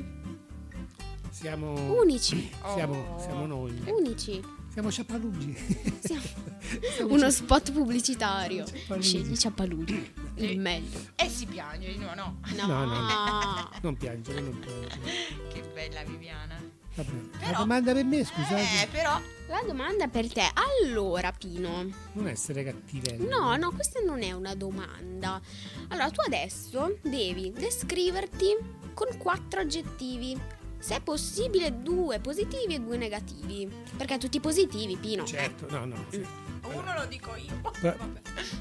Siamo 1.30 1.74
unici, 1.99 2.51
Siamo, 2.74 3.14
Oh. 3.16 3.20
siamo 3.20 3.45
noi. 3.45 3.82
unici. 3.88 4.43
Siamo 4.72 4.91
ciappalugi. 4.91 5.55
Siamo- 5.99 6.22
Siamo 6.95 7.12
Uno 7.14 7.20
cia- 7.22 7.32
spot 7.32 7.72
pubblicitario. 7.72 8.66
Scegli 8.99 9.36
Ciappaludi, 9.36 10.14
il 10.36 10.60
meglio. 10.60 10.99
E 11.16 11.30
si 11.30 11.45
piange, 11.45 11.95
no, 11.95 12.14
no. 12.14 12.39
No, 12.55 12.66
No, 12.68 12.86
no. 12.86 13.70
Non 13.82 13.95
piangere, 13.97 14.41
non 14.41 14.60
piangere. 14.60 14.99
Che 15.51 15.62
bella 15.74 16.03
Viviana. 16.03 16.62
Vabbè. 17.04 17.12
La 17.32 17.38
Però- 17.47 17.58
domanda 17.60 17.93
per 17.93 18.04
me, 18.06 18.20
Eh, 18.20 18.26
scusate, 18.26 18.88
però 18.91 19.20
La 19.47 19.64
domanda 19.66 20.08
per 20.08 20.32
te, 20.32 20.43
allora 20.84 21.32
Pino, 21.32 21.88
non 22.14 22.28
essere 22.28 22.64
cattivello. 22.64 23.28
no, 23.28 23.56
no, 23.56 23.72
questa 23.72 24.00
non 24.02 24.22
è 24.22 24.32
una 24.32 24.54
domanda. 24.54 25.41
Allora, 25.88 26.10
tu 26.12 26.22
adesso 26.22 26.97
devi 27.02 27.52
descriverti 27.52 28.56
con 28.93 29.08
quattro 29.18 29.62
aggettivi. 29.62 30.38
Se 30.78 30.95
è 30.97 31.02
possibile, 31.02 31.82
due 31.82 32.20
positivi 32.20 32.76
e 32.76 32.80
due 32.80 32.95
negativi. 32.97 33.68
Perché 33.97 34.18
tutti 34.18 34.39
positivi, 34.39 34.95
Pino. 34.97 35.26
Certo, 35.26 35.68
no, 35.70 35.84
no. 35.86 36.06
sì. 36.10 36.26
uno 36.72 36.93
lo 36.95 37.06
dico 37.08 37.36
io. 37.36 37.60
Pa- 37.62 37.97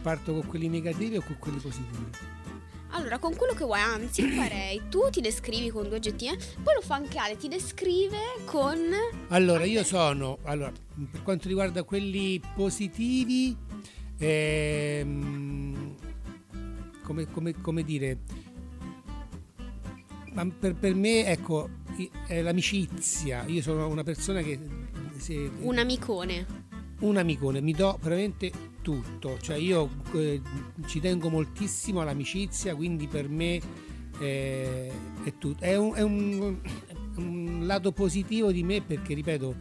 Parto 0.03 0.33
con 0.33 0.47
quelli 0.47 0.69
negativi 0.69 1.17
o 1.19 1.23
con 1.23 1.37
quelli 1.39 1.59
positivi? 1.59 2.11
Allora, 2.91 3.19
con 3.19 3.35
quello 3.37 3.53
che 3.55 3.65
vuoi, 3.65 3.81
anzi, 3.81 4.23
farei. 4.31 4.83
Tu 4.89 5.09
ti 5.11 5.21
descrivi 5.21 5.71
con 5.71 5.89
due 5.89 5.97
aggettivi, 5.97 6.37
poi 6.63 6.75
lo 6.75 6.81
fa 6.81 6.95
anche 6.97 7.19
Ale, 7.19 7.37
ti 7.37 7.49
descrive 7.49 8.19
con. 8.45 8.79
Allora, 9.29 9.65
io 9.65 9.85
sono, 9.85 10.39
allora, 10.45 10.73
per 11.11 11.23
quanto 11.23 11.49
riguarda 11.49 11.83
quelli 11.85 12.41
positivi, 12.57 13.55
ehm, 14.19 15.95
come, 17.03 17.31
come- 17.31 17.61
come 17.61 17.83
dire, 17.85 18.19
ma 20.33 20.47
per, 20.49 20.75
per 20.75 20.95
me, 20.95 21.27
ecco, 21.27 21.69
è 22.27 22.41
l'amicizia. 22.43 23.45
Io 23.47 23.63
sono 23.63 23.87
una 23.89 24.03
persona 24.03 24.41
che... 24.43 24.59
se- 25.19 25.51
Un 25.61 25.79
amicone. 25.79 26.47
un 27.01 27.17
amicone, 27.17 27.61
mi 27.61 27.73
do 27.73 27.99
veramente 28.03 28.51
tutto, 28.89 29.37
cioè 29.39 29.57
io 29.57 29.91
eh, 30.15 30.41
ci 30.87 30.99
tengo 30.99 31.29
moltissimo 31.29 32.01
all'amicizia, 32.01 32.75
quindi 32.75 33.07
per 33.07 33.29
me 33.29 33.61
eh, 34.19 34.91
è 35.25 35.37
tutto. 35.37 35.63
È 35.63 35.77
un, 35.77 35.95
è 35.95 36.01
un- 36.01 36.59
un 37.17 37.67
lato 37.67 37.93
positivo 37.93 38.51
di 38.51 38.63
me 38.63 38.81
perché, 38.81 39.13
ripeto, 39.13 39.55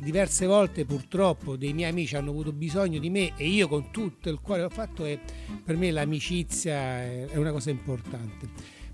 diverse 0.00 0.46
volte 0.46 0.84
purtroppo 0.84 1.56
dei 1.56 1.72
miei 1.72 1.90
amici 1.90 2.16
hanno 2.16 2.30
avuto 2.30 2.52
bisogno 2.52 2.98
di 2.98 3.08
me 3.08 3.36
e 3.36 3.46
io 3.46 3.68
con 3.68 3.92
tutto 3.92 4.28
il 4.30 4.40
cuore 4.40 4.62
l'ho 4.62 4.68
fatto 4.68 5.04
e 5.04 5.20
per 5.64 5.76
me 5.76 5.92
l'amicizia 5.92 6.74
è, 6.74 7.28
una 7.34 7.52
cosa 7.52 7.70
importante. 7.70 8.48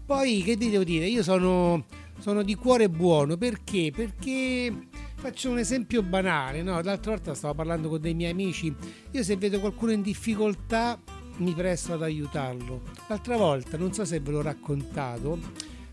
Poi 0.05 0.43
che 0.43 0.57
vi 0.57 0.69
devo 0.69 0.85
dire? 0.85 1.07
Io 1.07 1.23
sono, 1.23 1.87
sono 2.19 2.43
di 2.43 2.55
cuore 2.57 2.91
buono 2.91 3.39
perché? 3.39 3.91
Perché 3.91 4.71
faccio 5.17 5.51
un 5.51 5.59
esempio 5.59 6.03
banale, 6.03 6.63
no? 6.63 6.81
L'altra 6.83 7.13
volta 7.13 7.35
stavo 7.35 7.55
parlando 7.55 7.89
con 7.89 8.01
dei 8.01 8.15
miei 8.15 8.31
amici, 8.31 8.75
io 9.11 9.23
se 9.23 9.37
vedo 9.37 9.59
qualcuno 9.59 9.93
in 9.93 10.03
difficoltà 10.03 11.01
mi 11.39 11.53
presto 11.53 11.95
ad 11.95 12.03
aiutarlo. 12.03 12.83
L'altra 13.09 13.37
volta, 13.37 13.77
non 13.77 13.93
so 13.93 14.05
se 14.05 14.21
ve 14.21 14.31
l'ho 14.31 14.43
raccontato, 14.43 15.39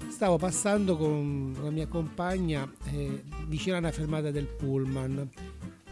stavo 0.10 0.38
passando 0.38 0.98
con 0.98 1.56
la 1.62 1.72
mia 1.72 1.88
compagna 1.88 2.70
eh, 2.92 3.24
vicino 3.48 3.76
a 3.76 3.80
una 3.80 3.92
fermata 3.92 4.32
del 4.32 4.46
pullman 4.46 5.30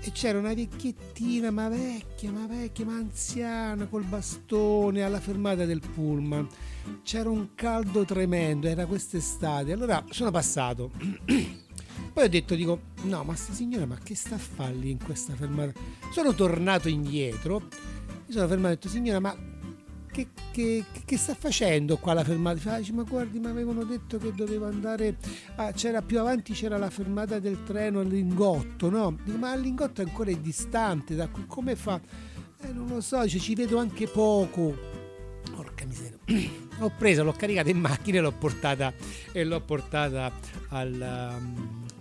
e 0.04 0.12
c'era 0.14 0.40
una 0.40 0.54
vecchiettina, 0.54 1.52
ma 1.52 1.70
vecchia, 1.70 2.32
ma 2.32 2.48
vecchia, 2.48 2.86
ma 2.86 2.96
anziana, 2.96 3.86
col 3.86 4.04
bastone 4.04 5.04
alla 5.04 5.20
fermata 5.20 5.66
del 5.66 5.80
pullman. 5.80 6.48
C'era 7.04 7.30
un 7.30 7.50
caldo 7.54 8.04
tremendo, 8.04 8.68
era 8.68 8.88
quest'estate. 8.88 9.72
Allora 9.72 10.04
sono 10.10 10.32
passato. 10.32 10.92
Poi 12.14 12.24
ho 12.26 12.30
detto, 12.30 12.56
dico, 12.56 12.82
no, 13.04 13.24
ma 13.24 13.36
sta 13.36 13.54
signora, 13.54 13.86
ma 13.86 13.98
che 13.98 14.16
sta 14.16 14.36
a 14.36 14.38
fare 14.38 14.74
lì 14.74 14.92
in 14.92 15.02
questa 15.04 15.34
fermata? 15.34 15.72
Sono 16.12 16.34
tornato 16.34 16.90
indietro, 16.90 17.60
mi 17.60 18.32
sono 18.34 18.48
fermato 18.48 18.68
e 18.68 18.72
ho 18.72 18.76
detto, 18.76 18.90
signora, 18.90 19.20
ma 19.20 19.36
che, 20.12 20.28
che- 20.52 20.84
che 21.06 21.18
sta 21.18 21.34
facendo 21.36 21.96
qua 21.98 22.14
la 22.14 22.24
fermata? 22.26 22.78
Dice, 22.78 22.92
ma 22.92 23.04
guardi, 23.04 23.40
mi 23.40 23.48
avevano 23.48 23.86
detto 23.86 24.18
che 24.18 24.34
dovevo 24.34 24.68
andare, 24.68 25.18
ah, 25.56 25.72
c'era 25.72 26.02
più 26.02 26.20
avanti 26.20 26.52
c'era 26.52 26.78
la 26.78 26.90
fermata 26.90 27.40
del 27.40 27.64
treno 27.64 28.02
a 28.02 28.04
Lingotto, 28.04 28.90
no? 28.90 29.18
Dico, 29.24 29.38
ma 29.38 29.56
Lingotto 29.56 30.02
ancora 30.02 30.32
distante, 30.34 31.16
da 31.16 31.30
qui, 31.30 31.46
come 31.48 31.78
fa? 31.78 32.00
Eh, 32.62 32.74
non 32.74 32.88
lo 32.88 33.00
so, 33.00 33.22
dice, 33.24 33.40
ci 33.40 33.56
vedo 33.56 33.78
anche 33.78 34.08
poco. 34.08 34.78
Porca 35.56 35.86
miseria. 35.86 36.18
L'ho 36.78 36.92
presa, 36.98 37.22
l'ho 37.22 37.32
caricata 37.32 37.70
in 37.70 37.80
macchina 37.80 38.18
e 38.18 38.22
l'ho 38.22 38.32
portata, 38.32 38.92
e 39.32 39.44
l'ho 39.44 39.62
portata 39.62 40.32
alla, 40.70 41.40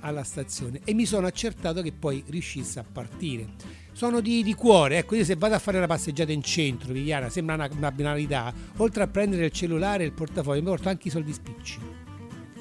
alla 0.00 0.22
stazione 0.24 0.80
e 0.84 0.94
mi 0.94 1.06
sono 1.06 1.26
accertato 1.26 1.82
che 1.82 1.92
poi 1.92 2.22
riuscisse 2.28 2.78
a 2.78 2.84
partire. 2.90 3.78
Sono 3.92 4.20
di, 4.20 4.42
di 4.42 4.54
cuore, 4.54 4.98
ecco, 4.98 5.14
io 5.14 5.24
se 5.24 5.36
vado 5.36 5.54
a 5.54 5.58
fare 5.58 5.76
una 5.76 5.86
passeggiata 5.86 6.32
in 6.32 6.42
centro, 6.42 6.92
Viviana, 6.92 7.28
sembra 7.28 7.54
una, 7.54 7.68
una 7.70 7.92
banalità, 7.92 8.52
oltre 8.76 9.02
a 9.02 9.06
prendere 9.06 9.46
il 9.46 9.50
cellulare 9.52 10.04
e 10.04 10.06
il 10.06 10.12
portafoglio, 10.12 10.60
mi 10.60 10.68
porto 10.68 10.88
anche 10.88 11.08
i 11.08 11.10
soldi 11.10 11.32
spicci. 11.32 11.78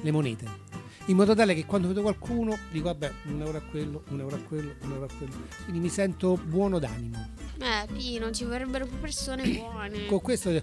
le 0.02 0.10
monete. 0.10 0.68
In 1.06 1.16
modo 1.16 1.34
tale 1.34 1.54
che 1.54 1.64
quando 1.64 1.88
vedo 1.88 2.02
qualcuno 2.02 2.56
dico 2.70 2.84
vabbè 2.84 3.12
un 3.24 3.40
euro 3.40 3.58
a 3.58 3.62
quello, 3.62 4.04
un 4.10 4.20
euro 4.20 4.36
a 4.36 4.38
quello, 4.38 4.74
un 4.82 4.92
euro 4.92 5.04
a 5.06 5.08
quello. 5.16 5.32
Quindi 5.64 5.80
mi 5.80 5.88
sento 5.88 6.38
buono 6.44 6.78
d'animo. 6.78 7.30
Eh, 7.58 7.86
Pino, 7.92 8.30
ci 8.30 8.44
vorrebbero 8.44 8.86
più 8.86 8.98
persone 9.00 9.42
buone. 9.58 10.06
Con 10.06 10.20
questo 10.20 10.62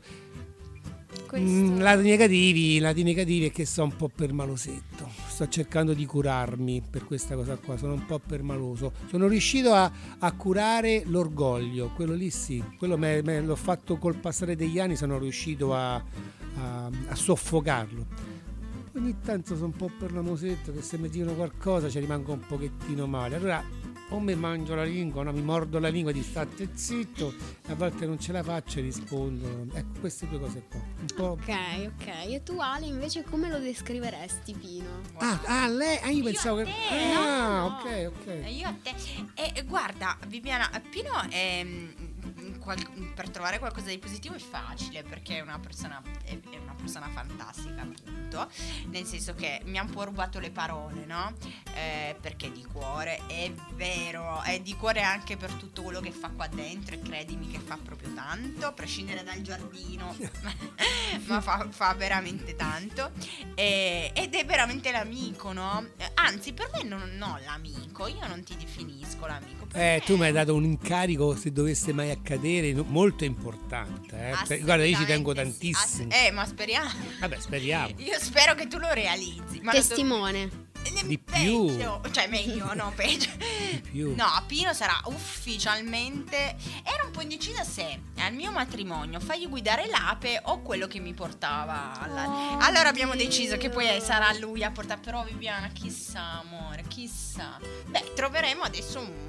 Questo- 1.26 1.48
Mm, 1.48 1.80
lati 1.80 2.04
negativi, 2.04 2.80
lati 2.80 3.04
negativi 3.04 3.46
è 3.48 3.52
che 3.52 3.66
sto 3.66 3.84
un 3.84 3.96
po' 3.96 4.10
permalosetto. 4.14 5.10
Sto 5.28 5.48
cercando 5.50 5.94
di 5.94 6.06
curarmi 6.06 6.82
per 6.90 7.06
questa 7.06 7.36
cosa 7.36 7.56
qua, 7.58 7.78
sono 7.78 7.94
un 7.94 8.06
po' 8.06 8.20
permaloso. 8.20 8.92
Sono 9.10 9.28
riuscito 9.28 9.74
a, 9.74 9.92
a 10.20 10.32
curare 10.34 11.04
l'orgoglio, 11.06 11.92
quello 11.96 12.14
lì 12.14 12.30
sì, 12.30 12.64
quello 12.78 12.98
me- 12.98 13.22
me- 13.24 13.42
l'ho 13.42 13.56
fatto 13.56 13.98
col 13.98 14.16
passare 14.16 14.56
degli 14.56 14.80
anni, 14.80 14.96
sono 14.96 15.18
riuscito 15.18 15.74
a, 15.74 15.96
a- 15.96 16.90
a 17.08 17.16
soffocarlo. 17.16 18.06
Ogni 18.96 19.16
tanto 19.24 19.54
sono 19.54 19.68
un 19.68 19.76
po' 19.76 19.92
permalosetto 19.96 20.72
che 20.74 20.82
se 20.82 20.98
mi 20.98 21.08
dicono 21.10 21.34
qualcosa 21.34 21.88
ci 21.90 22.00
rimango 22.00 22.34
un 22.34 22.40
pochettino 22.48 23.06
male. 23.06 23.36
Allora 23.36 23.64
o 24.10 24.20
mi 24.20 24.36
mangio 24.36 24.74
la 24.76 24.84
lingua, 24.84 25.24
no, 25.24 25.32
mi 25.32 25.42
mordo 25.42 25.80
la 25.80 25.90
lingua 25.90 26.12
di 26.12 26.24
state 26.24 26.70
zitto, 26.74 27.34
a 27.68 27.76
volte 27.76 28.06
non 28.06 28.20
ce 28.20 28.32
la 28.32 28.44
faccio 28.44 28.80
e 28.80 28.84
rispondo. 28.84 29.68
Ecco, 29.74 30.00
queste 30.00 30.28
due 30.28 30.40
cose 30.40 30.64
qua. 30.70 30.80
Un 31.00 31.06
po'... 31.16 31.24
Ok, 31.42 31.50
ok. 31.94 32.08
E 32.28 32.42
tu 32.44 32.58
Ale 32.60 32.86
invece 32.86 33.24
come 33.24 33.50
lo 33.50 33.60
descriveresti, 33.60 34.54
Pino? 34.54 35.02
Ah, 35.18 35.40
ah, 35.46 35.68
lei, 35.68 35.98
ah, 36.02 36.10
io 36.10 36.24
pensavo 36.24 36.62
a 36.62 36.64
che... 36.64 36.72
Ah, 37.16 37.58
no, 37.58 37.66
ok, 37.66 37.86
E 37.86 38.06
ok. 38.08 38.52
io 38.52 38.68
a 38.68 38.76
te. 38.82 38.94
E 39.34 39.52
e 39.54 39.64
guarda, 39.64 40.18
Viviana, 40.28 40.70
Pino 40.90 41.12
è. 41.30 41.66
Qual- 42.60 43.12
per 43.16 43.30
trovare 43.30 43.60
qualcosa 43.60 43.90
di 43.90 43.98
positivo 43.98 44.36
è 44.36 44.40
facile 44.40 45.04
perché 45.04 45.38
è 45.38 45.42
una 45.42 45.60
persona 45.60 46.02
è, 46.24 46.38
è 46.50 46.58
una 46.58 46.74
persona 46.76 47.08
fantastica 47.10 47.82
appunto. 47.82 48.50
Nel 48.90 49.06
senso 49.06 49.34
che 49.36 49.62
mi 49.66 49.78
ha 49.78 49.84
un 49.84 49.90
po' 49.90 50.04
rubato 50.04 50.40
le 50.40 50.52
parole 50.52 51.06
no? 51.06 51.34
Eh, 51.74 52.16
perché 52.20 52.52
di 52.52 52.64
cuore 52.66 53.22
è 53.28 53.52
vero 53.76 54.42
è 54.42 54.60
di 54.60 54.76
cuore 54.76 55.02
anche 55.02 55.38
per 55.38 55.52
tutto 55.54 55.82
quello 55.84 56.00
che 56.00 56.12
fa 56.12 56.30
qua 56.30 56.48
dentro 56.48 56.96
e 56.96 57.00
credimi 57.02 57.48
che 57.50 57.60
fa 57.60 57.78
proprio 57.82 58.14
tanto 58.14 58.66
a 58.68 58.72
prescindere 58.74 59.24
dal 59.24 59.42
giardino 59.42 60.16
ma 61.28 61.42
fa, 61.42 61.68
fa 61.70 61.94
veramente 61.94 62.56
tanto. 62.56 63.12
E- 63.56 64.12
ed 64.14 64.34
è 64.34 64.46
veramente 64.46 64.92
l'amico 64.92 65.52
no? 65.54 65.86
Eh, 65.98 66.12
anzi 66.16 66.54
per 66.54 66.70
me 66.74 66.84
non, 66.84 67.16
no 67.18 67.40
l'amico 67.46 68.08
io 68.08 68.26
non 68.28 68.44
ti 68.44 68.56
definisco 68.56 69.26
l'amico 69.26 69.68
Eh, 69.74 69.98
me- 70.00 70.02
tu 70.06 70.16
mi 70.18 70.26
hai 70.26 70.32
dato 70.32 70.54
un 70.56 70.64
incarico, 70.64 71.36
se 71.36 71.52
dovesse 71.52 71.94
mai 71.94 72.10
accadere, 72.12 72.17
no- 72.74 72.84
molto 72.88 73.24
importante. 73.24 74.32
Eh. 74.32 74.36
Per- 74.48 74.64
Guarda, 74.64 74.86
io 74.86 74.98
ci 74.98 75.06
tengo 75.06 75.34
tantissimo. 75.34 76.08
Ass- 76.10 76.16
eh, 76.26 76.32
ma 76.32 76.46
speriamo. 76.46 76.90
Vabbè, 77.20 77.40
speriamo. 77.40 77.94
Io 77.98 78.20
spero 78.20 78.56
che 78.56 78.68
tu 78.68 78.78
lo 78.78 78.92
realizzi. 78.94 79.60
Ma 79.62 79.74
lo 79.74 79.82
so- 79.82 79.88
Testimone. 79.90 80.66
Eh, 80.84 81.06
Di 81.06 81.18
più. 81.20 81.66
peggio, 81.66 82.02
Cioè, 82.12 82.28
meglio, 82.28 82.74
no, 82.74 82.94
peggio. 82.96 83.30
Di 83.38 83.82
più. 83.92 84.14
No, 84.16 84.26
Pino 84.48 84.74
sarà 84.74 84.98
ufficialmente. 85.06 86.56
Era 86.84 87.04
un 87.04 87.12
po' 87.12 87.22
indecisa 87.22 87.64
se 87.64 88.00
al 88.20 88.34
mio 88.34 88.52
matrimonio 88.52 89.20
fargli 89.20 89.50
guidare 89.50 89.88
l'ape 89.88 90.40
o 90.46 90.62
quello 90.62 90.88
che 90.88 91.00
mi 91.00 91.14
portava. 91.14 92.00
alla- 92.00 92.26
Oh, 92.28 92.58
allora 92.60 92.88
abbiamo 92.90 93.16
Dio. 93.16 93.26
deciso 93.26 93.58
che 93.58 93.70
poi 93.70 94.00
sarà 94.02 94.32
lui 94.40 94.64
a 94.64 94.72
portare. 94.72 95.02
Però, 95.02 95.24
Viviana, 95.26 95.68
chissà, 95.70 96.40
amore, 96.40 96.84
chissà. 96.88 97.58
Beh, 97.88 98.14
troveremo 98.16 98.62
adesso 98.64 99.00
un- 99.00 99.27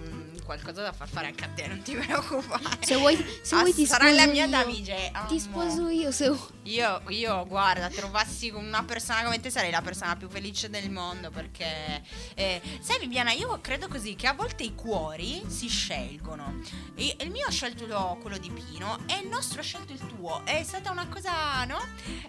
qualcosa 0.48 0.80
da 0.82 0.92
far 0.92 1.08
fare 1.08 1.26
anche 1.26 1.44
a 1.44 1.48
te, 1.48 1.66
non 1.66 1.82
ti 1.82 1.92
preoccupare. 2.00 2.78
Se 2.80 2.96
vuoi, 2.96 3.16
se 3.42 3.54
Ah, 3.54 3.58
vuoi 3.60 3.74
ti 3.74 3.84
sarà 3.84 4.10
la 4.10 4.26
mia 4.26 4.44
io. 4.44 4.50
Davide. 4.50 4.96
Ti 4.96 5.10
amo. 5.12 5.38
sposo 5.38 5.88
io 5.88 6.10
se 6.10 6.28
vuoi. 6.30 6.56
Io, 6.68 7.02
io, 7.08 7.46
guarda, 7.46 7.88
trovassi 7.88 8.50
una 8.50 8.82
persona 8.84 9.22
come 9.24 9.40
te 9.40 9.50
sarei 9.50 9.70
la 9.70 9.80
persona 9.82 10.16
più 10.16 10.28
felice 10.28 10.68
del 10.70 10.90
mondo 10.90 11.30
perché, 11.30 12.02
eh, 12.34 12.60
sai 12.80 12.98
Viviana, 12.98 13.32
io 13.32 13.58
credo 13.60 13.88
così 13.88 14.14
che 14.14 14.26
a 14.26 14.32
volte 14.34 14.62
i 14.64 14.74
cuori 14.74 15.42
si 15.48 15.68
scelgono. 15.68 16.60
E 16.94 17.16
il 17.20 17.30
mio 17.30 17.46
ha 17.46 17.50
scelto 17.50 17.86
lo- 17.86 18.18
quello 18.20 18.36
di 18.38 18.50
Pino 18.50 18.98
e 19.06 19.20
il 19.22 19.28
nostro 19.28 19.60
ha 19.60 19.62
scelto 19.62 19.92
il 19.92 20.00
tuo. 20.06 20.42
È 20.44 20.62
stata 20.62 20.90
una 20.90 21.06
cosa, 21.08 21.64
no? 21.64 21.78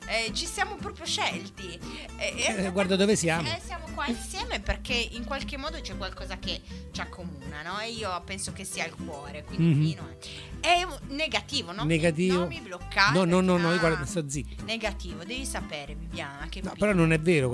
Eh, 0.08 0.32
ci 0.34 0.46
siamo 0.46 0.76
proprio 0.76 1.06
scelti. 1.06 1.78
E- 2.18 2.34
e- 2.38 2.66
Eh, 2.66 2.72
guarda 2.72 2.96
dove 2.96 3.16
siamo. 3.16 3.48
eh, 3.48 3.60
siamo 3.66 3.88
qua 3.94 4.08
insieme 4.08 4.60
perché 4.62 4.94
in 4.94 5.26
qualche 5.26 5.58
modo 5.58 5.80
c'è 5.82 5.98
qualcosa 5.98 6.38
che 6.38 6.62
ci 6.92 7.02
accomuna, 7.02 7.62
no? 7.62 7.80
E 7.80 7.92
io 7.92 8.09
penso 8.26 8.52
che 8.54 8.64
sia 8.64 8.86
il 8.86 8.94
cuore, 8.96 9.44
quindi 9.44 9.74
Mhm. 9.76 9.82
Pino 9.82 10.18
è, 10.62 10.86
negativo, 11.14 11.72
no? 11.72 11.84
Negativo. 11.86 12.40
Non 12.40 12.48
mi 12.48 12.60
bloccare. 12.60 13.14
No, 13.18 13.24
no, 13.26 13.40
no, 13.42 13.58
no, 13.58 13.70
io 13.70 13.76
Ah. 13.76 13.80
guarda, 13.80 14.06
sto 14.06 14.28
zitto. 14.30 14.64
Negativo, 14.66 15.24
devi 15.24 15.46
sapere, 15.46 15.96
Viviana, 15.96 16.48
che 16.50 16.62
No, 16.62 16.74
però 16.78 16.94
non 16.94 17.12
è 17.14 17.20
vero. 17.20 17.50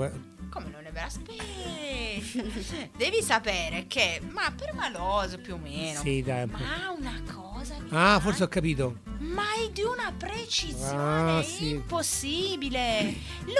come 0.50 0.70
non 0.70 0.84
è 0.86 0.90
vero? 0.92 1.06
Aspetta. 1.06 1.44
devi 2.96 3.22
sapere 3.22 3.84
che 3.86 4.20
ma 4.30 4.50
permaloso 4.56 5.38
più 5.38 5.54
o 5.54 5.58
meno. 5.58 6.00
Sì, 6.00 6.22
dai. 6.22 6.46
Ma 6.46 6.90
una 6.96 7.22
cosa 7.32 7.74
Ah, 7.74 7.80
Viviana, 7.80 8.20
forse 8.20 8.42
ho 8.44 8.48
capito. 8.48 8.98
ma 9.18 9.42
è 9.54 9.70
di 9.70 9.82
una 9.82 10.12
precisione 10.16 11.38
Ah, 11.38 11.42
sì. 11.42 11.70
impossibile. 11.70 13.14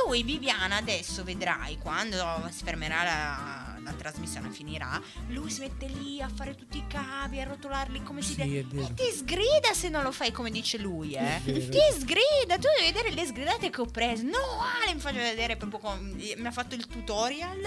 Lui, 0.07 0.23
Viviana, 0.23 0.77
adesso 0.77 1.23
vedrai 1.25 1.79
quando 1.79 2.17
si 2.51 2.65
fermerà 2.65 3.03
la, 3.05 3.76
la 3.87 3.93
trasmissione, 3.93 4.51
finirà. 4.51 5.01
Lui 5.29 5.51
si 5.51 5.61
mette 5.61 5.87
lì 5.87 6.21
a 6.21 6.29
fare 6.29 6.55
tutti 6.55 6.79
i 6.79 6.85
cavi, 6.87 7.41
a 7.41 7.45
rotolarli 7.45 8.03
come 8.03 8.21
si 8.23 8.33
Sì, 8.35 8.47
deve. 8.49 8.83
è. 8.83 8.91
E 8.91 8.95
ti 8.95 9.17
sgrida 9.17 9.73
se 9.73 9.89
non 9.89 10.03
lo 10.03 10.13
fai 10.13 10.33
come 10.33 10.51
dice 10.51 10.79
lui, 10.79 11.13
eh. 11.15 11.37
È. 11.37 11.41
Ti 11.45 11.79
sgrida, 11.99 12.57
tu 12.59 12.67
devi 12.79 12.93
vedere 12.93 13.11
le 13.13 13.25
sgridate 13.25 13.71
che 13.71 13.81
ho 13.81 13.87
preso. 13.87 14.23
No, 14.25 14.61
Ale, 14.83 14.95
mi 14.95 15.01
faccio 15.01 15.17
vedere 15.19 15.57
proprio 15.57 15.79
come. 15.79 16.15
Mi 16.37 16.47
ha 16.47 16.51
fatto 16.51 16.75
il 16.75 16.87
tutorial 16.87 17.61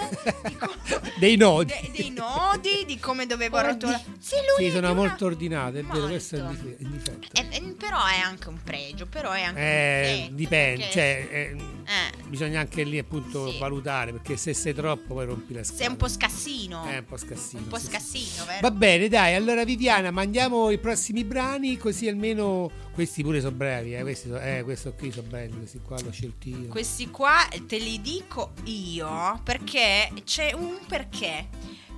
come- 0.60 1.12
Dei 1.18 1.36
nodi. 1.38 1.74
de- 1.82 1.92
dei 1.96 2.10
nodi, 2.12 2.84
di 2.86 3.00
come 3.00 3.26
dovevo 3.26 3.58
Oddio. 3.58 3.72
rotolare. 3.72 4.04
Sì, 4.20 4.36
lui 4.36 4.66
Sì, 4.66 4.66
è 4.66 4.72
sono 4.72 4.92
una- 4.92 5.00
molto 5.02 5.26
ordinate, 5.26 5.80
è 5.80 5.84
vero, 5.84 6.08
questo 6.08 6.36
è 6.36 6.40
un 6.42 6.46
Molto. 6.48 6.64
dife- 6.64 6.84
un 6.84 6.92
difetto. 6.92 7.28
eh, 7.42 7.48
eh, 7.52 7.62
però 7.78 8.06
è 8.06 8.18
anche 8.20 8.50
un 8.50 8.60
pregio, 8.64 9.06
però 9.06 9.32
è 9.32 9.42
anche 9.44 9.60
Eh, 9.62 10.28
un 10.30 10.36
difetto, 10.36 10.36
dipende, 10.36 10.90
cioè, 10.92 11.28
eh, 11.32 11.56
eh, 11.90 12.24
bisogna 12.28 12.60
anche 12.60 12.84
lì 12.84 13.00
appunto 13.00 13.52
Sì. 13.52 13.58
valutare, 13.58 14.12
perché 14.12 14.38
se 14.38 14.54
sei 14.54 14.74
troppo 14.76 15.16
poi 15.16 15.26
rompi 15.26 15.54
la 15.54 15.64
sei 15.64 15.74
scatola. 15.76 15.90
un 15.92 15.98
po' 15.98 16.08
scassino. 16.08 16.86
È 16.86 16.98
un 17.00 17.06
po' 17.06 17.18
scassino. 17.18 17.62
un 17.64 17.68
po' 17.68 17.78
sì, 17.78 17.84
sì. 17.86 17.90
scassino, 17.92 18.46
vero? 18.46 18.60
Va 18.62 18.72
bene, 18.72 19.08
dai, 19.08 19.34
allora 19.36 19.64
Viviana, 19.64 20.12
mandiamo 20.12 20.70
i 20.70 20.78
prossimi 20.78 21.24
brani, 21.24 21.78
così 21.78 22.08
almeno 22.08 22.70
questi 22.94 23.24
pure 23.24 23.40
sono 23.42 23.56
brevi, 23.56 23.96
eh, 23.96 24.02
questi 24.02 24.28
so- 24.30 24.40
eh, 24.40 24.62
questo 24.64 24.94
qui 24.94 25.12
sono 25.12 25.28
belli, 25.28 25.58
questi 25.58 25.80
qua 25.84 26.00
l'ho 26.00 26.12
scelti 26.12 26.50
io. 26.50 26.68
Questi 26.68 27.10
qua 27.10 27.48
te 27.68 27.78
li 27.80 28.00
dico 28.02 28.52
io 28.66 29.40
perché 29.44 30.12
c'è 30.24 30.54
un 30.54 30.78
perché. 30.88 31.48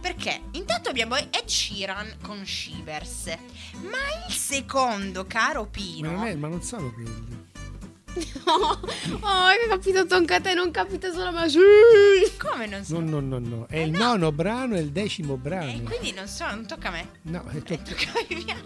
Perché 0.02 0.42
intanto 0.54 0.89
abbiamo 0.89 1.16
Ed 1.16 1.46
Sheeran 1.46 2.16
con 2.24 2.44
Shivers. 2.44 3.26
Ma 3.84 4.26
il 4.28 4.34
secondo, 4.34 5.26
caro 5.28 5.62
ma, 5.62 5.68
Pino. 5.70 6.12
non 6.12 6.26
è- 6.26 6.34
ma 6.36 6.48
non 6.48 6.64
sono 6.64 6.92
quelli. 6.92 7.41
Oh, 8.43 8.80
oh, 9.22 9.28
hai 9.28 9.57
capito 9.70 10.05
anche 10.16 10.34
a 10.34 10.41
te, 10.41 10.53
non 10.53 10.72
capite 10.72 11.12
solo 11.14 11.28
a 11.28 11.32
me. 11.32 11.47
Sì. 11.49 11.59
Come 12.38 12.66
non 12.66 12.84
so? 12.84 12.99
No, 12.99 13.20
no, 13.20 13.20
no, 13.22 13.39
no. 13.39 13.68
È 13.70 13.78
Eh, 13.78 13.84
il 13.84 13.91
no. 13.91 13.99
nono 13.99 14.32
brano 14.34 14.76
e 14.76 14.80
il 14.82 14.89
decimo 14.91 15.36
Eh, 15.36 15.38
brano. 15.38 15.84
quindi 15.84 16.12
non 16.12 16.28
so, 16.28 16.45
non 16.49 16.66
tocca 16.68 16.89
a 16.89 16.91
me. 16.91 17.09
No, 17.24 17.45
è, 17.47 17.55
Eh, 17.55 17.64
to- 17.64 17.78
tocca 17.78 18.20
a 18.20 18.26
Viviana. 18.28 18.62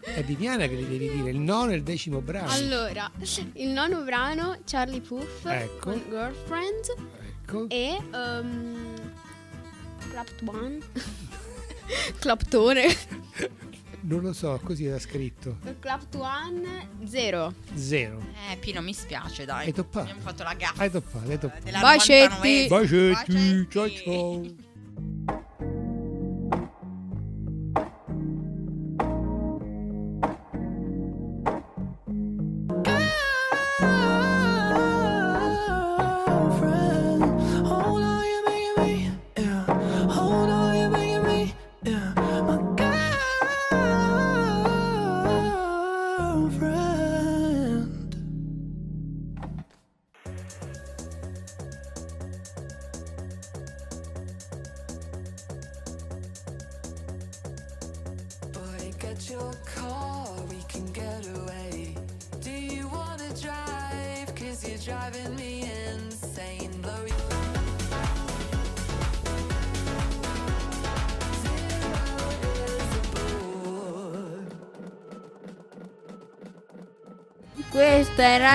è 0.00 0.22
Viviana 0.22 0.66
che 0.66 0.74
li 0.76 0.88
devi 0.88 1.10
dire, 1.10 1.30
il 1.30 1.38
nono 1.40 1.72
e 1.72 1.74
il 1.74 1.82
decimo 1.82 2.20
brano. 2.20 2.50
Allora, 2.50 3.10
il 3.54 3.68
nono 3.68 4.02
brano, 4.02 4.58
Charlie 4.64 5.00
Puth 5.00 5.44
Ecco. 5.44 5.78
con 5.90 6.02
Girlfriend 6.08 6.94
Ecco. 7.42 7.66
e 7.68 7.98
um, 8.12 9.02
Clapped 10.10 10.48
One. 10.48 10.78
Claptone. 12.18 12.86
Non 14.08 14.22
lo 14.22 14.32
so, 14.32 14.58
così 14.64 14.86
era 14.86 14.98
scritto. 14.98 15.58
Clapped 15.80 16.14
One 16.14 16.88
0. 17.04 17.52
Zero. 17.74 18.18
Eh, 18.50 18.56
Pino, 18.56 18.80
mi 18.80 18.94
spiace, 18.94 19.44
dai. 19.44 19.66
Hai 19.66 19.72
toppato. 19.74 20.00
Abbiamo 20.00 20.20
fatto 20.22 20.42
la 20.44 20.54
gaffa. 20.54 20.82
Hai 20.82 20.90
toppato, 20.90 21.28
hai 21.28 21.38
toppato. 21.38 21.70
Bacetti. 21.78 22.68
99. 22.68 22.68
Bacetti, 22.68 23.68
ciao 23.70 23.82
Bacetti. 23.82 24.02
ciao. 24.04 24.66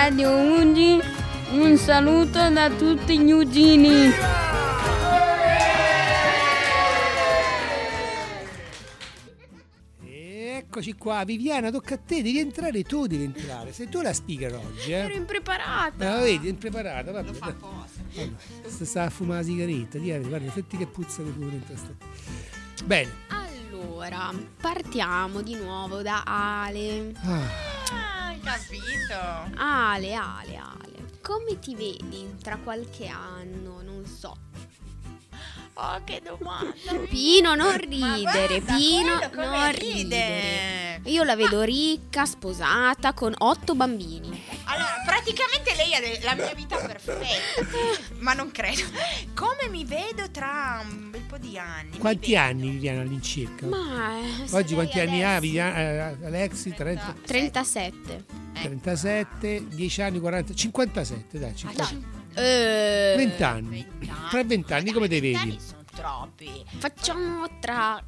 Radio 0.05 0.31
Ugi. 0.59 0.99
Un 1.51 1.77
saluto 1.77 2.49
da 2.49 2.69
tutti 2.69 3.17
gli 3.19 3.31
Ugini. 3.31 4.11
Eccoci 10.05 10.95
qua, 10.95 11.23
Viviana, 11.23 11.71
tocca 11.71 11.93
a 11.93 11.97
te, 11.97 12.21
devi 12.21 12.37
entrare 12.39 12.83
tu, 12.83 13.07
devi 13.07 13.23
entrare. 13.23 13.71
Sei 13.71 13.87
tu 13.87 14.01
la 14.01 14.11
speaker 14.11 14.55
oggi, 14.55 14.91
Ero 14.91 15.13
eh? 15.13 15.15
impreparata. 15.15 16.09
Ma 16.09 16.17
vedi, 16.17 16.47
è 16.47 16.49
impreparata, 16.49 17.13
vabbè. 17.13 17.27
Lo 17.27 17.33
fa 17.33 17.45
apposta. 17.45 18.01
Vabbè, 18.13 18.83
sta- 18.83 19.03
a 19.03 19.09
fumare 19.09 19.39
la 19.39 19.45
sigaretta, 19.45 19.97
di 19.99 20.11
guarda, 20.19 20.51
senti 20.51 20.75
che 20.75 20.85
puzza 20.85 21.23
che 21.23 21.29
pure 21.29 21.49
dentro 21.49 21.77
sta. 21.77 21.93
Bene. 22.83 23.09
Allora, 23.29 24.33
partiamo 24.59 25.41
di 25.41 25.55
nuovo 25.55 26.01
da 26.01 26.23
Ale. 26.25 27.13
Ah, 27.21 27.72
Ah, 27.91 28.33
capito. 28.43 29.57
Ale, 29.57 30.13
Ale, 30.13 30.55
Ale. 30.57 30.91
Come 31.21 31.59
ti 31.59 31.75
vedi 31.75 32.35
tra 32.41 32.57
qualche 32.57 33.07
anno? 33.07 33.81
Non 33.81 34.05
so. 34.05 34.37
Oh, 35.75 36.01
che 36.03 36.21
domanda. 36.23 36.73
Pino, 37.09 37.55
non 37.55 37.75
ridere. 37.77 38.59
guarda, 38.61 38.75
Pino, 38.75 39.19
non 39.33 39.71
ride. 39.71 39.79
ridere. 39.79 41.01
Io 41.05 41.23
la 41.23 41.35
vedo 41.35 41.61
ricca, 41.63 42.25
sposata, 42.25 43.13
con 43.13 43.33
otto 43.37 43.73
bambini. 43.73 44.41
Allora, 44.65 45.01
praticamente 45.23 45.73
lei 45.75 45.93
ha 45.95 45.99
de- 45.99 46.19
la 46.23 46.35
mia 46.35 46.53
vita 46.53 46.75
perfetta, 46.77 47.25
ma 48.19 48.33
non 48.33 48.51
credo. 48.51 48.81
Come 49.33 49.69
mi 49.69 49.85
vedo 49.85 50.29
tra 50.31 50.83
un 50.87 51.09
bel 51.11 51.21
po' 51.21 51.37
di 51.37 51.57
anni? 51.57 51.97
Quanti 51.97 52.35
anni 52.35 52.69
Viviana 52.69 53.01
all'incirca? 53.01 53.65
Ma 53.65 54.17
eh, 54.19 54.55
Oggi 54.55 54.73
quanti 54.73 54.99
anni 54.99 55.23
ha. 55.23 55.39
Viviana? 55.39 55.77
Eh, 55.77 56.25
Alexi? 56.25 56.73
30, 56.73 57.15
37. 57.25 58.25
37, 58.61 59.67
10 59.69 60.01
anni, 60.01 60.19
40, 60.19 60.53
57, 60.53 61.39
dai, 61.39 61.49
Ah, 61.49 61.55
50. 61.55 61.85
cin- 61.85 62.05
Eh, 62.35 63.13
20 63.15 63.43
anni. 63.43 63.87
Tra 64.29 64.43
20 64.43 64.73
anni 64.73 64.91
come 64.91 65.07
te 65.07 65.19
vedi? 65.21 65.57
Sono 65.59 65.83
troppi. 65.95 66.63
Facciamo 66.79 67.47
tra 67.59 68.03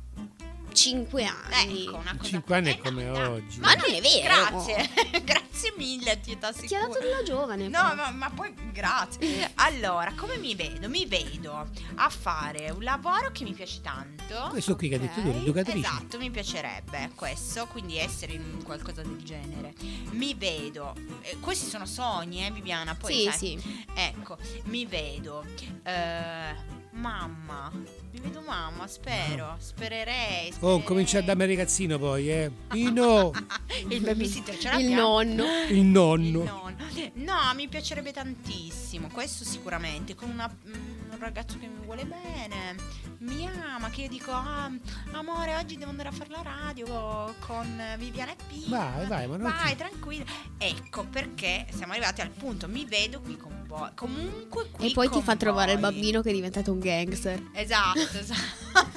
5 0.75 1.23
anni. 1.25 1.85
Ecco, 1.85 1.95
una 1.97 2.15
cosa 2.17 2.29
5 2.29 2.55
anni 2.55 2.67
è 2.67 2.71
Eh, 2.73 2.77
come 2.79 3.05
dai. 3.05 3.23
oggi. 3.25 3.59
Ma 3.59 3.73
non 3.73 3.89
è 3.93 4.01
vero. 4.01 4.23
Grazie, 4.23 4.89
grazie 5.23 5.73
mille, 5.77 6.19
ti 6.19 6.31
Ti 6.31 6.31
ha 6.33 6.37
dato 6.51 6.59
sicura. 6.67 6.99
della 6.99 7.23
giovane. 7.23 7.67
No, 7.67 7.93
ma, 7.95 8.11
ma 8.11 8.29
poi 8.29 8.53
grazie. 8.71 9.51
Allora, 9.55 10.13
come 10.15 10.37
mi 10.37 10.53
vedo? 10.55 10.87
Mi 10.89 11.05
vedo 11.05 11.69
a 11.95 12.09
fare 12.09 12.69
un 12.71 12.83
lavoro 12.83 13.31
che 13.31 13.43
mi 13.43 13.53
piace 13.53 13.81
tanto. 13.81 14.47
Questo 14.49 14.75
qui 14.75 14.89
che 14.89 14.95
hai 14.95 15.01
detto 15.01 15.21
tu, 15.21 15.31
l'educatrice. 15.31 15.87
Esatto, 15.87 16.17
mi 16.17 16.29
piacerebbe 16.29 17.11
questo, 17.15 17.65
quindi 17.67 17.97
essere 17.97 18.33
in 18.33 18.61
qualcosa 18.63 19.01
del 19.01 19.21
genere. 19.23 19.73
Mi 20.11 20.33
vedo, 20.33 20.93
eh, 21.21 21.37
questi 21.39 21.67
sono 21.69 21.85
sogni, 21.85 22.45
eh, 22.45 22.51
Viviana, 22.51 22.95
poi 22.95 23.13
Sì, 23.13 23.23
sai- 23.23 23.37
sì. 23.37 23.85
Ecco, 23.93 24.37
mi 24.65 24.85
vedo 24.85 25.45
eh, 25.83 26.55
mamma. 26.91 27.71
Mi 28.15 28.21
vedo 28.21 28.41
mamma, 28.41 28.87
spero, 28.87 29.55
spererei. 29.59 30.47
Oh, 30.49 30.53
spererei. 30.53 30.83
comincia 30.83 31.19
a 31.19 31.21
darmi 31.21 31.45
ragazzino 31.47 31.99
poi, 31.99 32.29
eh. 32.31 32.49
Pino, 32.69 33.31
Il 33.89 34.01
babysitter 34.01 34.57
ce 34.57 34.67
Il 34.69 34.73
l'abbiamo? 34.73 35.01
nonno. 35.21 35.43
il 35.69 35.77
Il 35.77 35.83
nonno. 35.85 36.43
nonno. 36.43 36.73
No, 37.15 37.35
mi 37.55 37.67
piacerebbe 37.67 38.11
tantissimo, 38.13 39.09
questo 39.09 39.43
sicuramente, 39.43 40.15
con 40.15 40.29
una- 40.29 40.47
mm, 40.49 41.11
un 41.11 41.19
ragazzo 41.19 41.57
che 41.59 41.67
mi 41.67 41.83
vuole 41.85 42.05
bene, 42.05 42.75
mi 43.19 43.47
ama, 43.47 43.89
che 43.89 44.03
io 44.03 44.09
dico, 44.09 44.31
"Ah, 44.31 44.69
amore, 45.11 45.55
oggi 45.57 45.77
devo 45.77 45.89
andare 45.89 46.09
a 46.09 46.11
fare 46.13 46.29
la 46.29 46.41
radio 46.41 47.33
con 47.45 47.81
Viviana 47.97 48.31
e 48.31 48.35
Pino. 48.47 48.77
Vai, 48.77 49.05
vai, 49.07 49.27
ma 49.27 49.37
non 49.37 49.51
Vai, 49.51 49.71
ti- 49.71 49.75
tranquilla. 49.77 50.23
Ecco 50.57 51.03
perché 51.05 51.67
siamo 51.73 51.91
arrivati 51.93 52.21
al 52.21 52.29
punto, 52.29 52.67
mi 52.69 52.85
vedo 52.85 53.19
qui 53.19 53.35
con 53.37 53.64
voi. 53.77 53.89
Comunque 53.95 54.69
qui 54.71 54.89
E 54.89 54.93
poi 54.93 55.09
ti 55.09 55.21
fa 55.21 55.35
trovare 55.35 55.73
il 55.73 55.79
voi. 55.79 55.91
bambino 55.91 56.21
che 56.21 56.29
è 56.29 56.33
diventato 56.33 56.71
un 56.71 56.79
gangster. 56.79 57.41
Esatto, 57.53 57.99
esatto. 58.17 58.89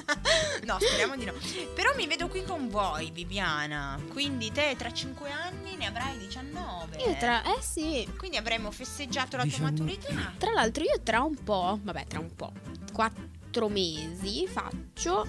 no, 0.65 0.77
speriamo 0.79 1.15
di 1.15 1.25
no. 1.25 1.33
Però 1.75 1.93
mi 1.95 2.07
vedo 2.07 2.27
qui 2.27 2.43
con 2.43 2.69
voi, 2.69 3.11
Viviana. 3.11 3.99
Quindi 4.11 4.51
te 4.51 4.75
tra 4.77 4.91
5 4.91 5.29
anni 5.31 5.75
ne 5.75 5.85
avrai 5.87 6.17
19. 6.17 6.97
Io 6.97 7.15
tra. 7.17 7.43
Eh 7.43 7.61
sì. 7.61 8.07
Quindi 8.17 8.37
avremo 8.37 8.71
festeggiato 8.71 9.37
la 9.37 9.43
tua 9.43 9.69
19. 9.69 9.83
maturità. 9.99 10.33
Tra 10.37 10.51
l'altro 10.51 10.83
io 10.83 10.99
tra 11.03 11.21
un 11.21 11.35
po'. 11.43 11.79
Vabbè, 11.81 12.05
tra 12.07 12.19
un 12.19 12.35
po'. 12.35 12.51
4 12.93 13.69
mesi 13.69 14.47
faccio. 14.47 15.25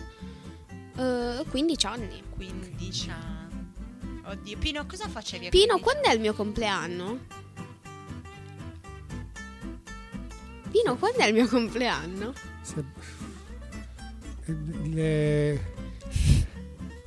eh, 0.97 1.45
15 1.49 1.87
anni. 1.87 2.23
15 2.35 3.11
anni. 3.11 3.39
Oddio, 4.25 4.59
Pino, 4.59 4.87
cosa 4.87 5.09
facevi 5.09 5.47
a 5.47 5.51
Pino, 5.51 5.79
15 5.79 5.83
quando 5.83 6.09
è 6.09 6.13
il 6.15 6.21
mio 6.21 6.35
compleanno? 6.35 7.19
Pino, 10.71 10.97
quando 10.97 11.19
è 11.19 11.27
il 11.27 11.35
mio 11.35 11.47
compleanno? 11.49 12.33
Se- 12.63 12.85
il- 14.47 14.97
il- 14.97 15.61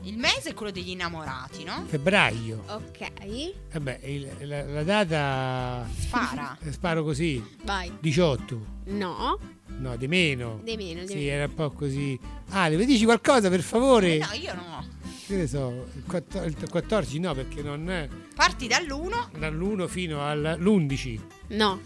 Il 0.06 0.18
mese 0.18 0.50
è 0.50 0.54
quello 0.54 0.72
degli 0.72 0.90
innamorati, 0.90 1.64
no? 1.64 1.86
febbraio. 1.88 2.64
Ok, 2.68 3.54
Vabbè, 3.72 4.00
il- 4.04 4.30
la, 4.42 4.64
la 4.66 4.84
data 4.84 5.88
Spara. 5.98 6.58
eh, 6.62 6.72
sparo 6.74 7.04
così, 7.04 7.42
vai. 7.64 7.90
18. 8.02 8.66
No, 8.88 9.40
No, 9.78 9.96
di 9.96 10.08
meno. 10.10 10.60
di 10.62 10.76
meno, 10.76 11.02
di 11.02 11.08
Sì, 11.08 11.14
meno. 11.16 11.30
era 11.32 11.46
un 11.46 11.54
po' 11.54 11.72
così. 11.72 12.20
Ale, 12.50 12.76
mi 12.76 12.86
dici 12.86 13.06
qualcosa 13.06 13.50
per 13.50 13.62
favore? 13.62 14.18
No, 14.18 14.28
io 14.34 14.54
no. 14.54 14.86
Che 15.26 15.36
ne 15.38 15.48
so, 15.48 15.88
il 15.96 16.04
14, 16.06 16.58
il 16.64 16.70
14 16.70 17.20
no, 17.20 17.34
perché 17.34 17.62
non 17.62 17.90
è 17.90 18.10
Parti 18.36 18.68
dall'1. 18.68 19.30
dall'1 19.40 19.88
fino 19.88 20.22
all'11. 20.22 21.20
No. 21.48 21.80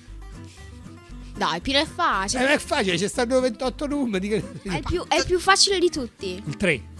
Dai, 1.38 1.62
Pino 1.62 1.80
è 1.80 1.86
facile. 1.86 2.50
Eh, 2.52 2.54
è 2.56 2.58
facile, 2.58 2.98
ci 2.98 3.08
stanno 3.08 3.40
28 3.40 3.86
numeri. 3.88 4.30
È 4.30 4.36
il, 4.64 4.84
più, 4.86 5.06
è 5.08 5.18
il 5.18 5.26
più 5.26 5.40
facile 5.40 5.78
di 5.80 5.90
tutti. 5.90 6.42
Il 6.44 6.58
3. 6.58 6.96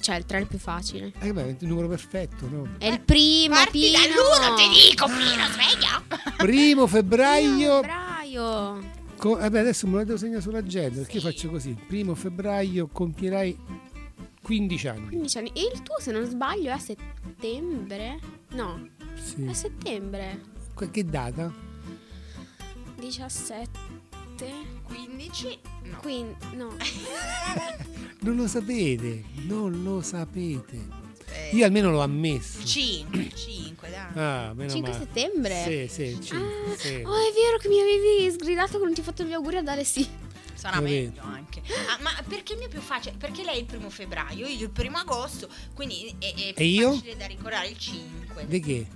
Cioè, 0.00 0.16
il 0.16 0.24
3 0.24 0.38
è 0.38 0.40
il 0.40 0.46
più 0.46 0.58
facile. 0.58 1.12
Eh, 1.20 1.32
beh, 1.32 1.44
è 1.44 1.56
il 1.60 1.66
numero 1.68 1.86
perfetto, 1.88 2.48
no? 2.48 2.66
È 2.78 2.86
il 2.86 3.00
primo, 3.00 3.54
Parti 3.54 3.78
Pino. 3.80 3.98
dall'1, 3.98 4.56
ti 4.56 4.88
dico, 4.90 5.06
Pino, 5.06 5.46
sveglia. 5.52 6.02
Primo 6.36 6.86
febbraio. 6.86 7.80
Febbraio. 7.82 8.90
co- 9.16 9.36
vabbè, 9.36 9.58
adesso 9.60 9.86
me 9.86 9.98
lo 9.98 10.04
devo 10.04 10.18
segnare 10.18 10.40
sull'agenda 10.40 10.98
perché 11.00 11.16
io 11.16 11.22
faccio 11.22 11.50
così. 11.50 11.76
Primo 11.86 12.14
febbraio 12.14 12.88
compierai 12.88 13.58
15 14.42 14.88
anni. 14.88 15.06
15 15.08 15.38
anni. 15.38 15.50
E 15.54 15.70
il 15.72 15.82
tuo, 15.82 15.96
se 16.00 16.12
non 16.12 16.24
sbaglio, 16.24 16.68
è 16.70 16.72
a 16.72 16.78
settembre? 16.78 18.18
No, 18.52 18.88
Sì. 19.14 19.44
è 19.44 19.50
a 19.50 19.54
settembre. 19.54 20.40
Que- 20.74 20.90
Che 20.90 21.04
data? 21.04 21.52
17. 22.98 23.68
15. 24.84 25.58
No. 25.84 25.98
Quindi, 26.00 26.34
no. 26.54 26.74
Non 28.20 28.34
lo 28.36 28.48
sapete, 28.48 29.24
non 29.46 29.82
lo 29.84 30.00
sapete. 30.02 31.04
Eh, 31.28 31.50
Io 31.54 31.64
almeno 31.64 31.90
l'ho 31.90 32.00
ammesso. 32.00 32.64
5, 32.64 33.30
5, 33.34 33.88
dai. 33.90 34.08
Ah, 34.14 34.52
meno 34.54 34.70
5 34.70 34.90
male. 34.90 35.04
settembre? 35.04 35.64
Sì, 35.88 35.94
sì, 35.94 36.20
cinque, 36.22 36.72
Ah, 36.72 36.76
sì. 36.76 36.94
Oh, 37.04 37.14
è 37.14 37.32
vero 37.34 37.58
che 37.60 37.68
mi 37.68 37.78
avevi 37.80 38.30
sgridato 38.32 38.78
che 38.78 38.84
non 38.84 38.94
ti 38.94 39.00
ho 39.00 39.04
fatto 39.04 39.22
gli 39.22 39.32
auguri 39.32 39.58
ad 39.58 39.68
Alessi. 39.68 40.08
Sarà 40.54 40.76
Lo 40.76 40.82
meglio 40.82 41.20
anche. 41.22 41.60
Ah, 41.90 41.98
ma 42.02 42.10
perché 42.26 42.54
il 42.54 42.58
mio 42.58 42.66
è 42.68 42.70
più 42.70 42.80
facile? 42.80 43.14
Perché 43.16 43.44
lei 43.44 43.56
è 43.56 43.60
il 43.60 43.66
primo 43.66 43.90
febbraio, 43.90 44.46
io 44.46 44.62
il 44.64 44.70
primo 44.70 44.96
agosto, 44.96 45.48
quindi 45.74 46.12
è, 46.18 46.32
è 46.34 46.52
più 46.54 46.64
E 46.64 46.66
io? 46.66 46.92
facile 46.94 47.16
da 47.16 47.26
ricordare 47.26 47.68
il 47.68 47.78
5. 47.78 48.46
Di 48.46 48.60
che? 48.60 48.86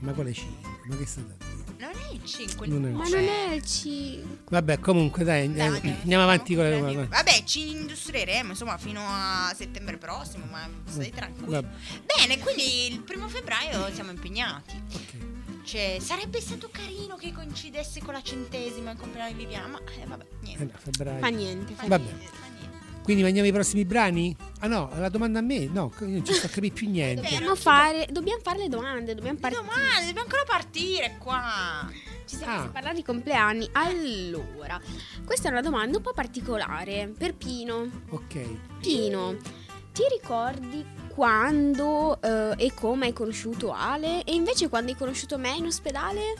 Ma 0.00 0.12
quale 0.12 0.32
5? 0.32 0.70
Ma 0.88 0.96
che 0.96 1.06
sta 1.06 1.20
da 1.22 1.34
dire? 1.38 1.47
Non 1.78 1.90
è 1.90 2.12
il 2.12 2.24
5, 2.24 2.66
Non 2.66 2.84
è 2.84 2.88
il 2.88 2.94
Ma 2.94 3.06
cioè- 3.06 3.20
non 3.20 3.28
è 3.28 3.54
il 3.54 3.62
C. 3.62 4.18
Vabbè, 4.50 4.78
comunque 4.80 5.24
dai, 5.24 5.52
Dai, 5.52 5.76
eh, 5.76 5.80
dai, 5.80 5.90
andiamo 6.02 6.24
avanti 6.24 6.54
con 6.54 6.64
le 6.64 6.70
prendi- 6.70 6.92
domande. 6.94 7.14
Vabbè, 7.16 7.44
ci 7.44 7.70
industrieremo 7.70 8.50
insomma 8.50 8.76
fino 8.78 9.00
a 9.06 9.52
settembre 9.56 9.96
prossimo, 9.96 10.44
ma 10.50 10.68
stai 10.86 11.10
tranquillo. 11.10 11.50
Vabbè, 11.50 11.68
Bene, 12.16 12.38
quindi 12.38 12.86
il 12.92 13.00
primo 13.00 13.28
febbraio 13.28 13.92
siamo 13.92 14.10
impegnati. 14.10 14.82
ok. 14.92 15.26
Cioè, 15.64 15.98
sarebbe 16.00 16.40
stato 16.40 16.70
carino 16.72 17.16
che 17.16 17.30
coincidesse 17.32 18.00
con 18.00 18.14
la 18.14 18.22
centesima 18.22 18.92
il 18.92 18.96
compleanno 18.96 19.32
di 19.32 19.38
Viviana, 19.44 19.66
ma 19.66 19.78
eh, 20.00 20.06
vabbè, 20.06 20.22
Eh, 20.24 20.36
niente. 20.40 20.64
no, 20.64 20.70
febbraio. 20.78 21.18
Fa 21.18 21.28
niente. 21.28 21.74
Fa 21.74 21.86
Vabbè. 21.86 22.04
niente, 22.04 22.24
fa 22.26 22.30
niente. 22.40 22.47
Quindi 23.08 23.24
mandiamo 23.24 23.48
i 23.48 23.52
prossimi 23.52 23.86
brani? 23.86 24.36
Ah 24.60 24.66
no, 24.66 24.90
la 24.98 25.08
domanda 25.08 25.38
a 25.38 25.42
me? 25.42 25.64
No, 25.64 25.90
io 26.00 26.06
non 26.08 26.26
ci 26.26 26.34
sto 26.34 26.44
a 26.44 26.50
capire 26.50 26.74
più 26.74 26.90
niente. 26.90 27.22
Dobbiamo 27.22 27.54
fare, 27.54 28.06
dobbiamo 28.10 28.38
fare 28.42 28.58
le 28.58 28.68
domande, 28.68 29.14
dobbiamo 29.14 29.38
partire. 29.38 29.62
Domani, 29.64 30.06
dobbiamo 30.08 30.20
ancora 30.28 30.42
partire 30.46 31.16
qua. 31.18 31.90
Ci 32.26 32.36
siamo 32.36 32.64
Ah. 32.64 32.68
parlare 32.68 32.94
di 32.96 33.02
compleanni. 33.02 33.66
Allora, 33.72 34.78
questa 35.24 35.48
è 35.48 35.50
una 35.50 35.62
domanda 35.62 35.96
un 35.96 36.02
po' 36.02 36.12
particolare 36.12 37.10
per 37.16 37.34
Pino. 37.34 37.88
Ok. 38.10 38.44
Pino, 38.82 39.36
ti 39.94 40.02
ricordi 40.12 40.84
quando 41.08 42.20
eh, 42.20 42.52
e 42.58 42.74
come 42.74 43.06
hai 43.06 43.12
conosciuto 43.14 43.72
Ale? 43.72 44.22
E 44.24 44.34
invece 44.34 44.68
quando 44.68 44.90
hai 44.92 44.98
conosciuto 44.98 45.38
me 45.38 45.56
in 45.56 45.64
ospedale? 45.64 46.34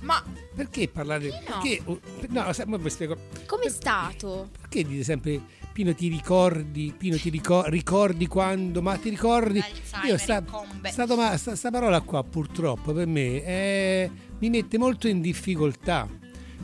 Ma 0.00 0.24
Perché 0.56 0.88
parlare? 0.88 1.28
no? 1.28 1.60
Perché, 1.60 1.82
oh, 1.84 2.00
no, 2.28 2.78
vi 2.78 2.90
spiego. 2.90 3.16
Com'è 3.46 3.68
stato? 3.68 4.48
Perché 4.58 4.84
dite 4.84 5.04
sempre 5.04 5.40
Pino 5.70 5.94
ti 5.94 6.08
ricordi, 6.08 6.94
Pino 6.96 7.18
ti 7.18 7.28
rico- 7.28 7.66
ricordi 7.66 8.26
quando, 8.26 8.80
ma 8.80 8.96
ti 8.96 9.10
ricordi... 9.10 9.58
L'Alzheimer 9.58 10.08
Io 10.08 10.16
sta, 10.16 10.42
sta, 10.84 11.04
doma- 11.04 11.36
sta- 11.36 11.54
sta 11.54 11.70
parola 11.70 12.00
qua 12.00 12.24
purtroppo 12.24 12.94
per 12.94 13.06
me 13.06 13.44
eh, 13.44 14.10
mi 14.38 14.48
mette 14.48 14.78
molto 14.78 15.06
in 15.08 15.20
difficoltà 15.20 16.08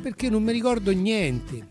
perché 0.00 0.30
non 0.30 0.42
mi 0.42 0.52
ricordo 0.52 0.90
niente. 0.92 1.68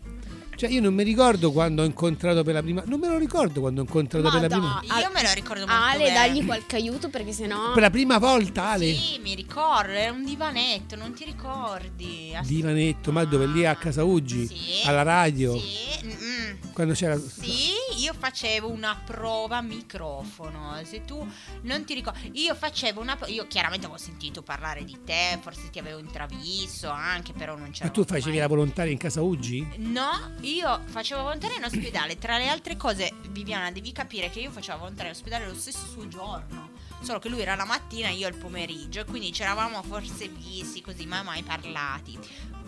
Cioè 0.54 0.70
io 0.70 0.80
non 0.80 0.94
mi 0.94 1.02
ricordo 1.02 1.50
quando 1.50 1.82
ho 1.82 1.84
incontrato 1.84 2.42
per 2.42 2.54
la 2.54 2.62
prima... 2.62 2.82
Non 2.86 3.00
me 3.00 3.08
lo 3.08 3.18
ricordo 3.18 3.60
quando 3.60 3.80
ho 3.80 3.84
incontrato 3.84 4.24
Ma 4.24 4.32
per 4.32 4.40
la 4.42 4.48
prima... 4.48 4.80
Io 5.00 5.10
me 5.12 5.22
lo 5.22 5.32
ricordo 5.34 5.66
molto 5.66 5.82
Ale, 5.82 6.04
bene. 6.04 6.14
dagli 6.14 6.44
qualche 6.44 6.76
aiuto 6.76 7.08
perché 7.08 7.32
sennò... 7.32 7.72
Per 7.72 7.82
la 7.82 7.90
prima 7.90 8.18
volta 8.18 8.70
Ale... 8.70 8.94
Sì, 8.94 9.18
mi 9.22 9.34
ricordo, 9.34 9.92
era 9.92 10.12
un 10.12 10.24
divanetto, 10.24 10.94
non 10.96 11.14
ti 11.14 11.24
ricordi? 11.24 12.36
Divanetto, 12.44 13.12
ma 13.12 13.24
dove? 13.24 13.46
Lì 13.46 13.64
a 13.66 13.74
casa 13.74 14.04
Uggi? 14.04 14.46
Sì. 14.46 14.86
Alla 14.86 15.02
radio? 15.02 15.58
Sì, 15.58 16.06
mm, 16.06 16.72
Quando 16.72 16.94
c'era... 16.94 17.18
sì, 17.18 17.70
io 17.98 18.14
facevo 18.16 18.68
una 18.68 19.00
prova 19.04 19.60
microfono. 19.62 20.78
Se 20.84 21.04
tu 21.04 21.26
non 21.62 21.84
ti 21.84 21.94
ricordi, 21.94 22.30
io 22.34 22.54
facevo 22.54 23.00
una 23.00 23.18
Io 23.26 23.46
chiaramente 23.46 23.86
avevo 23.86 24.00
sentito 24.00 24.42
parlare 24.42 24.84
di 24.84 24.98
te, 25.04 25.38
forse 25.40 25.70
ti 25.70 25.78
avevo 25.78 25.98
intravisto 25.98 26.88
anche, 26.88 27.32
però 27.32 27.56
non 27.56 27.70
c'era. 27.70 27.86
Ma 27.86 27.90
tu 27.92 28.04
facevi 28.04 28.38
la 28.38 28.48
volontaria 28.48 28.92
in 28.92 28.98
casa 28.98 29.22
Uggi? 29.22 29.66
No, 29.76 30.10
io 30.42 30.80
facevo 30.86 31.22
volontaria 31.22 31.56
in 31.56 31.64
ospedale. 31.64 32.18
Tra 32.18 32.38
le 32.38 32.48
altre 32.48 32.76
cose, 32.76 33.12
Viviana, 33.28 33.70
devi 33.70 33.92
capire 33.92 34.30
che 34.30 34.40
io 34.40 34.50
facevo 34.50 34.78
volontaria 34.78 35.10
in 35.10 35.16
ospedale 35.16 35.46
lo 35.46 35.54
stesso 35.54 35.86
suo 35.86 36.08
giorno. 36.08 36.71
Solo 37.02 37.18
che 37.18 37.28
lui 37.28 37.40
era 37.40 37.54
la 37.56 37.64
mattina 37.64 38.08
e 38.08 38.14
io 38.14 38.28
il 38.28 38.36
pomeriggio. 38.36 39.00
E 39.00 39.04
quindi 39.04 39.32
ci 39.32 39.42
eravamo 39.42 39.82
forse 39.82 40.28
visti 40.28 40.80
così, 40.80 41.04
ma 41.06 41.22
mai 41.22 41.42
parlati. 41.42 42.18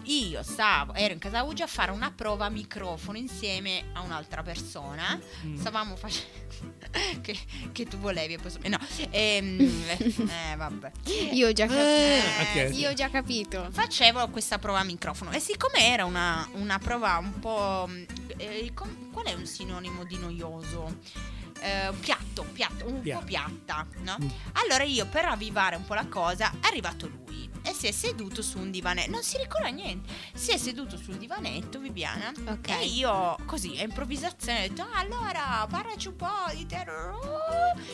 Io 0.07 0.43
stavo, 0.43 0.93
ero 0.93 1.15
in 1.15 1.19
casa 1.19 1.43
Ugi 1.45 1.63
a 1.63 1.67
fare 1.67 1.91
una 1.91 2.11
prova 2.15 2.45
a 2.45 2.49
microfono 2.51 3.17
insieme 3.17 3.85
a 3.95 4.03
un'altra 4.03 4.43
persona. 4.43 5.19
Mm. 5.47 5.57
Stavamo 5.57 5.97
facendo. 5.97 6.43
che, 7.23 7.37
che 7.73 7.87
tu 7.87 7.97
volevi, 7.97 8.35
e 8.35 8.39
poi. 8.39 8.53
eh, 8.63 8.69
No, 8.69 8.79
ehm, 9.11 9.61
eh, 10.53 10.57
vabbè. 10.57 10.93
Io 11.33 11.49
ho 11.49 11.53
già 11.53 11.67
capito. 11.67 11.83
Eh, 11.87 12.69
ok. 12.69 12.77
Io 12.77 12.91
ho 12.91 12.93
già 12.93 13.09
capito. 13.09 13.69
Facevo 13.71 14.29
questa 14.29 14.59
prova 14.59 14.81
a 14.81 14.85
microfono 14.85 15.31
e 15.31 15.41
siccome 15.41 15.87
era 15.89 16.05
una, 16.05 16.47
una 16.53 16.79
prova 16.79 17.17
un 17.17 17.39
po'... 17.39 17.87
mh, 17.89 18.05
eh, 18.37 18.73
com- 18.75 19.11
qual 19.11 19.25
è 19.27 19.33
un 19.33 19.47
sinonimo 19.47 20.05
di 20.05 20.19
noioso? 20.19 20.99
Eh, 21.65 21.93
piatto, 21.99 22.43
piatto, 22.53 22.87
un 22.87 23.01
Piatto. 23.01 23.21
po' 23.21 23.25
piatta, 23.27 23.87
no? 24.03 24.17
Mm. 24.23 24.29
Allora 24.65 24.85
io 24.85 25.07
per 25.07 25.25
avvivare 25.25 25.77
un 25.77 25.85
po' 25.87 25.95
la 25.95 26.07
cosa 26.07 26.51
è 26.51 26.67
arrivato 26.67 27.07
lui 27.09 27.23
e 27.67 27.73
si 27.73 27.87
è 27.87 27.91
seduto 27.93 28.43
su 28.43 28.59
un 28.59 28.71
divanetto, 28.71 29.11
non 29.11 29.23
si 29.23 29.39
ricorda 29.39 29.69
niente, 29.69 30.13
si 30.35 30.51
è 30.51 30.59
seduto 30.59 30.99
sul 30.99 31.17
divanetto 31.17 31.79
Viviana 31.79 32.31
Ok. 32.47 32.69
e 32.69 32.85
io 32.85 33.39
così 33.47 33.75
a 33.79 33.83
improvvisazione 33.85 34.65
ho 34.65 34.69
detto 34.69 34.83
"Ah, 34.83 34.99
allora 34.99 35.67
parlaci 35.71 36.09
un 36.09 36.17
po' 36.17 36.29
di 36.55 36.67
te 36.67 36.85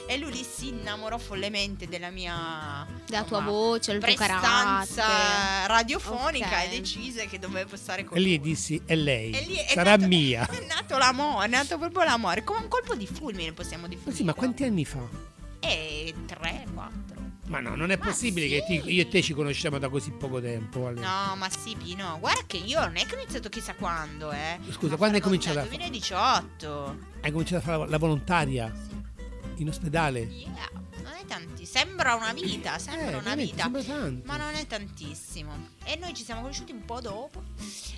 e 0.08 0.18
lui 0.18 0.32
lì 0.32 0.42
si 0.42 0.68
innamorò 0.70 1.16
follemente 1.18 1.86
della 1.86 2.10
mia 2.10 2.84
Della 3.06 3.22
tua 3.22 3.40
voce, 3.42 3.92
il 3.92 4.02
tuo 4.02 4.14
carattere. 4.14 5.66
radiofonica 5.68 6.46
Ok. 6.58 6.64
e 6.64 6.68
decise 6.70 7.26
che 7.28 7.38
dovevo 7.38 7.76
stare 7.76 8.02
con 8.04 8.16
E 8.16 8.20
lì 8.20 8.36
lui. 8.38 8.40
dissi, 8.40 8.82
è 8.84 8.96
lei, 8.96 9.30
E 9.32 9.40
lì 9.46 9.54
è 9.54 9.66
sarà 9.72 9.90
nato- 9.96 10.06
mia. 10.08 10.46
È 10.50 10.66
nato 10.66 10.98
l'amore, 10.98 11.46
è 11.46 11.48
nato 11.48 11.78
proprio 11.78 12.02
l'amore, 12.04 12.42
come 12.42 12.60
un 12.60 12.68
colpo 12.68 12.94
di 12.96 13.06
fulmine 13.06 13.52
possiamo 13.60 13.86
definire. 13.86 14.16
sì, 14.16 14.24
ma 14.24 14.32
quanti 14.34 14.64
anni 14.64 14.84
fa? 14.84 15.00
E 15.60 16.14
tre, 16.26 16.66
quattro. 16.72 17.18
Ma 17.48 17.60
no, 17.60 17.74
non 17.74 17.90
è 17.90 17.96
Ma 17.98 18.06
possibile 18.06 18.46
sì. 18.46 18.52
che 18.52 18.64
ti- 18.82 18.90
io 18.92 19.02
e 19.02 19.08
te 19.08 19.20
ci 19.22 19.34
conosciamo 19.34 19.78
da 19.78 19.88
così 19.88 20.10
poco 20.12 20.40
tempo. 20.40 20.86
Ale. 20.86 21.00
No, 21.00 21.34
ma 21.36 21.48
sì, 21.50 21.76
Pino, 21.76 22.16
guarda 22.20 22.42
che 22.46 22.56
io 22.58 22.80
non 22.80 22.96
è 22.96 23.04
che 23.04 23.14
ho 23.16 23.18
iniziato 23.18 23.48
chissà 23.48 23.74
quando, 23.74 24.30
eh. 24.32 24.58
Scusa, 24.70 24.92
Ma 24.92 24.96
quando 24.96 25.16
hai 25.16 25.22
cominciato 25.22 25.58
fa- 25.58 25.66
2018. 25.66 26.96
Hai 27.20 27.30
cominciato 27.32 27.60
a 27.62 27.64
fare 27.64 27.78
la, 27.78 27.86
la 27.86 27.98
volontaria 27.98 28.72
in 29.56 29.68
ospedale? 29.68 30.20
Yeah, 30.20 30.70
tanti. 31.30 31.64
Sembra 31.64 32.14
una 32.14 32.32
vita, 32.32 32.76
sembra 32.78 33.04
Eh, 33.04 33.08
una 33.10 33.18
veramente, 33.20 33.52
vita. 33.52 33.62
sembra 33.62 33.82
tanto. 33.82 34.22
Ma 34.26 34.36
non 34.36 34.54
è 34.54 34.66
tantissimo. 34.66 35.52
E 35.84 35.96
noi 35.96 36.12
ci 36.14 36.24
siamo 36.24 36.40
conosciuti 36.40 36.72
un 36.72 36.84
po' 36.84 37.00
dopo. 37.00 37.42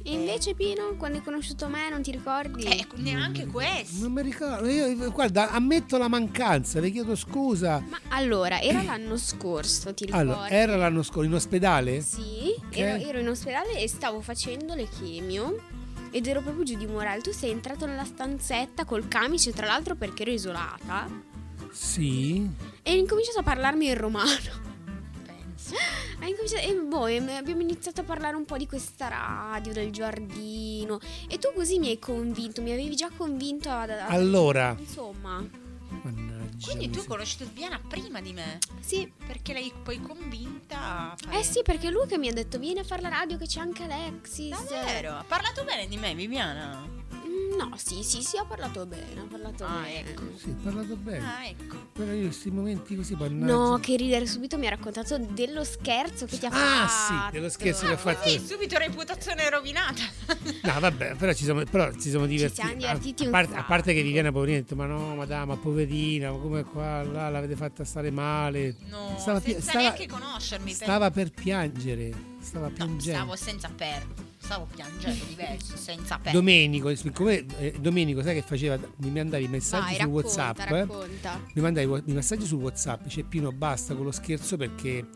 E 0.04 0.12
invece 0.12 0.54
Pino, 0.54 0.94
quando 0.98 1.18
hai 1.18 1.24
conosciuto 1.24 1.68
me, 1.68 1.88
non 1.88 2.02
ti 2.02 2.10
ricordi? 2.10 2.64
Eh, 2.64 2.86
neanche 2.96 3.46
questo. 3.46 4.02
Non 4.02 4.12
mi 4.12 4.22
ricordo. 4.22 4.68
Io, 4.68 5.10
guarda, 5.10 5.50
ammetto 5.50 5.96
la 5.96 6.08
mancanza, 6.08 6.78
le 6.80 6.90
chiedo 6.90 7.14
scusa. 7.16 7.82
Ma 7.88 7.98
allora, 8.08 8.60
era 8.60 8.82
l'anno 8.82 9.16
scorso, 9.16 9.94
ti 9.94 10.04
ricordi? 10.06 10.28
Allora, 10.30 10.48
era 10.50 10.76
l'anno 10.76 11.02
scorso 11.02 11.22
in 11.22 11.34
ospedale? 11.34 12.00
Sì, 12.02 12.54
Ok. 12.66 12.76
ero, 12.76 13.02
ero 13.08 13.18
in 13.20 13.28
ospedale 13.28 13.78
e 13.80 13.88
stavo 13.88 14.20
facendo 14.20 14.74
le 14.74 14.88
chemio 14.88 15.56
ed 16.10 16.26
ero 16.26 16.42
proprio 16.42 16.64
giù 16.64 16.76
di 16.76 16.86
morale. 16.86 17.22
Tu 17.22 17.32
sei 17.32 17.50
entrato 17.50 17.86
nella 17.86 18.04
stanzetta 18.04 18.84
col 18.84 19.08
camice, 19.08 19.52
tra 19.52 19.66
l'altro 19.66 19.94
perché 19.94 20.22
ero 20.22 20.32
isolata, 20.32 21.08
Sì. 21.72 22.48
e 22.82 22.90
hai 22.90 22.98
incominciato 22.98 23.38
a 23.40 23.42
parlarmi 23.42 23.86
in 23.88 23.96
romano. 23.96 24.30
Penso. 25.24 25.74
Hai 26.20 26.30
incominciato, 26.30 26.62
e 26.66 26.74
boh, 26.74 27.06
e 27.06 27.16
abbiamo 27.34 27.62
iniziato 27.62 28.02
a 28.02 28.04
parlare 28.04 28.36
un 28.36 28.44
po' 28.44 28.56
di 28.56 28.66
questa 28.66 29.08
radio, 29.08 29.72
del 29.72 29.90
giardino. 29.90 31.00
E 31.28 31.38
tu 31.38 31.48
così 31.54 31.78
mi 31.78 31.88
hai 31.88 31.98
convinto, 31.98 32.62
mi 32.62 32.72
avevi 32.72 32.94
già 32.94 33.10
convinto 33.16 33.68
ad... 33.70 33.90
ad- 33.90 34.10
Allora. 34.10 34.76
Insomma, 34.78 35.44
Mannaggia. 36.02 36.66
Quindi 36.66 36.90
tu 36.90 37.00
hai 37.00 37.06
conosciuto 37.06 37.44
Viviana 37.44 37.80
prima 37.86 38.20
di 38.20 38.32
me. 38.32 38.58
sì. 38.80 39.10
Perché 39.26 39.52
l'hai 39.52 39.72
poi 39.82 40.00
convinta 40.00 41.12
a 41.12 41.16
fare... 41.16 41.38
Eh 41.38 41.42
sì, 41.42 41.62
perché 41.62 41.90
lui 41.90 42.06
che 42.06 42.18
mi 42.18 42.28
ha 42.28 42.32
detto 42.32 42.58
vieni 42.58 42.78
a 42.80 42.84
fare 42.84 43.02
la 43.02 43.08
radio 43.08 43.36
che 43.36 43.46
c'è 43.46 43.60
anche 43.60 43.82
Alexis. 43.84 44.50
Davvero? 44.50 45.16
Ha 45.16 45.24
parlato 45.26 45.64
bene 45.64 45.86
di 45.88 45.96
me, 45.96 46.14
Viviana? 46.14 46.86
No, 47.58 47.70
sì, 47.76 48.02
sì, 48.02 48.22
sì, 48.22 48.36
ho 48.38 48.44
parlato 48.46 48.86
bene, 48.86 49.20
ho 49.20 49.26
parlato 49.26 49.64
Ah, 49.64 49.82
bene. 49.82 50.10
ecco. 50.10 50.22
Sì, 50.36 50.48
hai 50.48 50.54
parlato 50.62 50.96
bene. 50.96 51.24
Ah, 51.24 51.46
ecco. 51.46 51.76
Però 51.92 52.10
io 52.10 52.18
in 52.18 52.24
questi 52.26 52.50
momenti 52.50 52.96
così, 52.96 53.14
mannaggia. 53.14 53.52
No, 53.52 53.78
che 53.78 53.96
ridere, 53.96 54.26
subito 54.26 54.58
mi 54.58 54.66
ha 54.66 54.70
raccontato 54.70 55.18
dello 55.18 55.62
scherzo 55.64 56.26
che 56.26 56.38
ti 56.38 56.46
ha 56.46 56.50
Ah, 56.50 56.86
fatto. 56.86 57.26
sì, 57.26 57.32
dello 57.32 57.48
scherzo 57.50 57.86
che 57.86 57.92
ha 57.92 57.96
fatto. 57.96 58.28
Sì, 58.28 58.38
subito 58.44 58.78
reputazione 58.78 59.48
rovinata. 59.50 60.02
No, 60.62 60.80
vabbè, 60.80 61.14
però 61.16 61.32
ci 61.32 61.44
siamo, 61.44 61.62
però 61.64 61.92
ci 61.92 62.08
siamo 62.10 62.26
divertiti. 62.26 62.60
siamo 62.66 62.74
divertiti 62.80 63.22
a, 63.22 63.26
un 63.26 63.32
parte, 63.32 63.54
a 63.54 63.62
parte 63.64 63.94
che 63.94 64.02
Viviana 64.02 64.32
poverina 64.32 64.58
ha 64.58 64.60
detto, 64.62 64.74
ma 64.76 64.86
no, 64.86 65.14
madama, 65.14 65.54
ma 65.54 65.56
poverina, 65.60 66.30
ma 66.32 66.38
come 66.38 66.64
qua, 66.64 67.02
là, 67.02 67.28
l'avete 67.28 67.56
fatta 67.56 67.84
stare 67.84 68.10
male. 68.10 68.76
No, 68.88 69.14
Stava 69.18 69.40
pi- 69.40 69.52
senza 69.52 69.70
stava- 69.70 69.78
neanche 69.80 70.06
conoscermi. 70.08 70.72
per- 70.72 70.82
Stava 70.82 71.10
per 71.10 71.30
piangere, 71.30 72.12
stava 72.40 72.68
No, 72.68 72.72
piangendo. 72.74 73.18
stavo 73.18 73.36
senza 73.36 73.68
per. 73.74 74.06
Stavo 74.42 74.66
piangendo 74.74 75.24
diverso, 75.24 75.76
senza 75.76 76.18
per. 76.18 76.32
Domenico, 76.32 76.94
siccome 76.96 77.44
eh, 77.58 77.74
Domenico, 77.78 78.22
sai 78.22 78.34
che 78.34 78.42
faceva? 78.42 78.76
Mi 78.96 79.10
mandavi 79.10 79.44
i 79.44 79.48
messaggi 79.48 79.82
Vai, 79.84 79.94
su 79.94 79.98
racconta, 80.00 80.14
WhatsApp. 80.26 80.58
eh? 80.58 80.80
racconta. 80.80 81.40
Mi 81.54 81.62
mandavi 81.62 82.02
i 82.06 82.12
messaggi 82.12 82.44
su 82.46 82.56
WhatsApp, 82.56 83.02
dice 83.04 83.22
Pino 83.22 83.52
basta 83.52 83.94
con 83.94 84.04
lo 84.04 84.10
scherzo 84.10 84.56
perché 84.56 85.06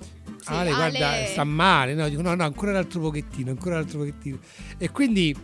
Sì, 0.46 0.52
Ale, 0.52 0.72
guarda, 0.72 1.08
Ale- 1.08 1.26
sta 1.26 1.42
male. 1.42 1.94
No, 1.94 2.08
dico 2.08 2.22
no, 2.22 2.34
no, 2.36 2.44
ancora 2.44 2.70
un 2.70 2.76
altro 2.76 3.00
pochettino, 3.00 3.50
ancora 3.50 3.74
un 3.76 3.80
altro 3.82 3.98
pochettino. 3.98 4.38
E 4.78 4.90
quindi 4.90 5.36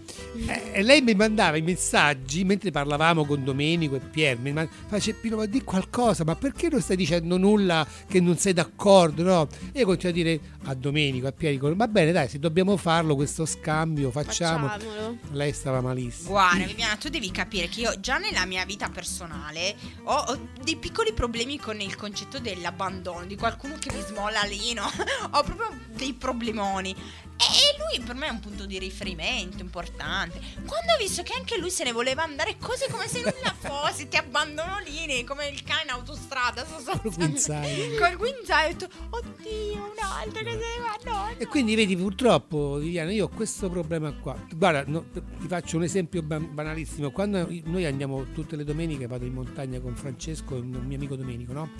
eh, 0.47 0.83
lei 0.83 1.01
mi 1.01 1.15
mandava 1.15 1.57
i 1.57 1.63
messaggi 1.63 2.45
mentre 2.45 2.71
parlavamo 2.71 3.25
con 3.25 3.43
Domenico 3.43 3.97
e 3.97 4.01
Pier. 4.01 4.39
Mi 4.39 4.53
man- 4.53 4.69
face 4.87 5.15
Pino, 5.15 5.37
ma 5.37 5.47
di 5.47 5.63
qualcosa, 5.65 6.23
ma 6.25 6.37
perché 6.37 6.69
non 6.69 6.81
stai 6.81 6.97
dicendo 6.97 7.37
nulla 7.37 7.85
che 8.07 8.21
non 8.21 8.37
sei 8.39 8.53
d'accordo? 8.53 9.23
No? 9.25 9.49
E 9.73 9.81
io 9.81 9.87
continuo 9.87 10.13
a 10.13 10.15
dire 10.15 10.41
a 10.67 10.75
Domenico, 10.75 11.27
a 11.27 11.33
Pier, 11.33 11.53
dico, 11.53 11.75
va 11.75 11.89
bene, 11.89 12.13
dai, 12.13 12.29
se 12.29 12.39
dobbiamo 12.39 12.77
farlo 12.77 13.17
questo 13.17 13.45
scambio, 13.45 14.11
facciamo. 14.13 14.69
Facciamolo. 14.69 15.19
Lei 15.33 15.53
stava 15.53 15.81
malissimo. 15.81 16.31
Guarda, 16.31 16.65
Viviana, 16.65 16.95
tu 16.97 17.09
devi 17.09 17.31
capire 17.33 17.69
che 17.69 17.81
io 17.81 17.99
già 17.99 18.19
nella 18.19 18.47
mia 18.47 18.65
vita 18.65 18.89
personale 18.89 19.75
ho, 20.05 20.15
ho 20.15 20.49
dei 20.63 20.77
piccoli 20.77 21.13
problemi 21.13 21.59
con 21.59 21.81
il 21.81 21.97
concetto 21.97 22.39
dell'abbandono, 22.39 23.25
di 23.27 23.37
qualcuno 23.37 23.75
che 23.81 23.91
mi 23.93 24.01
smolla 24.07 24.43
lì, 24.43 24.73
no? 24.75 24.91
ho 25.31 25.43
proprio 25.43 25.71
dei 25.95 26.13
problemoni. 26.13 26.95
E 27.43 27.77
lui 27.77 28.05
per 28.05 28.15
me 28.15 28.29
è 28.29 28.31
un 28.31 28.39
punto 28.39 28.67
di 28.67 28.79
riferimento 28.79 29.63
importante. 29.63 30.39
Quando 30.65 30.93
ho 30.93 30.97
visto 30.99 31.23
che 31.23 31.33
anche 31.35 31.59
lui 31.59 31.71
se 31.71 31.83
ne 31.83 31.91
voleva 31.91 32.23
andare 32.23 32.57
così 32.59 32.85
come 32.89 33.09
se 33.09 33.19
nulla 33.19 33.53
fosse, 33.59 34.07
ti 34.07 34.17
abbandono 34.17 34.79
lì 34.85 35.25
come 35.25 35.49
il 35.49 35.63
cane 35.65 35.83
in 35.83 35.91
autostrada. 35.91 36.65
Col 36.65 37.13
guinzaglio. 37.13 37.99
Col 37.99 38.17
guinzaglio, 38.17 38.69
ho 38.69 38.79
detto, 38.79 38.89
oddio, 39.11 39.75
un 39.75 39.99
altro 39.99 40.43
che 40.43 40.51
se 40.51 40.57
ne 40.57 40.79
va, 40.81 41.11
no, 41.11 41.25
no. 41.25 41.35
E 41.37 41.47
quindi 41.47 41.75
vedi, 41.75 41.97
purtroppo, 41.97 42.77
Viviana, 42.77 43.11
io 43.11 43.25
ho 43.25 43.29
questo 43.29 43.69
problema 43.69 44.13
qua. 44.13 44.37
Guarda, 44.55 44.85
no, 44.87 45.07
ti 45.11 45.49
faccio 45.49 45.77
un 45.79 45.83
esempio 45.83 46.23
ban- 46.23 46.55
banalissimo. 46.55 47.11
Quando 47.11 47.49
noi 47.65 47.85
andiamo 47.87 48.27
tutte 48.33 48.55
le 48.55 48.63
domeniche, 48.65 49.09
vado 49.09 49.25
in 49.25 49.33
montagna 49.33 49.81
con 49.81 49.97
Francesco 49.97 50.55
e 50.55 50.61
un 50.61 50.69
mio 50.69 50.97
amico 50.97 51.17
Domenico, 51.17 51.53
no? 51.53 51.71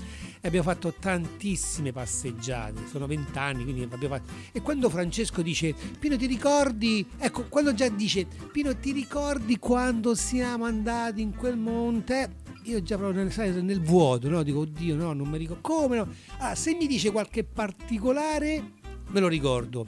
E 0.41 0.49
abbiamo 0.49 0.69
fatto 0.69 0.93
tantissime 0.93 1.93
passeggiate, 1.93 2.81
sono 2.93 3.07
vent'anni, 3.07 3.63
quindi 3.63 3.89
abbiamo 3.91 4.17
fatto... 4.17 4.31
E 4.53 4.61
quando 4.61 4.91
Francesco 4.91 5.41
dice, 5.41 5.75
Pino 5.99 6.19
ti 6.19 6.27
ricordi? 6.27 7.07
Ecco, 7.17 7.47
quando 7.49 7.73
già 7.73 7.89
dice, 7.89 8.27
Pino 8.53 8.77
ti 8.77 8.93
ricordi 8.93 9.59
quando 9.59 10.15
siamo 10.15 10.67
andati 10.67 11.23
in 11.23 11.35
quel 11.35 11.57
monte? 11.57 12.41
Io 12.65 12.83
già 12.83 12.99
proprio 12.99 13.25
nel, 13.25 13.65
nel 13.65 13.81
vuoto, 13.81 14.29
no? 14.29 14.43
Dico, 14.43 14.61
oddio, 14.61 14.95
no, 14.95 15.15
non 15.15 15.27
mi 15.29 15.39
ricordo. 15.39 15.63
Come 15.63 15.97
no? 15.97 16.09
Ah, 16.39 16.55
se 16.55 16.75
mi 16.75 16.87
dice 16.87 17.11
qualche 17.11 17.45
particolare, 17.45 18.63
me 19.09 19.21
lo 19.21 19.27
ricordo. 19.27 19.87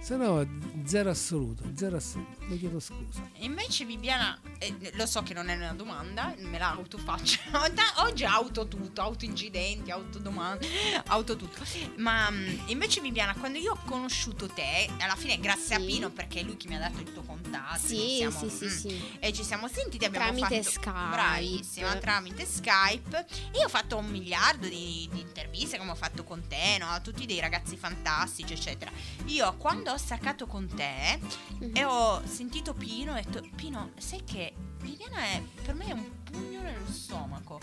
Se 0.00 0.16
no, 0.16 0.44
zero 0.84 1.10
assoluto, 1.10 1.64
zero 1.74 1.96
assoluto. 1.96 2.39
Le 2.50 2.58
chiedo 2.58 2.80
scusa. 2.80 3.28
Invece 3.38 3.84
Viviana, 3.84 4.38
eh, 4.58 4.92
lo 4.94 5.06
so 5.06 5.22
che 5.22 5.32
non 5.34 5.48
è 5.48 5.54
una 5.54 5.72
domanda, 5.72 6.34
me 6.38 6.58
la 6.58 6.70
autofaccio. 6.72 7.38
Oggi 8.02 8.24
auto 8.24 8.66
tutto, 8.66 9.00
auto 9.00 9.24
incidenti, 9.24 9.90
auto 9.90 10.18
domande, 10.18 10.66
auto 11.06 11.36
tutto. 11.36 11.62
Ma 11.96 12.28
mm, 12.30 12.58
invece 12.66 13.00
Viviana, 13.00 13.34
quando 13.34 13.58
io 13.58 13.72
ho 13.72 13.78
conosciuto 13.84 14.48
te, 14.48 14.88
alla 14.98 15.16
fine 15.16 15.38
grazie 15.38 15.76
a 15.76 15.78
Sì. 15.78 15.84
Pino 15.86 16.10
perché 16.10 16.40
è 16.40 16.42
lui 16.42 16.56
che 16.56 16.68
mi 16.68 16.76
ha 16.76 16.78
dato 16.80 17.00
il 17.00 17.12
tuo 17.12 17.22
contatto. 17.22 17.86
Sì, 17.86 18.16
siamo- 18.18 18.38
sì, 18.38 18.48
sì, 18.50 18.64
mm, 18.64 18.68
sì. 18.68 19.16
E 19.20 19.32
ci 19.32 19.44
siamo 19.44 19.68
sentiti, 19.68 20.04
abbiamo 20.04 20.26
Tramite 20.36 20.62
fatto 20.62 20.70
Skype. 20.80 21.08
Bravissima, 21.10 21.94
tramite 21.96 22.44
Skype. 22.46 23.26
Io 23.54 23.64
ho 23.64 23.68
fatto 23.68 23.96
un 23.96 24.06
miliardo 24.06 24.66
di, 24.68 25.08
di 25.12 25.20
interviste 25.20 25.78
come 25.78 25.92
ho 25.92 25.96
fatto 25.96 26.24
con 26.24 26.46
te, 26.48 26.76
no? 26.78 27.00
Tutti 27.02 27.26
dei 27.26 27.38
ragazzi 27.40 27.76
fantastici, 27.76 28.52
eccetera. 28.54 28.90
Io 29.26 29.54
quando 29.56 29.92
ho 29.92 29.96
staccato 29.96 30.46
con 30.46 30.66
te 30.74 31.18
Mhm. 31.60 31.76
e 31.76 31.84
ho 31.84 32.22
sentito 32.40 32.72
Pino, 32.72 33.12
ho 33.12 33.16
detto 33.16 33.42
Pino, 33.54 33.90
sai 33.98 34.24
che 34.24 34.54
Viviana 34.78 35.18
è 35.18 35.42
per 35.62 35.74
me 35.74 35.84
è 35.84 35.92
un 35.92 36.22
pugno 36.24 36.62
nello 36.62 36.90
stomaco, 36.90 37.60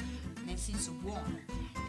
nel 0.48 0.58
senso 0.58 0.92
buono, 0.92 1.40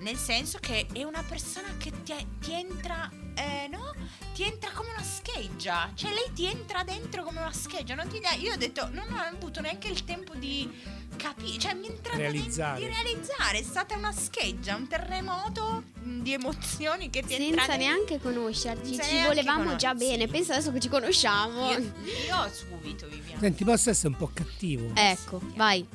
nel 0.01 0.17
senso 0.17 0.59
che 0.61 0.87
è 0.93 1.05
una 1.05 1.23
persona 1.23 1.69
che 1.79 1.93
ti, 2.03 2.13
ti 2.41 2.53
entra, 2.53 3.09
eh, 3.35 3.69
no? 3.71 3.95
Ti 4.35 4.43
entra 4.43 4.71
come 4.73 4.89
una 4.91 5.03
scheggia, 5.03 5.91
cioè 5.95 6.11
lei 6.13 6.31
ti 6.35 6.45
entra 6.47 6.83
dentro 6.83 7.23
come 7.23 7.39
una 7.41 7.53
scheggia, 7.53 7.95
non 7.95 8.09
ti 8.09 8.19
dà, 8.19 8.33
io 8.33 8.53
ho 8.53 8.57
detto 8.57 8.89
non 8.91 9.13
ho 9.13 9.17
avuto 9.21 9.61
neanche 9.61 9.87
il 9.89 10.03
tempo 10.05 10.35
di 10.35 10.69
capire, 11.17 11.59
cioè 11.59 11.75
mi 11.75 11.87
è 11.87 11.91
entrata 11.91 12.17
dentro- 12.19 12.33
Realizzare. 12.33 12.81
di 12.81 12.87
realizzare, 12.87 13.59
è 13.59 13.63
stata 13.63 13.97
una 13.97 14.13
scheggia, 14.13 14.75
un 14.75 14.89
terremoto 14.89 15.85
mm, 16.01 16.21
di 16.23 16.33
emozioni 16.33 17.11
che 17.11 17.23
ti 17.23 17.35
entra 17.35 17.63
Senza 17.65 17.77
neanche 17.77 18.19
conoscerci, 18.21 18.87
Senza 18.95 19.03
ci 19.05 19.13
neanche 19.15 19.29
volevamo 19.29 19.63
conos- 19.65 19.81
già 19.81 19.95
bene. 19.95 20.25
sì. 20.25 20.31
Pensa 20.31 20.53
adesso 20.55 20.73
che 20.73 20.81
ci 20.81 20.89
conosciamo. 20.89 21.71
Io, 21.71 21.79
io 21.79 22.51
subito 22.53 23.07
Viviana. 23.09 23.41
Senti, 23.41 23.65
posso 23.65 23.91
essere 23.91 24.09
un 24.09 24.17
po' 24.17 24.31
cattivo? 24.33 24.91
Ecco, 24.95 25.41
vai. 25.55 25.87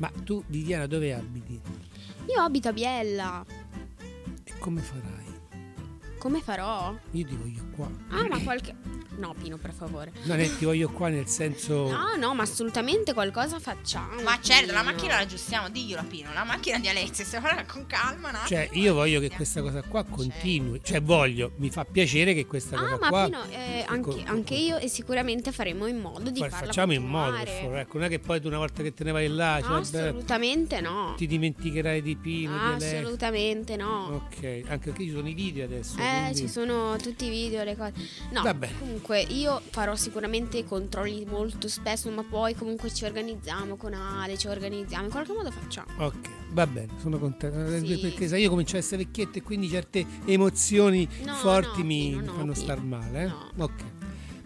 Ma 0.00 0.10
tu, 0.24 0.42
Viviana, 0.46 0.86
dove 0.86 1.12
abiti? 1.12 1.60
Io 2.26 2.40
abito 2.40 2.68
a 2.68 2.72
Biella. 2.72 3.44
E 4.44 4.58
come 4.58 4.80
farai? 4.80 5.26
Come 6.18 6.40
farò? 6.40 6.94
Io 7.10 7.26
ti 7.26 7.36
voglio 7.36 7.62
qua. 7.76 7.90
Ah, 8.08 8.26
ma 8.26 8.40
qualche. 8.42 8.74
No, 9.20 9.34
Pino, 9.40 9.58
per 9.58 9.72
favore. 9.74 10.12
Non 10.22 10.40
è 10.40 10.48
ti 10.56 10.64
voglio 10.64 10.88
qua 10.88 11.08
nel 11.10 11.26
senso... 11.26 11.90
No, 11.90 12.16
no, 12.16 12.34
ma 12.34 12.42
assolutamente 12.42 13.12
qualcosa 13.12 13.58
facciamo. 13.60 14.22
Ma 14.22 14.38
certo, 14.40 14.72
la 14.72 14.80
Pino. 14.80 14.92
macchina 14.92 15.14
la 15.16 15.20
aggiustiamo, 15.20 15.68
diglielo 15.68 16.00
a 16.00 16.04
Pino, 16.04 16.32
la 16.32 16.44
macchina 16.44 16.78
di 16.78 16.88
Alexia, 16.88 17.24
se 17.24 17.36
ora 17.36 17.64
con 17.66 17.86
calma 17.86 18.30
un 18.30 18.34
attimo. 18.36 18.46
Cioè, 18.46 18.70
io 18.72 18.94
voglio 18.94 19.20
che 19.20 19.28
questa 19.30 19.60
cosa 19.60 19.82
qua 19.82 20.04
continui. 20.04 20.80
Cioè, 20.82 21.02
voglio, 21.02 21.52
mi 21.56 21.68
fa 21.70 21.84
piacere 21.84 22.32
che 22.32 22.46
questa 22.46 22.76
Ah, 22.76 22.80
cosa 22.80 22.96
ma 22.98 23.08
qua... 23.08 23.24
Pino, 23.26 23.44
eh, 23.50 23.84
anche, 23.86 24.10
co- 24.10 24.22
anche 24.24 24.54
io 24.54 24.78
e 24.78 24.88
sicuramente 24.88 25.52
faremo 25.52 25.86
in 25.86 25.98
modo 25.98 26.30
di 26.30 26.40
Fa- 26.40 26.48
farla 26.48 26.66
facciamo 26.68 26.92
in 26.94 27.02
modo, 27.04 27.30
per 27.32 27.38
continuare. 27.40 27.60
favore. 27.62 27.80
Ecco, 27.82 27.96
non 27.98 28.06
è 28.06 28.08
che 28.08 28.18
poi 28.20 28.40
tu 28.40 28.46
una 28.48 28.58
volta 28.58 28.82
che 28.82 28.94
te 28.94 29.04
ne 29.04 29.12
vai 29.12 29.28
là, 29.28 29.58
cioè, 29.60 29.70
vabbè, 29.70 29.98
Assolutamente 29.98 30.80
no. 30.80 31.12
ti 31.18 31.26
dimenticherai 31.26 32.00
di 32.00 32.16
Pino, 32.16 32.52
di 32.52 32.58
Alex. 32.84 32.92
Assolutamente 32.94 33.76
no. 33.76 34.24
Ok, 34.26 34.62
anche 34.66 34.90
perché 34.90 35.04
ci 35.04 35.10
sono 35.10 35.28
i 35.28 35.34
video 35.34 35.64
adesso. 35.66 35.98
Eh, 35.98 36.20
quindi- 36.22 36.36
ci 36.38 36.48
sono 36.48 36.96
tutti 36.96 37.26
i 37.26 37.28
video, 37.28 37.62
le 37.64 37.76
cose. 37.76 37.92
No, 38.30 38.42
Va 38.42 38.54
bene. 38.54 38.72
Comunque 39.10 39.34
io 39.34 39.60
farò 39.70 39.96
sicuramente 39.96 40.58
i 40.58 40.64
controlli 40.64 41.24
molto 41.24 41.66
spesso, 41.66 42.08
ma 42.10 42.22
poi 42.22 42.54
comunque 42.54 42.94
ci 42.94 43.04
organizziamo 43.04 43.74
con 43.76 43.92
Ale, 43.92 44.38
ci 44.38 44.46
organizziamo, 44.46 45.04
in 45.06 45.10
qualche 45.10 45.32
modo 45.32 45.50
facciamo. 45.50 45.88
Ok, 46.04 46.28
va 46.52 46.66
bene, 46.66 46.92
sono 47.00 47.18
contento. 47.18 47.74
Eh, 47.74 47.80
Sì. 47.80 47.98
Perché 47.98 48.28
sai, 48.28 48.42
io 48.42 48.50
comincio 48.50 48.76
a 48.76 48.78
essere 48.78 49.02
vecchietto 49.04 49.38
e 49.38 49.42
quindi 49.42 49.68
certe 49.68 50.06
emozioni 50.26 51.08
No, 51.24 51.34
forti 51.34 51.80
no, 51.80 51.86
mi 51.86 52.10
no, 52.12 52.32
fanno 52.32 52.54
star 52.54 52.80
male. 52.82 53.24
Eh? 53.24 53.62
Ok, 53.62 53.82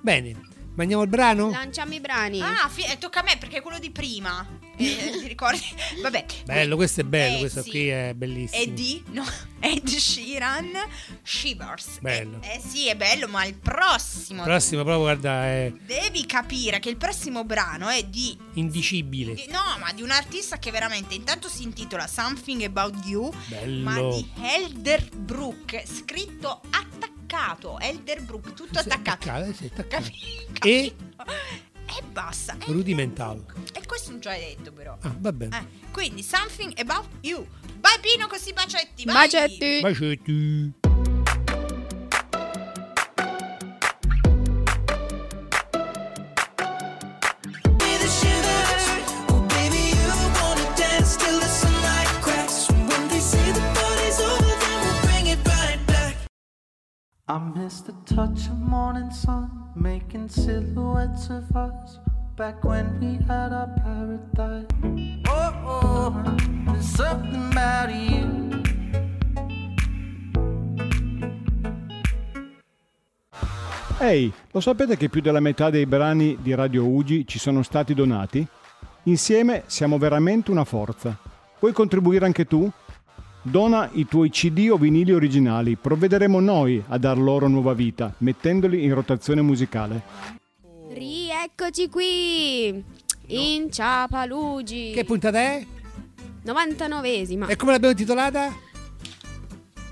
bene, 0.00 0.34
mandiamo 0.74 1.02
il 1.02 1.08
brano? 1.08 1.50
Lanciamo 1.50 1.94
i 1.94 2.00
brani. 2.00 2.40
Ah, 2.40 2.68
fi- 2.68 2.84
eh, 2.84 2.98
tocca 2.98 3.20
a 3.20 3.22
me 3.22 3.36
perché 3.38 3.58
è 3.58 3.62
quello 3.62 3.78
di 3.78 3.90
prima. 3.90 4.62
Eh, 4.76 5.18
ti 5.20 5.28
ricordi? 5.28 5.62
Vabbè. 6.02 6.24
Bello, 6.46 6.74
questo 6.74 7.02
è 7.02 7.04
bello, 7.04 7.36
Eh, 7.36 7.38
questo 7.38 7.62
sì. 7.62 7.70
qui 7.70 7.86
è 7.88 8.12
bellissimo. 8.12 8.60
È 8.60 8.66
di 8.66 9.00
no, 9.12 9.24
Ed 9.60 9.86
Sheeran 9.86 10.72
Shivers. 11.22 11.98
Bello. 12.00 12.40
Eh, 12.42 12.56
eh 12.56 12.60
sì, 12.60 12.88
è 12.88 12.96
bello, 12.96 13.28
ma 13.28 13.44
il 13.44 13.54
prossimo. 13.54 14.42
Prossimo, 14.42 14.82
proprio 14.82 15.02
guarda, 15.04 15.44
è 15.44 15.72
Devi 15.86 16.26
capire 16.26 16.80
che 16.80 16.88
il 16.88 16.96
prossimo 16.96 17.44
brano 17.44 17.88
è 17.88 18.02
di 18.02 18.36
indicibile. 18.54 19.34
di- 19.34 19.46
no, 19.48 19.62
ma 19.78 19.92
di 19.92 20.02
un 20.02 20.10
artista 20.10 20.58
che 20.58 20.72
veramente 20.72 21.14
intanto 21.14 21.48
si 21.48 21.62
intitola 21.62 22.08
Something 22.08 22.62
About 22.64 22.96
You, 23.06 23.32
Bello. 23.46 23.82
ma 23.84 24.00
di 24.16 24.28
Elderbrook, 24.42 25.84
scritto 25.86 26.60
attaccato, 26.70 27.12
Elderbrook, 27.80 28.55
tutto 28.55 28.78
attaccato. 28.78 29.28
attaccato, 29.28 29.53
sì, 29.53 29.70
attaccato. 29.72 30.11
E? 30.64 30.95
E 31.87 32.03
basta. 32.11 32.57
E, 32.59 32.72
Rudimentale. 32.72 33.45
e 33.72 33.85
questo 33.87 34.11
non 34.11 34.20
ce 34.22 34.28
l'hai 34.30 34.55
detto 34.57 34.72
però. 34.72 34.97
Ah, 35.01 35.14
va 35.18 35.32
bene. 35.32 35.59
Eh, 35.59 35.91
quindi 35.91 36.22
Something 36.22 36.78
About 36.78 37.07
You. 37.20 37.47
Vai 37.80 37.99
Pino 38.01 38.26
così 38.26 38.53
bacetti, 38.53 39.05
vai. 39.05 39.14
Bacetti. 39.14 39.80
Bacetti. 39.80 40.84
I 57.35 57.41
miss 57.53 57.80
the 57.80 57.93
touch 58.05 58.47
of 58.47 58.61
morning 58.61 59.11
sun, 59.11 59.51
making 59.74 60.28
silhouettes 60.28 61.30
of 61.30 61.51
us 61.57 61.99
back 62.37 62.62
when 62.62 62.87
we 63.01 63.18
had 63.26 63.53
our 63.53 63.66
paradise. 63.74 64.68
Oh, 65.26 65.53
oh, 65.66 66.37
there's 66.64 66.87
something 66.87 67.51
about 67.51 67.91
you. 67.91 68.62
Ehi, 73.99 74.32
lo 74.53 74.61
sapete 74.61 74.97
che 74.97 75.09
più 75.09 75.20
della 75.20 75.41
metà 75.41 75.70
dei 75.70 75.87
brani 75.87 76.39
di 76.41 76.55
Radio 76.55 76.87
Ugi 76.87 77.26
ci 77.26 77.41
sono 77.41 77.64
stati 77.64 77.95
donati? 77.95 78.47
Insieme 79.05 79.64
siamo 79.66 79.99
veramente 79.99 80.53
una 80.53 80.64
forza. 80.64 81.18
Puoi 81.59 81.72
contribuire 81.72 82.26
anche 82.26 82.45
tu? 82.45 82.70
Dona 83.47 83.90
i 83.92 84.07
tuoi 84.07 84.30
CD 84.30 84.68
o 84.70 84.78
vinili 84.78 85.12
originali, 85.12 85.76
provvederemo 85.76 86.40
noi 86.40 86.82
a 86.88 86.97
dar 86.97 87.18
loro 87.18 87.47
nuova 87.47 87.74
vita, 87.74 88.14
mettendoli 88.18 88.84
in 88.84 88.95
rotazione 88.95 89.42
musicale. 89.42 90.01
Rieccoci 90.88 91.90
qui. 91.90 92.82
In 93.26 93.70
Ciapalugi. 93.70 94.92
Che 94.95 95.05
puntata 95.05 95.38
è? 95.38 95.62
99esima. 96.47 97.49
E 97.49 97.57
come 97.57 97.72
l'abbiamo 97.72 97.95
titolata? 97.95 98.51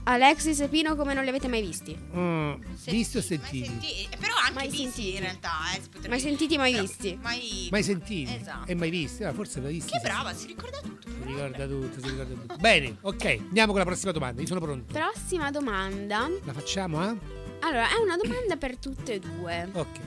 Alexis 0.04 0.60
e 0.60 0.68
Pino 0.68 0.96
come 0.96 1.14
non 1.14 1.22
li 1.22 1.28
avete 1.28 1.46
mai 1.46 1.62
visti. 1.62 1.96
Mm, 2.14 2.54
visto 2.86 3.18
o 3.18 3.20
Mai 3.20 3.26
sentiti? 3.28 3.64
senti- 3.64 4.02
eh, 4.10 4.16
però 4.18 4.34
anche 4.36 4.52
Mai 4.54 4.68
visti 4.68 4.82
sentiti. 4.82 5.14
in 5.14 5.20
realtà. 5.20 5.50
Eh, 5.76 5.80
potrebbe 5.80 6.08
Mai 6.08 6.20
sentiti, 6.20 6.56
mai 6.56 6.70
Però 6.72 6.82
visti. 6.84 7.18
Mai, 7.22 7.68
Mai 7.70 7.82
sentiti? 7.84 8.34
Esatto. 8.34 8.66
E 8.70 8.74
mai 8.74 8.90
visti? 8.90 9.22
Ah, 9.24 9.32
forse 9.32 9.60
mai 9.60 9.72
visti. 9.74 9.92
Che 9.92 10.00
brava, 10.02 10.34
si 10.34 10.46
ricorda 10.48 10.78
tutto. 10.80 11.08
Si 11.08 11.22
ricorda 11.24 11.66
tutto, 11.66 12.00
si 12.00 12.08
ricorda 12.10 12.34
tutto. 12.34 12.56
Bene, 12.56 12.96
ok, 13.00 13.24
andiamo 13.40 13.70
con 13.70 13.78
la 13.80 13.86
prossima 13.86 14.10
domanda. 14.12 14.40
Io 14.40 14.46
sono 14.48 14.60
pronto. 14.60 14.92
Prossima 14.92 15.50
domanda. 15.52 16.28
La 16.44 16.52
facciamo, 16.52 17.02
eh? 17.08 17.16
Allora, 17.60 17.88
è 17.88 17.96
una 18.02 18.16
domanda 18.16 18.56
per 18.56 18.76
tutte 18.78 19.14
e 19.14 19.18
due. 19.20 19.68
Ok. 19.72 19.98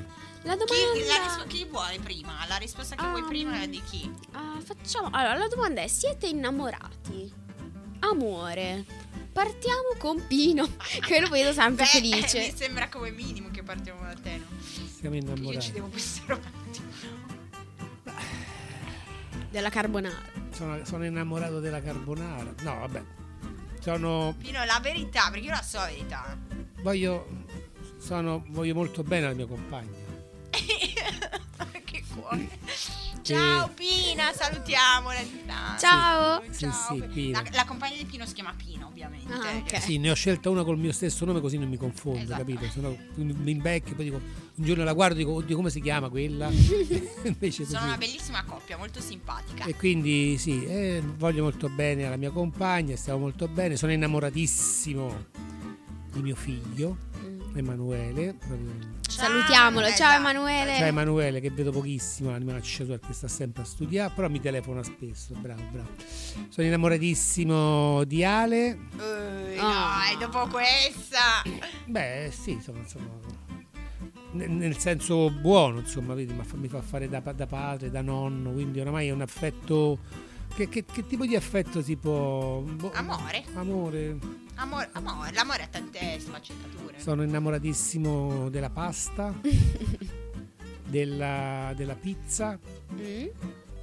La 0.43 0.55
Chi, 0.57 0.65
domanda. 0.65 1.07
la 1.17 1.23
rispo- 1.23 1.47
chi 1.47 1.65
vuole 1.69 1.99
prima? 2.03 2.33
La 2.49 2.57
risposta 2.57 2.95
che 2.95 3.07
vuoi 3.07 3.21
Ah, 3.21 3.25
prima 3.27 3.61
è 3.61 3.67
di 3.69 3.81
chi? 3.89 4.11
Ah, 4.33 4.59
facciamo. 4.61 5.07
Allora, 5.11 5.37
la 5.37 5.47
domanda 5.47 5.81
è: 5.81 5.87
siete 5.87 6.27
innamorati? 6.27 7.31
Amore. 7.99 8.85
Partiamo 9.35 9.95
con 9.97 10.25
Pino, 10.27 10.65
che 11.05 11.19
lo 11.19 11.27
vedo 11.27 11.51
sempre 11.51 11.83
Beh, 11.83 11.89
felice. 11.89 12.39
mi 12.39 12.53
sembra 12.55 12.87
come 12.87 13.11
minimo 13.11 13.49
che 13.51 13.63
partiamo 13.63 13.99
da 14.05 14.13
te, 14.13 14.37
no? 14.37 14.45
Siamo 14.97 15.13
Io 15.17 15.21
ci 15.23 15.27
innamorati. 15.27 15.71
devo 15.73 15.87
pensare 15.87 16.33
un 16.35 16.39
attimo. 16.39 16.87
Della 19.51 19.69
carbonara. 19.69 20.21
Sono, 20.51 20.85
sono 20.85 21.03
innamorato 21.05 21.59
della 21.59 21.81
carbonara. 21.81 22.53
No, 22.61 22.79
vabbè. 22.79 23.03
Sono. 23.81 24.33
Pino, 24.37 24.63
la 24.63 24.79
verità, 24.81 25.29
perché 25.29 25.47
io 25.47 25.51
la 25.51 25.61
so 25.61 25.79
la 25.79 25.87
verità. 25.87 26.37
Voglio. 26.81 27.27
Sono. 27.97 28.45
Voglio 28.47 28.73
molto 28.73 29.03
bene 29.03 29.25
alla 29.25 29.35
mia 29.35 29.47
compagna. 29.47 29.97
che 31.83 32.03
cuore. 32.13 32.47
Ciao 33.25 33.69
Pina, 33.69 34.31
salutiamola 34.33 35.19
intanto. 35.19 35.79
Ciao. 35.79 36.43
Sì, 36.51 36.69
sì. 37.11 37.31
La, 37.31 37.43
la 37.53 37.65
compagna 37.65 37.95
di 37.97 38.05
Pino 38.05 38.23
si 38.27 38.35
chiama 38.35 38.53
Pino, 38.55 38.85
ovviamente. 38.85 39.33
Ah, 39.33 39.57
ok. 39.57 39.81
Sì, 39.81 39.97
ne 39.97 40.11
ho 40.11 40.13
scelta 40.13 40.51
una 40.51 40.63
col 40.63 40.77
mio 40.77 40.91
stesso 40.91 41.25
nome 41.25 41.41
così 41.41 41.57
non 41.57 41.67
mi 41.67 41.77
confondo, 41.77 42.19
Esatto. 42.19 42.37
capito? 42.37 42.69
Se 42.69 42.79
no 42.81 42.95
mi 43.15 43.49
invecchio, 43.49 43.95
poi 43.95 44.05
dico, 44.05 44.17
un 44.17 44.63
giorno 44.63 44.83
la 44.83 44.93
guardo 44.93 45.15
e 45.15 45.17
dico, 45.17 45.31
oddio 45.33 45.55
come 45.55 45.71
si 45.71 45.81
chiama 45.81 46.09
quella? 46.09 46.49
Invece 47.25 47.63
così. 47.63 47.73
Sono 47.73 47.85
una 47.85 47.97
bellissima 47.97 48.43
coppia, 48.43 48.77
molto 48.77 49.01
simpatica. 49.01 49.65
E 49.65 49.73
quindi 49.73 50.37
sì, 50.37 50.63
eh, 50.63 51.01
voglio 51.17 51.41
molto 51.41 51.67
bene 51.67 52.05
alla 52.05 52.17
mia 52.17 52.29
compagna, 52.29 52.95
stiamo 52.95 53.17
molto 53.17 53.47
bene, 53.47 53.75
sono 53.75 53.91
innamoratissimo 53.91 55.25
di 56.13 56.21
mio 56.21 56.35
figlio. 56.35 57.13
Emanuele. 57.59 58.33
proprio- 58.33 58.93
Salutiamolo. 59.07 59.87
Ciao. 59.91 60.17
Emanuele. 60.17 60.75
Ciao 60.77 60.85
Emanuele, 60.87 61.39
che 61.39 61.49
vedo 61.51 61.71
pochissimo, 61.71 62.31
l'anima 62.31 62.59
sua 62.61 62.97
che 62.99 63.13
sta 63.13 63.27
sempre 63.27 63.61
a 63.63 63.65
studiare, 63.65 64.11
però 64.13 64.27
mi 64.29 64.39
telefona 64.41 64.83
spesso, 64.83 65.33
bravo, 65.35 65.61
bravo. 65.71 65.89
Sono 66.49 66.67
innamoratissimo 66.67 68.03
di 68.03 68.23
Ale. 68.23 68.67
Eh, 68.99 69.57
Ah. 69.57 70.01
Dai, 70.09 70.17
dopo 70.19 70.47
questa. 70.47 71.41
Beh, 71.85 72.29
sì, 72.31 72.51
insomma, 72.51 72.79
insomma, 72.79 73.09
nel, 74.33 74.77
senso 74.77 75.29
buono, 75.31 75.79
insomma, 75.79 76.13
vedi, 76.13 76.33
ma 76.33 76.43
fa- 76.43 76.57
mi 76.57 76.67
fa 76.67 76.81
fare 76.81 77.07
da, 77.07 77.19
da 77.21 77.45
padre, 77.47 77.89
da 77.89 78.01
nonno, 78.01 78.51
quindi 78.51 78.79
oramai 78.81 79.07
è 79.07 79.11
un 79.11 79.21
affetto... 79.21 79.99
Che, 80.55 80.69
che- 80.69 80.85
che 80.85 81.05
tipo 81.05 81.25
di 81.25 81.35
affetto 81.35 81.81
si 81.81 81.95
può... 81.97 82.59
boh, 82.59 82.91
Amore. 82.93 83.43
Amore. 83.55 84.17
Amore, 84.57 84.89
amore, 84.93 85.31
l'amore 85.33 85.63
ha 85.63 85.67
tante 85.67 86.17
sfaccettature. 86.19 86.99
Sono 86.99 87.23
innamoratissimo 87.23 88.49
della 88.49 88.69
pasta, 88.69 89.33
della, 90.87 91.73
della 91.75 91.95
pizza. 91.95 92.57
Mm? 92.93 93.27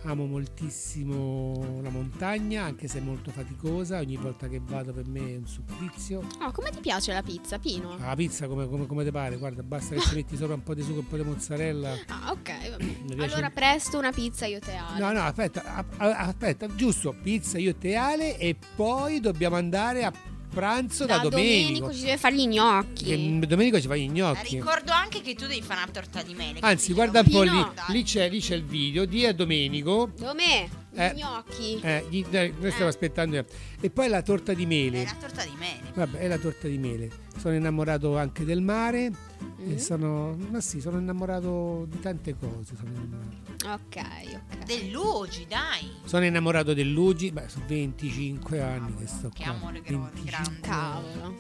Amo 0.05 0.27
moltissimo 0.27 1.79
la 1.81 1.91
montagna, 1.91 2.65
anche 2.65 2.89
se 2.89 2.99
è 2.99 3.01
molto 3.03 3.31
faticosa. 3.31 3.99
Ogni 3.99 4.17
volta 4.17 4.49
che 4.49 4.61
vado 4.65 4.93
per 4.93 5.07
me 5.07 5.35
è 5.35 5.37
un 5.37 5.47
supplizio. 5.47 6.27
Oh, 6.41 6.51
come 6.51 6.71
ti 6.71 6.81
piace 6.81 7.13
la 7.13 7.23
pizza, 7.23 7.59
Pino? 7.61 7.97
La 7.99 8.17
pizza 8.17 8.49
come, 8.49 8.67
come, 8.67 8.87
come 8.87 9.05
te 9.05 9.13
pare, 9.13 9.37
guarda, 9.37 9.63
basta 9.63 9.95
che 9.95 10.01
ci 10.01 10.15
metti 10.17 10.37
sopra 10.37 10.55
un 10.55 10.63
po' 10.65 10.75
di 10.75 10.83
sugo 10.83 10.97
e 10.97 11.01
un 11.01 11.09
po' 11.09 11.17
di 11.17 11.23
mozzarella. 11.23 11.95
Ah, 12.13 12.33
ok, 12.33 12.71
va 12.71 12.77
bene. 12.77 13.25
Allora 13.25 13.51
presto 13.51 13.99
una 13.99 14.11
pizza 14.11 14.47
io 14.47 14.59
te 14.59 14.75
Ale. 14.75 14.99
No, 14.99 15.13
no, 15.13 15.23
aspetta, 15.23 15.85
aspetta, 15.99 16.67
giusto, 16.75 17.15
pizza 17.23 17.59
io 17.59 17.75
te 17.75 17.95
Ale 17.95 18.39
e 18.39 18.57
poi 18.75 19.21
dobbiamo 19.21 19.57
andare 19.57 20.05
a 20.05 20.13
pranzo 20.53 21.07
da, 21.07 21.17
da 21.19 21.29
Domenico 21.29 21.93
ci 21.93 22.01
deve 22.03 22.19
fare 22.19 22.35
gli 22.35 22.47
gnocchi. 22.47 23.05
Che 23.05 23.47
Domenico 23.47 23.81
ci 23.81 23.87
fa 23.87 23.97
gli 23.97 24.09
gnocchi. 24.11 24.57
Ricordo 24.57 24.93
anche 24.93 25.21
che 25.21 25.35
tu 25.35 25.47
devi 25.47 25.63
fare 25.63 25.83
una 25.83 25.91
torta 25.93 26.23
di 26.23 26.35
mele. 26.35 26.59
Anzi, 26.61 26.93
guarda 26.93 27.21
un 27.21 27.31
po' 27.31 27.43
lì, 27.43 27.65
lì 27.89 28.03
c'è, 28.03 28.29
lì 28.29 28.41
c'è 28.41 28.55
il 28.55 28.65
video, 28.65 29.05
di 29.05 29.25
a 29.27 29.33
Domenico. 29.35 30.11
Dov'è? 30.17 30.69
Gli 30.95 30.99
Eh, 31.01 31.15
gnocchi. 31.15 31.81
Eh, 31.81 32.05
gli- 32.11 32.25
dai, 32.29 32.53
noi 32.59 32.71
stiamo 32.71 32.91
aspettando. 32.91 33.45
E 33.81 33.91
poi 33.91 34.09
la 34.09 34.21
torta 34.21 34.53
di 34.53 34.65
È 34.65 34.67
mele. 34.67 35.05
la 35.05 35.17
torta 35.19 35.43
di 35.43 35.53
mele. 35.59 35.91
Vabbè, 35.95 36.19
è 36.19 36.29
la 36.29 36.37
torta 36.39 36.69
di 36.69 36.77
mele. 36.77 37.11
Sono 37.39 37.55
innamorato 37.55 38.19
anche 38.19 38.45
del 38.45 38.61
mare. 38.61 39.11
Mm. 39.11 39.73
E 39.73 39.79
sono. 39.79 40.37
Ma 40.51 40.61
sì, 40.61 40.81
sono 40.83 40.99
innamorato 40.99 41.87
di 41.89 41.99
tante 42.01 42.37
cose. 42.39 42.75
Sono 42.77 42.91
innamorato, 42.91 43.37
Ok, 43.65 43.97
ok. 43.97 44.65
Dell'Ugi, 44.65 45.47
dai. 45.47 45.91
Sono 46.05 46.25
innamorato 46.25 46.75
dell'Ugi. 46.75 47.31
Beh, 47.31 47.49
sono 47.49 47.65
25 47.67 48.61
anni 48.61 48.95
che 48.97 49.07
sto 49.07 49.29
Che 49.29 49.43
qua. 49.45 49.53
amore 49.53 49.81
grande, 49.83 50.11
25 50.21 50.23
grande. 50.25 50.61
Cavolo. 50.61 51.35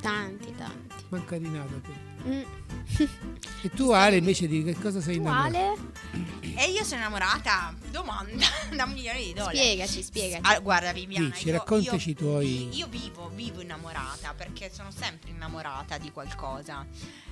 Tanti, 0.00 0.52
tanti. 0.56 1.04
Manca 1.10 1.38
di 1.38 1.48
nada 1.48 1.80
te. 1.80 2.10
Mm. 2.28 2.42
E 3.62 3.70
tu, 3.74 3.90
Ale, 3.90 4.16
invece 4.16 4.48
di 4.48 4.64
che 4.64 4.74
cosa 4.74 5.00
sei 5.00 5.14
Tu 5.16 5.20
innamorato? 5.20 5.56
Ale? 5.56 5.76
E 6.56 6.70
io 6.70 6.82
sono 6.82 7.00
innamorata. 7.00 7.72
Domanda 7.90 8.44
da 8.74 8.82
un 8.84 8.92
milione 8.92 9.22
di 9.22 9.32
dollari. 9.32 9.56
Spiegaci, 9.58 10.02
spiegaci. 10.02 10.42
Ah, 10.44 10.58
guarda, 10.58 10.92
Viviana. 10.92 11.26
Dici, 11.28 11.46
io- 11.46 11.52
raccontaci 11.52 12.08
io- 12.08 12.14
i 12.14 12.16
tuoi- 12.18 12.76
Io 12.76 12.86
vivo, 12.88 13.30
vivo 13.34 13.60
innamorata 13.60 14.34
perché 14.34 14.68
sono 14.72 14.90
sempre 14.90 15.30
innamorata 15.30 15.98
di 15.98 16.10
qualcosa. 16.10 16.84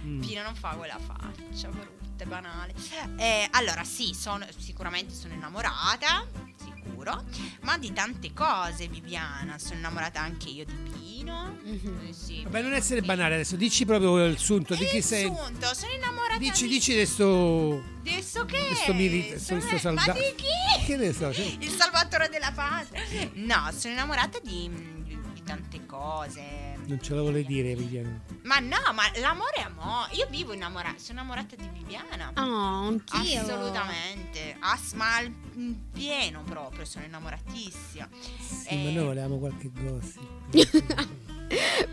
Mm. 0.04 0.20
Pino 0.20 0.42
non 0.42 0.54
fa 0.54 0.76
quella 0.76 0.98
faccia 0.98 1.68
brutta, 1.68 1.99
e 2.22 2.26
banale. 2.26 2.74
Eh, 3.16 3.48
allora, 3.52 3.84
sì, 3.84 4.14
sono, 4.14 4.46
sicuramente 4.56 5.14
sono 5.14 5.34
innamorata, 5.34 6.26
sicuro, 6.62 7.24
ma 7.62 7.78
di 7.78 7.92
tante 7.92 8.32
cose, 8.32 8.88
Viviana. 8.88 9.58
Sono 9.58 9.78
innamorata 9.78 10.20
anche 10.20 10.48
io 10.48 10.64
di 10.64 10.74
Pino. 10.90 11.56
Mhm. 11.62 12.08
Eh, 12.08 12.12
sì. 12.12 12.42
Vabbè, 12.42 12.62
non 12.62 12.72
essere 12.72 13.02
banale 13.02 13.34
adesso. 13.34 13.56
Dici 13.56 13.84
proprio 13.84 14.24
il 14.24 14.38
sunto. 14.38 14.74
Di 14.74 14.86
chi 14.86 14.96
Il 14.98 15.04
sei? 15.04 15.24
sunto, 15.24 15.74
sono 15.74 15.92
innamorata 15.92 16.38
Dici, 16.38 16.66
di... 16.66 16.74
dici 16.74 16.92
adesso. 16.92 17.82
Adesso 18.00 18.44
che? 18.46 18.66
Questo 18.68 18.94
milita- 18.94 19.38
Sono- 19.38 19.60
Ma 19.70 19.78
salda- 19.78 20.12
di 20.12 20.34
chi? 20.36 20.48
Che 20.86 20.96
ne 20.96 21.12
so? 21.12 21.32
cioè- 21.32 21.56
Il 21.60 21.68
salvatore 21.70 22.28
della 22.28 22.52
patria. 22.52 23.02
No, 23.34 23.70
sono 23.76 23.92
innamorata 23.92 24.38
di- 24.42 24.70
di 25.32 25.42
tante 25.44 25.84
cose. 25.86 26.69
Non 26.90 27.00
ce 27.00 27.14
la 27.14 27.20
vuole 27.20 27.44
dire, 27.44 27.72
Viviana. 27.76 28.20
Ma 28.42 28.58
no, 28.58 28.76
ma 28.94 29.04
l'amore 29.20 29.52
è 29.54 29.60
amore. 29.60 30.12
Io 30.14 30.26
vivo 30.28 30.52
innamorata. 30.52 30.98
Sono 30.98 31.20
innamorata 31.20 31.54
di 31.54 31.68
Viviana. 31.72 32.32
Oh, 32.34 32.88
anch'io. 32.88 33.42
Assolutamente. 33.42 34.56
As- 34.58 34.92
ma 34.94 35.14
al 35.18 35.32
pieno 35.92 36.42
proprio. 36.42 36.84
Sono 36.84 37.04
innamoratissima. 37.04 38.08
Sì, 38.40 38.74
ma 38.74 38.88
Eh. 38.88 38.92
noi 38.92 39.04
volevamo 39.04 39.38
qualche 39.38 39.70
gossip. 39.72 40.20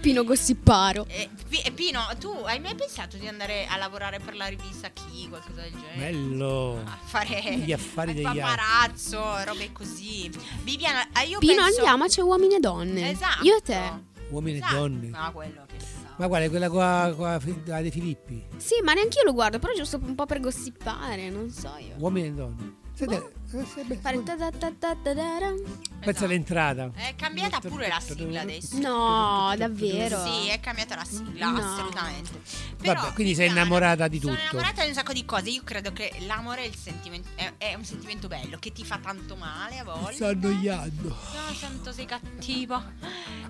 Pino 0.01 0.23
Gossiparo. 0.23 1.05
Eh, 1.09 1.29
Pi- 1.47 1.61
eh, 1.61 1.71
Pino, 1.71 1.99
tu 2.19 2.29
hai 2.45 2.59
mai 2.59 2.73
pensato 2.75 3.17
di 3.17 3.27
andare 3.27 3.65
a 3.67 3.77
lavorare 3.77 4.19
per 4.19 4.35
la 4.35 4.47
rivista 4.47 4.89
Chi, 4.89 5.27
qualcosa 5.29 5.61
del 5.61 5.71
genere? 5.73 6.11
Bello. 6.11 6.81
A 6.85 6.97
fare 7.03 7.55
Gli 7.57 7.71
affari 7.71 8.13
degli 8.15 8.23
paparazzo, 8.23 9.43
robe 9.43 9.71
così. 9.71 10.29
Viviana, 10.63 11.07
eh, 11.21 11.27
io 11.27 11.37
Pino 11.39 11.61
penso... 11.63 11.77
andiamoci 11.81 12.21
uomini 12.21 12.55
e 12.55 12.59
donne. 12.59 13.11
Esatto. 13.11 13.43
Io 13.43 13.55
e 13.57 13.61
te. 13.61 14.15
Uomini 14.29 14.57
Esatto. 14.57 14.75
e 14.75 14.77
donne. 14.77 15.07
Ma 15.09 15.31
quello 15.31 15.65
che 15.67 15.79
sa. 15.79 16.13
Ma 16.17 16.27
quale? 16.27 16.49
Quella 16.49 16.69
qua, 16.69 17.13
qua 17.15 17.39
la 17.65 17.81
De 17.81 17.91
Filippi? 17.91 18.43
Sì, 18.57 18.75
ma 18.83 18.93
neanche 18.93 19.19
io 19.19 19.25
lo 19.25 19.33
guardo, 19.33 19.59
però 19.59 19.73
giusto 19.73 19.99
un 20.03 20.15
po' 20.15 20.25
per 20.25 20.39
gossipare, 20.39 21.29
non 21.29 21.49
so 21.49 21.71
io. 21.79 21.95
Uomini 21.97 22.27
e 22.27 22.31
donne. 22.31 22.75
Senti, 22.93 23.13
eh, 23.13 23.17
se- 23.17 23.23
beh, 23.23 23.33
Fare 23.47 24.23
ta 24.23 24.35
ta 24.35 24.51
ta 24.51 24.71
ta 24.77 24.95
ta 25.01 25.13
ta 25.13 25.13
ra. 25.13 25.53
pensa 25.53 26.09
Esatto. 26.09 26.25
all'entrata. 26.25 26.91
È 26.93 27.15
cambiata 27.15 27.59
pure 27.61 27.87
la 27.87 27.99
sigla 28.01 28.41
adesso. 28.41 28.77
No, 28.77 29.53
davvero. 29.57 30.21
Sì, 30.25 30.47
è 30.49 30.59
cambiata 30.59 30.95
la 30.95 31.05
sigla, 31.05 31.51
No. 31.51 31.57
assolutamente. 31.59 32.41
Vabbè, 32.77 33.13
quindi 33.13 33.33
sei 33.35 33.47
Viviana, 33.47 33.61
innamorata 33.67 34.07
di 34.09 34.19
Sono 34.19 34.33
tutto. 34.35 34.43
innamorata 34.43 34.81
di 34.83 34.89
un 34.89 34.93
sacco 34.93 35.13
di 35.13 35.23
cose. 35.25 35.49
Io 35.49 35.63
credo 35.63 35.93
che 35.93 36.11
l'amore 36.27 36.63
è, 36.63 36.65
il 36.65 36.75
sentimento, 36.75 37.29
è, 37.35 37.53
è 37.57 37.73
un 37.73 37.85
sentimento 37.85 38.27
bello 38.27 38.57
che 38.59 38.71
ti 38.73 38.83
fa 38.83 38.97
tanto 39.01 39.35
male 39.37 39.79
a 39.79 39.83
volte. 39.85 40.13
Sto 40.15 40.27
annoiando. 40.27 41.07
No, 41.07 41.53
santo 41.53 41.91
sei 41.93 42.05
cattivo. 42.05 42.83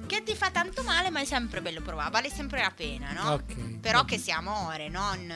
Che 0.06 0.24
ti 0.24 0.36
fa 0.36 0.52
tanto 0.52 0.84
male, 0.84 1.10
ma 1.10 1.22
è 1.22 1.26
sempre 1.26 1.62
bello 1.62 1.82
provare. 1.82 2.12
Vale 2.12 2.30
sempre 2.30 2.62
la 2.62 2.72
pena, 2.72 3.12
no? 3.14 3.32
Ok. 3.34 3.80
Però 3.82 4.06
che 4.06 4.18
sia 4.20 4.38
amore, 4.38 4.89
non. 4.89 5.34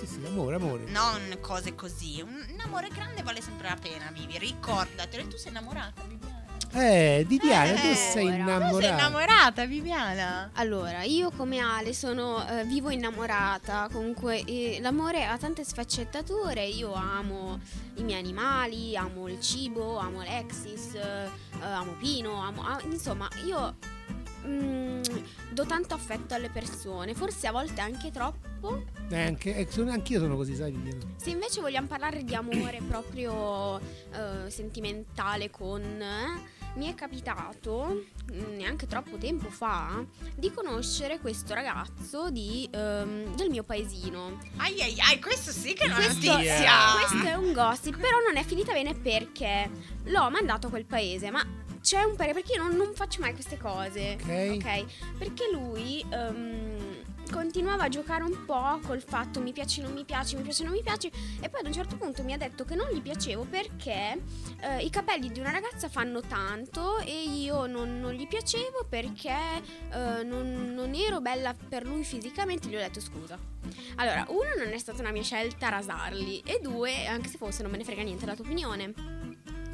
Sì, 0.00 0.06
sì, 0.06 0.24
amore, 0.26 0.56
amore. 0.56 0.84
Non 0.88 1.38
cose 1.40 1.74
così. 1.74 2.20
Un, 2.22 2.32
un 2.52 2.60
amore 2.60 2.88
grande 2.88 3.22
vale 3.22 3.40
sempre 3.42 3.68
la 3.68 3.76
pena, 3.82 4.10
Vivi. 4.12 4.38
Ricordatelo. 4.38 5.22
E 5.24 5.28
tu 5.28 5.36
sei 5.36 5.50
innamorata, 5.50 6.02
Viviana. 6.06 6.40
Eh, 6.74 7.26
di 7.28 7.36
Diana, 7.36 7.72
tu 7.78 7.86
Eh, 7.88 7.94
sei 7.94 7.94
Tu 7.94 8.12
sei 8.12 8.26
innamorata. 8.28 8.86
innamorata, 8.88 9.64
Viviana. 9.66 10.50
Allora, 10.54 11.02
io 11.02 11.30
come 11.30 11.58
Ale 11.58 11.92
sono 11.92 12.46
eh, 12.48 12.64
vivo 12.64 12.88
innamorata, 12.88 13.88
comunque 13.92 14.42
eh, 14.44 14.78
l'amore 14.80 15.26
ha 15.26 15.36
tante 15.36 15.64
sfaccettature, 15.64 16.64
io 16.64 16.94
amo 16.94 17.60
i 17.96 18.02
miei 18.02 18.18
animali, 18.20 18.96
amo 18.96 19.28
il 19.28 19.38
cibo, 19.40 19.98
amo 19.98 20.20
Alexis, 20.20 20.94
eh, 20.94 21.28
amo 21.60 21.92
Pino, 21.98 22.40
amo, 22.40 22.62
ah, 22.66 22.80
insomma, 22.84 23.28
io 23.44 23.76
mm, 24.46 25.02
do 25.50 25.64
tanto 25.66 25.94
affetto 25.94 26.34
alle 26.34 26.48
persone, 26.50 27.14
forse 27.14 27.46
a 27.46 27.52
volte 27.52 27.80
anche 27.80 28.10
troppo. 28.10 28.84
Eh, 29.10 29.20
anche, 29.20 29.66
sono- 29.70 29.90
anch'io 29.90 30.18
sono 30.20 30.36
così, 30.36 30.54
sai, 30.54 30.72
Viviana. 30.72 31.00
Se 31.16 31.30
invece 31.30 31.60
vogliamo 31.60 31.86
parlare 31.88 32.24
di 32.24 32.34
amore 32.34 32.80
proprio 32.86 33.78
eh, 33.78 34.48
sentimentale 34.50 35.50
con... 35.50 35.82
eh, 35.82 36.60
mi 36.74 36.86
è 36.90 36.94
capitato, 36.94 38.06
mm, 38.32 38.56
neanche 38.56 38.86
troppo 38.86 39.18
tempo 39.18 39.50
fa, 39.50 40.02
di 40.34 40.50
conoscere 40.52 41.18
questo 41.20 41.52
ragazzo 41.52 42.30
di, 42.30 42.66
ehm, 42.72 43.34
del 43.36 43.50
mio 43.50 43.62
paesino. 43.62 44.38
Ai 44.56 44.80
ai 44.80 44.94
ai, 45.00 45.20
questo 45.20 45.50
sì 45.50 45.74
che 45.74 45.84
è 45.84 45.86
una 45.88 45.96
Questo, 45.96 46.32
notizia. 46.32 46.72
questo 47.06 47.28
è 47.28 47.34
un 47.34 47.52
gossip, 47.52 47.96
però 47.98 48.16
non 48.26 48.38
è 48.38 48.44
finita 48.44 48.72
bene 48.72 48.94
perché 48.94 49.68
l'ho 50.04 50.30
mandato 50.30 50.68
a 50.68 50.70
quel 50.70 50.86
paese, 50.86 51.30
ma 51.30 51.44
c'è 51.82 52.02
un 52.02 52.16
paese, 52.16 52.32
perché 52.32 52.54
io 52.54 52.62
non, 52.62 52.76
non 52.76 52.94
faccio 52.94 53.20
mai 53.20 53.34
queste 53.34 53.58
cose. 53.58 54.16
Ok. 54.20 54.84
Perché 55.18 55.50
lui 55.52 56.04
ehm, 56.08 57.02
continuava 57.30 57.84
a 57.84 57.88
giocare 57.88 58.22
un 58.22 58.44
po' 58.44 58.78
col 58.86 59.02
fatto 59.02 59.40
mi 59.40 59.52
piaci, 59.52 59.80
non 59.80 59.92
mi 59.92 60.04
piaci, 60.04 60.36
mi 60.36 60.42
piaci, 60.42 60.62
non 60.62 60.72
mi 60.72 60.82
piaci. 60.82 61.10
E 61.40 61.48
poi 61.48 61.60
ad 61.60 61.66
un 61.66 61.72
certo 61.72 61.96
punto 61.96 62.22
mi 62.22 62.32
ha 62.32 62.36
detto 62.36 62.64
che 62.64 62.74
non 62.74 62.88
gli 62.90 63.00
piacevo 63.00 63.44
perché 63.44 64.22
eh, 64.60 64.84
i 64.84 64.90
capelli 64.90 65.30
di 65.30 65.40
una 65.40 65.50
ragazza 65.50 65.88
fanno 65.88 66.20
tanto 66.20 66.98
e 66.98 67.22
io 67.24 67.66
non, 67.66 68.00
non 68.00 68.12
gli 68.12 68.28
piacevo 68.28 68.86
perché 68.88 69.62
eh, 69.92 70.22
non, 70.22 70.72
non 70.74 70.94
ero 70.94 71.20
bella 71.20 71.54
per 71.68 71.84
lui 71.84 72.04
fisicamente. 72.04 72.68
Gli 72.68 72.76
ho 72.76 72.78
detto 72.78 73.00
scusa. 73.00 73.36
Allora, 73.96 74.24
uno 74.28 74.50
non 74.56 74.72
è 74.72 74.78
stata 74.78 75.00
una 75.00 75.10
mia 75.10 75.22
scelta 75.22 75.68
rasarli 75.68 76.42
e 76.44 76.60
due, 76.60 77.06
anche 77.06 77.28
se 77.28 77.38
fosse 77.38 77.62
non 77.62 77.70
me 77.70 77.78
ne 77.78 77.84
frega 77.84 78.02
niente 78.02 78.26
la 78.26 78.34
tua 78.34 78.44
opinione. 78.44 78.92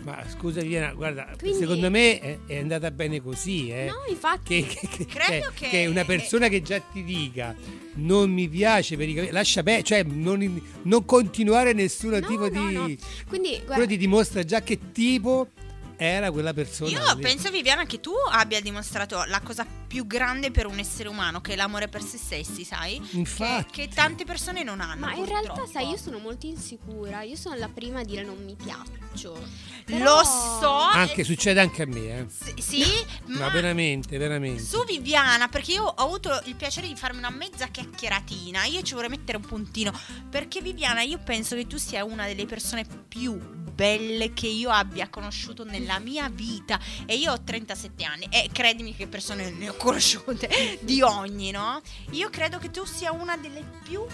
Ma 0.08 0.24
scusa, 0.28 0.60
Viviana, 0.62 0.92
guarda, 0.94 1.28
Quindi- 1.38 1.58
secondo 1.58 1.90
me 1.90 2.18
è, 2.20 2.38
è 2.46 2.58
andata 2.58 2.90
bene 2.90 3.20
così, 3.20 3.70
eh. 3.70 3.86
No, 3.86 3.96
infatti... 4.08 4.64
Che, 4.66 4.78
che- 4.78 4.88
che- 4.88 5.06
Credo 5.06 5.52
cioè, 5.54 5.68
che- 5.68 5.86
una 5.86 6.04
persona 6.04 6.48
che 6.48 6.62
già 6.62 6.80
ti 6.80 7.04
dica 7.04 7.54
non 7.94 8.30
mi 8.30 8.48
piace 8.48 8.96
per 8.96 9.08
i 9.08 9.12
capelli, 9.14 9.32
lascia 9.32 9.62
bene, 9.62 9.82
cioè 9.82 10.02
non, 10.04 10.62
non 10.82 11.04
continuare 11.04 11.72
nessun 11.72 12.10
No, 12.12 12.20
tipo 12.20 12.48
no, 12.48 12.66
di. 12.68 12.72
no. 12.72 12.84
Quindi, 13.28 13.50
Quello 13.50 13.64
guarda, 13.66 13.86
ti 13.86 13.96
dimostra 13.98 14.42
già 14.44 14.62
che 14.62 14.78
tipo 14.92 15.48
era 15.96 16.30
quella 16.30 16.54
persona. 16.54 16.90
Io 16.90 17.14
lì. 17.14 17.20
penso, 17.22 17.50
Viviana, 17.50 17.84
che 17.84 18.00
tu 18.00 18.12
abbia 18.30 18.60
dimostrato 18.60 19.22
la 19.26 19.40
cosa 19.42 19.66
più 19.88 20.06
grande 20.06 20.50
per 20.52 20.66
un 20.66 20.78
essere 20.78 21.08
umano, 21.08 21.40
che 21.40 21.54
è 21.54 21.56
l'amore 21.56 21.88
per 21.88 22.02
se 22.02 22.18
stessi, 22.18 22.62
sai? 22.64 23.00
Infatti. 23.12 23.72
Che, 23.72 23.88
che 23.88 23.94
tante 23.94 24.24
persone 24.24 24.62
non 24.62 24.80
hanno. 24.80 25.06
Ma 25.06 25.14
in 25.14 25.24
realtà, 25.24 25.48
purtroppo. 25.54 25.70
sai, 25.70 25.88
io 25.88 25.96
sono 25.96 26.18
molto 26.18 26.46
insicura. 26.46 27.22
Io 27.22 27.34
sono 27.36 27.56
la 27.56 27.68
prima 27.68 28.00
a 28.00 28.04
dire 28.04 28.22
non 28.22 28.36
mi 28.44 28.54
piaccio. 28.54 29.32
Lo 29.32 29.96
Però- 29.96 30.22
so. 30.22 30.70
Anche, 30.70 31.22
eh, 31.22 31.24
succede 31.24 31.60
anche 31.60 31.82
a 31.82 31.86
me, 31.86 32.18
eh. 32.20 32.26
sì, 32.28 32.54
sì, 32.62 32.84
Ma 33.26 33.38
ma 33.46 33.48
veramente, 33.48 34.18
veramente. 34.18 34.62
su 34.62 34.84
Viviana, 34.84 35.48
perché 35.48 35.72
io 35.72 35.84
ho 35.84 36.04
avuto 36.04 36.38
il 36.44 36.54
piacere 36.54 36.86
di 36.86 36.94
farmi 36.94 37.18
una 37.18 37.30
mezza 37.30 37.66
chiacchieratina, 37.68 38.64
io 38.66 38.82
ci 38.82 38.92
vorrei 38.92 39.08
mettere 39.08 39.38
un 39.38 39.46
puntino, 39.46 39.98
perché 40.28 40.60
Viviana, 40.60 41.00
io 41.00 41.18
penso 41.18 41.56
che 41.56 41.66
tu 41.66 41.78
sia 41.78 42.04
una 42.04 42.26
delle 42.26 42.44
persone 42.44 42.84
più 43.08 43.56
belle 43.78 44.32
che 44.34 44.48
io 44.48 44.70
abbia 44.70 45.08
conosciuto 45.08 45.62
nella 45.64 46.00
mia 46.00 46.28
vita 46.28 46.80
e 47.06 47.14
io 47.14 47.30
ho 47.30 47.40
37 47.44 48.02
anni 48.02 48.26
e 48.28 48.48
credimi 48.52 48.92
che 48.96 49.06
persone 49.06 49.50
ne 49.52 49.68
ho 49.68 49.74
conosciute 49.78 50.78
di 50.82 51.00
ogni, 51.00 51.50
no? 51.50 51.80
Io 52.10 52.28
credo 52.28 52.58
che 52.58 52.70
tu 52.70 52.84
sia 52.84 53.12
una 53.12 53.36
delle 53.36 53.64
più 53.82 54.04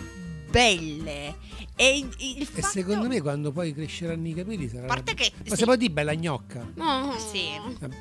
belle 0.48 1.34
e 1.76 1.98
il, 1.98 2.14
il 2.18 2.42
E 2.42 2.44
fatto 2.44 2.66
secondo 2.68 3.08
me 3.08 3.20
quando 3.20 3.50
poi 3.52 3.72
cresceranno 3.74 4.26
i 4.28 4.34
capelli 4.34 4.68
sarà... 4.68 4.84
a 4.84 4.86
parte 4.86 5.14
che 5.14 5.32
Ma 5.38 5.44
sì, 5.50 5.56
si 5.56 5.64
può 5.64 5.76
dire 5.76 5.92
bella 5.92 6.14
gnocca? 6.14 6.66
Oh. 6.78 7.18
sì. 7.18 7.48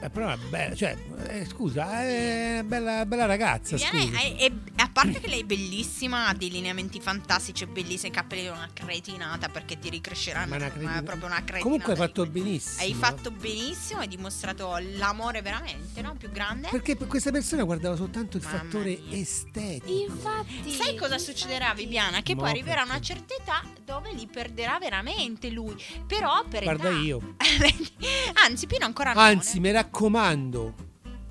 Eh, 0.01 0.09
Però 0.09 0.29
è 0.29 0.37
bella, 0.49 0.75
cioè, 0.75 0.95
eh, 1.27 1.45
scusa, 1.45 2.01
è 2.03 2.51
una 2.59 2.63
bella, 2.63 3.05
bella 3.05 3.25
ragazza, 3.25 3.77
scusa. 3.77 4.19
è- 4.19 4.35
è- 4.35 4.51
a 4.75 4.89
parte 4.93 5.19
che 5.19 5.27
lei 5.27 5.41
è 5.41 5.43
bellissima, 5.43 6.27
ha 6.27 6.33
dei 6.33 6.49
lineamenti 6.51 6.99
fantastici, 6.99 7.63
è 7.63 7.67
bellissima, 7.67 8.09
i 8.09 8.15
capelli 8.15 8.43
sono 8.45 8.57
una 8.57 8.69
cretinata 8.73 9.49
perché 9.49 9.79
ti 9.79 9.89
ricresceranno. 9.89 10.49
Ma 10.49 10.55
una 10.57 10.65
ma 10.65 10.71
cretina- 10.71 10.99
è 10.99 11.03
proprio 11.03 11.25
una 11.27 11.35
cretinata. 11.37 11.63
Comunque 11.63 11.91
hai 11.93 11.97
fatto 11.97 12.25
benissimo. 12.27 12.81
Hai 12.81 12.93
fatto 12.93 13.31
benissimo, 13.31 13.99
hai 14.01 14.07
dimostrato 14.07 14.77
l'amore 14.97 15.41
veramente, 15.41 16.01
no? 16.01 16.15
Più 16.15 16.29
grande. 16.31 16.67
Perché 16.69 16.95
per 16.95 17.07
questa 17.07 17.31
persona 17.31 17.63
guardava 17.63 17.95
soltanto 17.95 18.37
il 18.37 18.43
Mamma 18.43 18.57
fattore 18.59 18.99
mia. 19.07 19.17
estetico. 19.19 19.91
Infatti. 19.91 20.71
Sai 20.71 20.95
cosa 20.95 21.17
succederà, 21.17 21.73
Viviana? 21.73 22.21
Che 22.21 22.35
poi 22.35 22.43
No, 22.43 22.49
arriverà 22.49 22.83
una 22.83 22.99
certa 23.01 23.33
età 23.33 23.62
dove 23.83 24.11
li 24.13 24.27
perderà 24.27 24.77
veramente 24.79 25.49
lui. 25.49 25.75
Però 26.07 26.43
per 26.47 26.63
Guarda 26.63 26.89
età. 26.89 26.97
io. 26.99 27.35
Anzi, 28.45 28.67
Pino 28.67 28.85
ancora 28.85 29.13
no. 29.13 29.19
Anzi, 29.19 29.57
eh. 29.57 29.59
mi 29.59 29.71
raccomando, 29.71 30.73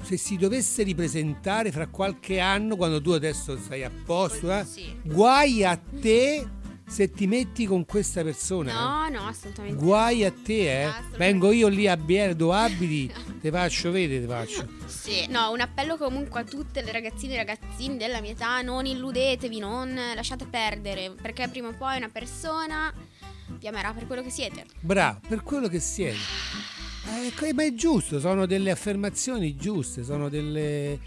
se 0.02 0.16
si 0.16 0.36
dovesse 0.36 0.82
ripresentare 0.82 1.70
fra 1.72 1.86
qualche 1.88 2.40
anno, 2.40 2.76
quando 2.76 3.00
tu 3.00 3.10
adesso 3.10 3.56
stai 3.58 3.84
a 3.84 3.90
posto, 4.04 4.50
eh, 4.52 4.64
Sì. 4.64 4.94
guai 5.02 5.64
a 5.64 5.76
te 5.76 6.46
se 6.92 7.10
ti 7.10 7.26
metti 7.26 7.64
con 7.64 7.86
questa 7.86 8.22
persona. 8.22 8.72
No, 8.72 9.08
no, 9.08 9.26
assolutamente. 9.26 9.78
eh. 9.78 9.82
Guai 9.82 10.24
a 10.26 10.30
te, 10.30 10.82
eh. 10.84 10.92
Vengo 11.16 11.50
io 11.50 11.68
lì 11.68 11.88
a 11.88 11.96
Biere, 11.96 12.36
dove 12.36 12.54
abiti, 12.54 13.10
te 13.40 13.50
faccio 13.50 13.90
vedere, 13.90 14.20
te 14.20 14.26
faccio. 14.26 14.68
Sì. 14.84 15.26
No, 15.28 15.50
un 15.52 15.60
appello 15.60 15.96
comunque 15.96 16.40
a 16.40 16.44
tutte 16.44 16.82
le 16.82 16.92
ragazzine 16.92 17.32
e 17.32 17.36
ragazzini 17.38 17.96
della 17.96 18.20
mia 18.20 18.32
età, 18.32 18.60
non 18.60 18.84
illudetevi, 18.84 19.58
non 19.58 19.98
lasciate 20.14 20.44
perdere, 20.44 21.14
perché 21.20 21.48
prima 21.48 21.68
o 21.68 21.72
poi 21.72 21.96
una 21.96 22.10
persona 22.10 22.92
vi 23.58 23.66
amerà 23.66 23.94
per 23.94 24.06
quello 24.06 24.22
che 24.22 24.30
siete. 24.30 24.66
Bravo, 24.80 25.20
per 25.26 25.42
quello 25.42 25.68
che 25.68 25.80
siete. 25.80 26.18
Eh, 27.04 27.52
ma 27.52 27.64
è 27.64 27.74
giusto, 27.74 28.20
sono 28.20 28.46
delle 28.46 28.70
affermazioni 28.70 29.56
giuste, 29.56 30.04
sono 30.04 30.28
delle, 30.28 31.00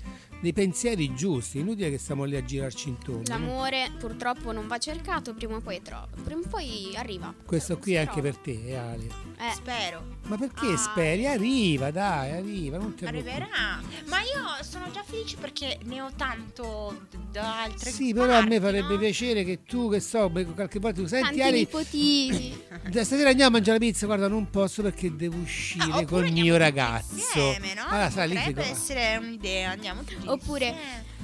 dei 0.45 0.53
pensieri 0.53 1.13
giusti. 1.15 1.59
Inutile 1.59 1.89
che 1.89 1.97
stiamo 1.97 2.23
lì 2.23 2.35
a 2.35 2.43
girarci 2.45 2.89
intorno. 2.89 3.21
no? 3.21 3.27
L'amore 3.27 3.91
purtroppo 3.97 4.51
non 4.51 4.67
va 4.67 4.77
cercato, 4.77 5.33
prima 5.33 5.55
o 5.55 5.59
poi 5.61 5.81
trova. 5.81 6.07
Prima 6.23 6.41
o 6.41 6.47
poi 6.47 6.93
arriva. 6.95 7.33
Questo 7.45 7.77
qui 7.79 7.93
è 7.93 7.97
anche 7.97 8.21
trova. 8.21 8.29
per 8.29 8.37
te, 8.37 8.63
eh, 8.67 8.75
Ale. 8.75 9.03
Eh, 9.37 9.53
Spero. 9.55 10.13
Ma 10.27 10.37
perché 10.37 10.67
Ah. 10.67 10.77
speri? 10.77 11.25
Arriva, 11.27 11.91
dai, 11.91 12.31
arriva, 12.31 12.77
non 12.77 12.93
ti 12.95 13.05
preoccupare. 13.05 13.35
Arriverà. 13.43 13.79
Ma 14.05 14.17
io 14.21 14.63
sono 14.63 14.89
già 14.91 15.03
felice 15.03 15.35
perché 15.37 15.79
ne 15.83 16.01
ho 16.01 16.11
tanto 16.15 17.07
da 17.31 17.63
altre 17.63 17.91
Sì, 17.91 18.13
però 18.13 18.33
a 18.37 18.41
me 18.41 18.59
parti, 18.59 18.59
farebbe 18.59 18.93
no? 18.93 18.99
piacere 18.99 19.43
che 19.43 19.63
tu, 19.63 19.89
che 19.89 19.99
so, 19.99 20.29
qualche 20.53 20.79
volta 20.79 21.01
tu 21.01 21.07
senti 21.07 21.25
tanti 21.25 21.41
Ale, 21.41 21.57
nipotini. 21.57 22.63
stasera 22.91 23.29
andiamo 23.29 23.49
a 23.49 23.53
mangiare 23.59 23.77
la 23.79 23.85
pizza, 23.85 24.05
guarda, 24.05 24.27
non 24.27 24.49
posso 24.49 24.81
perché 24.81 25.15
devo 25.15 25.37
uscire 25.37 25.83
Ah, 25.83 25.87
oppure 25.99 26.05
col 26.05 26.31
mio 26.31 26.57
ragazzo. 26.57 27.13
Insieme, 27.15 27.73
no? 27.73 27.83
Allora, 27.87 28.09
sai, 28.09 28.27
lì 28.29 28.35
Potrebbe 28.35 28.65
essere 28.69 29.17
un'idea, 29.17 29.71
andiamo 29.71 30.01
tutti 30.03 30.27
Oppure. 30.35 30.75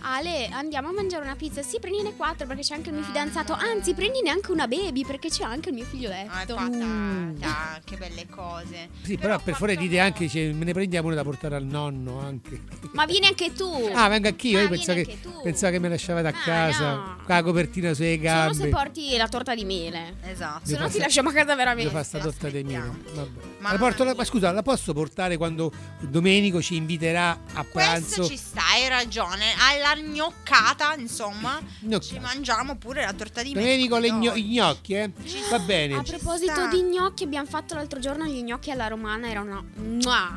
Ale, 0.02 0.47
andiamo 0.52 0.89
a 0.89 0.91
mangiare 0.93 1.24
una 1.24 1.36
pizza. 1.36 1.62
Sì, 1.62 1.80
prendine 1.80 2.16
quattro 2.16 2.47
perché 2.47 2.62
c'è 2.64 2.74
anche 2.76 2.89
il 2.89 2.95
mio 2.95 3.04
fidanzato. 3.04 3.54
Anzi, 3.54 3.93
prendine 3.93 4.30
anche 4.30 4.52
una 4.52 4.68
baby 4.68 5.06
perché 5.06 5.30
c'è 5.30 5.43
anche 5.43 5.70
il 5.70 5.76
mio 5.76 5.84
Ah, 5.84 5.88
figlioletto. 5.88 6.56
patata, 6.56 7.80
che 7.84 7.97
belle 7.97 8.28
cose. 8.28 8.89
Sì, 9.04 9.18
però, 9.18 9.36
per 9.39 9.54
favore 9.54 9.74
quanto- 9.74 9.82
dite 9.89 9.99
anche, 9.99 10.28
cioè, 10.30 10.52
me 10.54 10.66
ne 10.66 10.74
prendiamo 10.74 11.08
una 11.08 11.16
da 11.18 11.24
portare 11.24 11.56
al 11.56 11.64
nonno 11.66 12.20
anche. 12.20 12.62
Ma 12.93 13.06
vieni 13.06 13.28
anche 13.28 13.54
tu. 13.54 13.89
Ah, 13.93 14.08
vengo 14.10 14.28
anch'io, 14.28 14.58
Ma 14.58 14.62
io 14.64 14.70
vieni 14.70 14.84
pensavo 14.86 15.02
che, 15.04 15.41
pensavo 15.43 15.72
che 15.74 15.80
me 15.80 15.89
lasciavate 15.89 16.28
a 16.28 16.32
Ma 16.32 16.39
casa 16.43 16.93
no. 16.93 17.04
con 17.26 17.36
la 17.36 17.43
copertina 17.43 17.93
sulle 17.93 18.16
Solo 18.18 18.54
se 18.54 18.60
gambe. 18.60 18.70
porti 18.70 19.18
la 19.18 19.28
torta 19.28 19.54
di 19.56 19.66
mele. 19.66 20.16
Esatto. 20.24 20.66
Se 20.68 20.78
no 20.78 20.86
fa 20.86 20.89
ti 20.89 20.97
lasciamo 20.99 21.30
a 21.30 21.32
casa 21.34 21.45
Devo 21.45 21.58
veramente. 21.58 21.91
fare 21.91 22.04
sta 22.04 22.20
torta 22.20 22.49
di 22.49 22.64
mele. 22.64 22.91
Vabbè. 23.14 23.30
La 23.62 23.78
porto 23.78 24.04
la- 24.04 24.16
ma 24.16 24.24
scusa, 24.26 24.52
la 24.52 24.62
posso 24.64 24.93
portare 24.93 25.38
quando 25.38 25.72
Domenico 25.99 26.62
ci 26.62 26.76
inviterà 26.76 27.30
a 27.54 27.64
Questo 27.64 27.70
pranzo? 27.72 28.26
ci 28.28 28.38
sta, 28.38 28.62
hai 28.74 28.88
ragione. 28.88 29.45
Alla 29.60 29.91
gnoccata, 30.00 30.94
insomma, 30.98 31.60
Gnoccata. 31.80 32.04
ci 32.14 32.20
mangiamo 32.20 32.76
pure 32.78 33.04
la 33.06 33.14
torta 33.14 33.42
di 33.44 33.54
mele. 33.54 33.62
Domenico 33.66 33.98
le 33.98 34.10
gno- 34.10 34.36
gnocchi, 34.36 34.94
eh? 34.94 35.12
Va 35.50 35.60
bene. 35.60 35.96
A 35.98 36.02
proposito 36.04 36.52
sta. 36.54 36.68
di 36.68 36.82
gnocchi, 36.84 37.24
abbiamo 37.24 37.48
fatto 37.48 37.76
l'altro 37.76 38.00
giorno 38.00 38.26
gli 38.26 38.42
gnocchi 38.42 38.72
alla 38.72 38.88
romana. 38.88 39.30
Erano. 39.30 39.66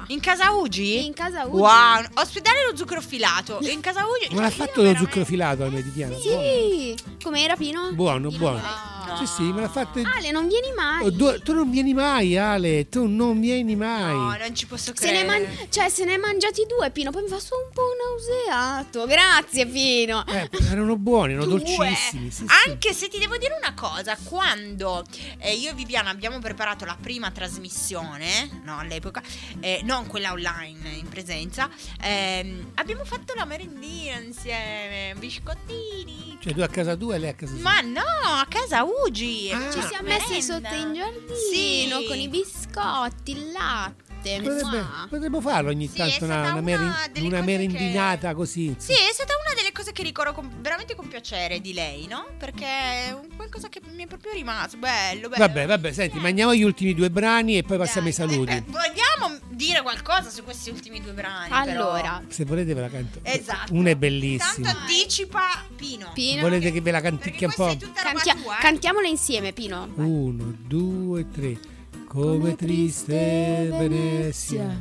In 0.09 0.21
casa 0.21 0.53
Ugi? 0.53 1.05
In 1.07 1.15
casa 1.15 1.45
Ugi. 1.47 1.57
Wow, 1.57 2.05
ospedale 2.15 2.67
lo 2.71 2.77
zucchero 2.77 3.01
filato. 3.01 3.59
In 3.63 3.81
casa 3.81 4.05
Ugi. 4.05 4.35
Non 4.35 4.45
ha 4.45 4.51
fatto 4.51 4.73
lo 4.77 4.83
veramente- 4.83 5.05
zucchero 5.05 5.25
filato 5.25 5.65
alle 5.65 5.83
Diana? 5.93 6.17
Sì. 6.19 6.95
Com'era 7.23 7.57
Pino? 7.57 7.93
Buono, 7.93 8.29
Dillo 8.29 8.39
buono. 8.39 8.59
pure. 8.59 8.93
Sì, 9.19 9.27
sì, 9.27 9.43
me 9.43 9.61
l'ha 9.61 9.69
fatto. 9.69 10.01
Ale, 10.17 10.31
non 10.33 10.49
vieni 10.49 10.73
mai. 10.75 11.05
Oh, 11.05 11.11
du- 11.11 11.39
tu 11.43 11.53
non 11.53 11.71
vieni 11.71 11.93
mai, 11.95 12.37
Ale. 12.37 12.89
Tu 12.89 13.07
non 13.07 13.39
vieni 13.39 13.77
mai. 13.77 14.13
No, 14.15 14.37
non 14.37 14.55
ci 14.55 14.67
posso 14.67 14.93
Se 14.97 15.11
ne, 15.13 15.19
credere. 15.25 15.27
man- 15.47 15.69
cioè, 15.69 15.89
se 15.89 16.05
ne 16.05 16.15
è 16.15 16.17
mangiati 16.17 16.65
due, 16.67 16.91
Pino. 16.91 17.11
Poi 17.11 17.23
mi 17.23 17.29
fa 17.29 17.39
solo 17.39 17.63
un 17.67 17.73
po' 17.73 17.83
nauseato. 18.03 19.05
Grazie, 19.07 19.44
Pino. 19.51 20.25
Eh, 20.27 20.49
erano 20.71 20.97
buoni, 20.97 21.33
erano 21.35 21.47
Due. 21.49 21.59
dolcissimi. 21.59 22.31
Sì, 22.31 22.47
sì. 22.47 22.53
Anche 22.67 22.93
se 22.93 23.09
ti 23.09 23.19
devo 23.19 23.37
dire 23.37 23.55
una 23.61 23.75
cosa, 23.75 24.17
quando 24.25 25.05
eh, 25.39 25.53
io 25.55 25.71
e 25.71 25.75
Viviana 25.75 26.11
abbiamo 26.11 26.39
preparato 26.39 26.85
la 26.85 26.97
prima 27.01 27.31
trasmissione, 27.31 28.61
no, 28.65 28.79
all'epoca, 28.79 29.23
eh, 29.61 29.81
non 29.85 30.07
quella 30.07 30.33
online 30.33 30.89
in 30.91 31.09
presenza, 31.09 31.69
ehm, 32.03 32.73
abbiamo 32.75 33.05
fatto 33.05 33.35
la 33.35 33.45
merendina 33.45 34.19
insieme, 34.19 35.15
biscottini. 35.19 36.39
Cioè, 36.41 36.53
tu 36.53 36.61
a 36.61 36.69
casa 36.69 36.95
tua 36.97 37.15
e 37.15 37.19
lei 37.19 37.31
a 37.31 37.35
casa 37.35 37.53
sua. 37.55 37.63
Ma 37.63 37.81
no, 37.81 38.01
a 38.03 38.47
casa 38.49 38.85
Ugi. 38.85 39.51
Ah. 39.51 39.71
Ci 39.73 39.81
siamo 39.83 40.09
messi 40.09 40.43
sotto 40.43 40.75
in 40.75 40.93
giardino 40.93 42.01
Sì. 42.01 42.07
con 42.07 42.19
i 42.19 42.29
biscotti, 42.29 43.31
il 43.33 43.53
latte. 43.53 44.04
Potrebbe- 44.33 44.63
Mua. 44.63 45.07
potremmo 45.09 45.41
farlo 45.41 45.71
ogni 45.71 45.87
Sì, 45.89 45.97
tanto 45.97 46.25
una, 46.25 46.39
una, 46.41 46.51
una 46.53 46.61
meri- 46.61 46.93
delle 47.13 47.27
una 47.27 47.41
merendinata 47.43 48.35
così. 48.35 48.75
Sì, 48.79 48.93
è 48.93 49.13
stata 49.13 49.33
una 49.45 49.55
delle 49.55 49.73
cose 49.73 49.93
che 49.93 50.03
ricordo 50.03 50.33
con- 50.33 50.51
veramente 50.61 50.95
con 50.95 51.07
piacere 51.09 51.61
di 51.61 51.73
lei, 51.73 52.07
no? 52.07 52.27
Perché 52.39 52.65
è 52.67 53.13
un 53.13 53.29
qualcosa 53.37 53.69
che 53.69 53.81
mi 53.95 54.05
è 54.05 54.07
proprio 54.07 54.33
rimasto 54.33 54.77
bello, 54.79 55.29
bello. 55.29 55.47
Vabbè, 55.47 55.67
vabbè, 55.67 55.93
senti, 55.93 56.19
mandiamo 56.19 56.55
gli 56.55 56.63
ultimi 56.63 56.95
due 56.95 57.11
brani 57.11 57.59
e 57.59 57.63
poi 57.63 57.79
passiamo 57.79 58.07
ai 58.09 58.15
Dai, 58.15 58.29
saluti. 58.29 58.53
eh, 58.53 58.63
vogliamo 58.67 59.39
dire 59.51 59.83
qualcosa 59.83 60.31
su 60.31 60.43
questi 60.45 60.71
ultimi 60.71 61.01
due 61.03 61.13
brani? 61.13 61.49
però? 61.49 61.61
Allora, 61.93 62.23
Se 62.29 62.45
volete 62.45 62.75
ve 62.75 62.81
la 62.81 62.89
canto. 62.89 63.19
Esatto. 63.23 63.73
Una 63.75 63.91
è 63.91 63.97
bellissima. 63.97 64.69
Tanto 64.71 64.81
anticipa 64.81 65.65
Pino. 65.77 66.11
Pino. 66.15 66.41
Volete 66.41 66.73
che 66.73 66.81
ve 66.81 66.91
la 66.91 67.01
canticchia 67.01 67.47
un 67.49 67.55
po'? 67.55 67.77
Cantia- 67.95 68.35
tua, 68.35 68.57
eh? 68.59 68.61
cantiamola 68.61 69.07
insieme, 69.07 69.53
Pino. 69.53 69.91
Uno, 69.97 70.55
due, 70.67 71.29
tre. 71.31 71.73
Come 72.15 72.55
triste 72.55 73.69
Venezia. 73.77 74.81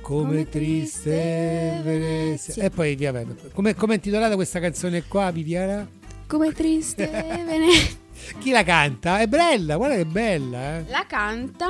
Come 0.00 0.48
triste 0.48 1.80
Venezia. 1.82 2.62
E 2.62 2.70
poi 2.70 2.94
via, 2.94 3.10
vabbè. 3.10 3.50
Come 3.52 3.74
come 3.74 3.94
è 3.94 3.96
intitolata 3.96 4.36
questa 4.36 4.60
canzone 4.60 5.02
qua, 5.08 5.32
Viviana? 5.32 5.84
Come 6.28 6.52
triste 6.52 7.08
Venezia. 7.10 7.98
Chi 8.38 8.52
la 8.52 8.62
canta? 8.62 9.18
È 9.18 9.26
bella, 9.26 9.74
guarda 9.76 9.96
che 9.96 10.04
bella, 10.06 10.76
eh. 10.78 10.84
La 10.88 11.04
canta 11.08 11.66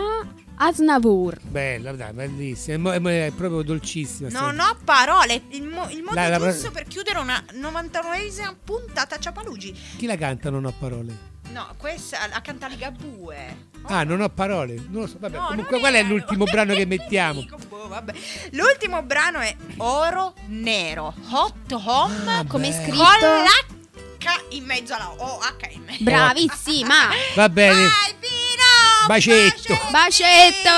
Aznavour. 0.56 1.38
Bella, 1.40 1.92
dai, 1.92 2.12
bellissima. 2.12 2.92
È, 2.92 3.00
è 3.00 3.32
proprio 3.34 3.62
dolcissima. 3.62 4.28
Non 4.28 4.58
ho 4.60 4.76
parole. 4.84 5.40
Il, 5.52 5.62
mo- 5.62 5.88
il 5.88 6.02
modo 6.02 6.16
La- 6.16 6.28
la- 6.36 6.50
giusto 6.50 6.70
per 6.70 6.84
chiudere 6.84 7.18
una 7.18 7.42
99esima 7.54 8.54
puntata 8.62 9.14
a 9.14 9.18
Ciapalugi. 9.18 9.74
Chi 9.96 10.04
la 10.04 10.16
canta 10.16 10.50
non 10.50 10.66
ho 10.66 10.74
parole? 10.78 11.29
No, 11.52 11.74
questa 11.76 12.26
la 12.28 12.40
canta 12.40 12.66
Ligabue. 12.68 13.68
Ah, 13.86 14.04
non 14.04 14.20
ho 14.20 14.28
parole. 14.28 14.74
Non 14.88 15.02
lo 15.02 15.06
so. 15.06 15.16
Vabbè, 15.18 15.36
No, 15.36 15.46
comunque 15.46 15.78
qual 15.78 15.94
è 15.94 15.98
era- 15.98 16.08
l'ultimo 16.08 16.44
brano 16.44 16.74
che 16.74 16.86
mettiamo? 16.86 17.40
Dico, 17.40 17.56
boh, 17.68 17.88
vabbè. 17.88 18.12
L'ultimo 18.52 19.02
brano 19.02 19.40
è 19.40 19.54
Oro 19.78 20.34
Nero. 20.46 21.14
Hot 21.30 21.72
Home. 21.72 22.14
Ah, 22.30 22.44
Come 22.46 22.68
beh. 22.68 22.74
scritto? 22.74 22.96
Con 22.96 23.42
l'H 23.42 23.78
in 24.50 24.64
mezzo 24.64 24.94
alla 24.94 25.10
O 25.16 25.38
H 25.38 25.68
in 25.72 25.82
mezzo. 25.84 26.04
Bravissima. 26.04 27.08
Va 27.34 27.48
bene. 27.48 27.74
Vai 27.82 28.14
Pino! 28.20 29.06
Bacetto. 29.06 29.78
Bacetto. 29.90 30.68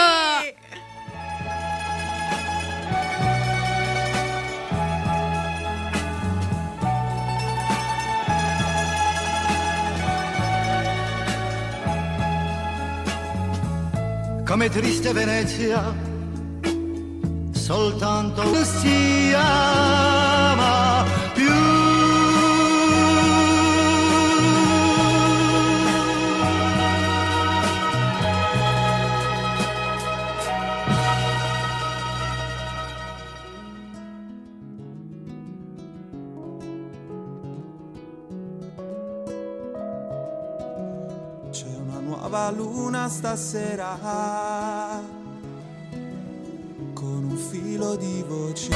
Come 14.62 14.68
triste 14.68 15.12
Venezia, 15.12 15.92
soltanto 17.50 18.44
non 18.44 18.64
stasera 43.08 45.00
con 46.92 47.24
un 47.24 47.36
filo 47.36 47.96
di 47.96 48.24
voce. 48.26 48.70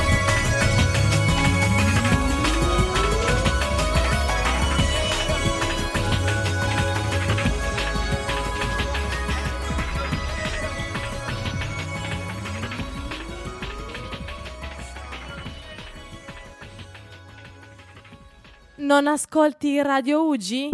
Non 18.78 19.06
ascolti 19.08 19.82
Radio 19.82 20.26
Ugi? 20.26 20.70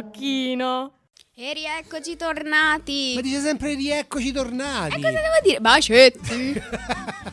Sciocchino. 0.00 0.92
E 1.34 1.52
rieccoci 1.52 2.16
tornati. 2.16 3.12
Ma 3.14 3.20
dice 3.20 3.40
sempre 3.40 3.74
rieccoci 3.74 4.32
tornati. 4.32 4.94
E 4.94 4.96
cosa 4.96 5.10
devo 5.10 5.40
dire? 5.42 5.60
Bacetti. 5.60 6.62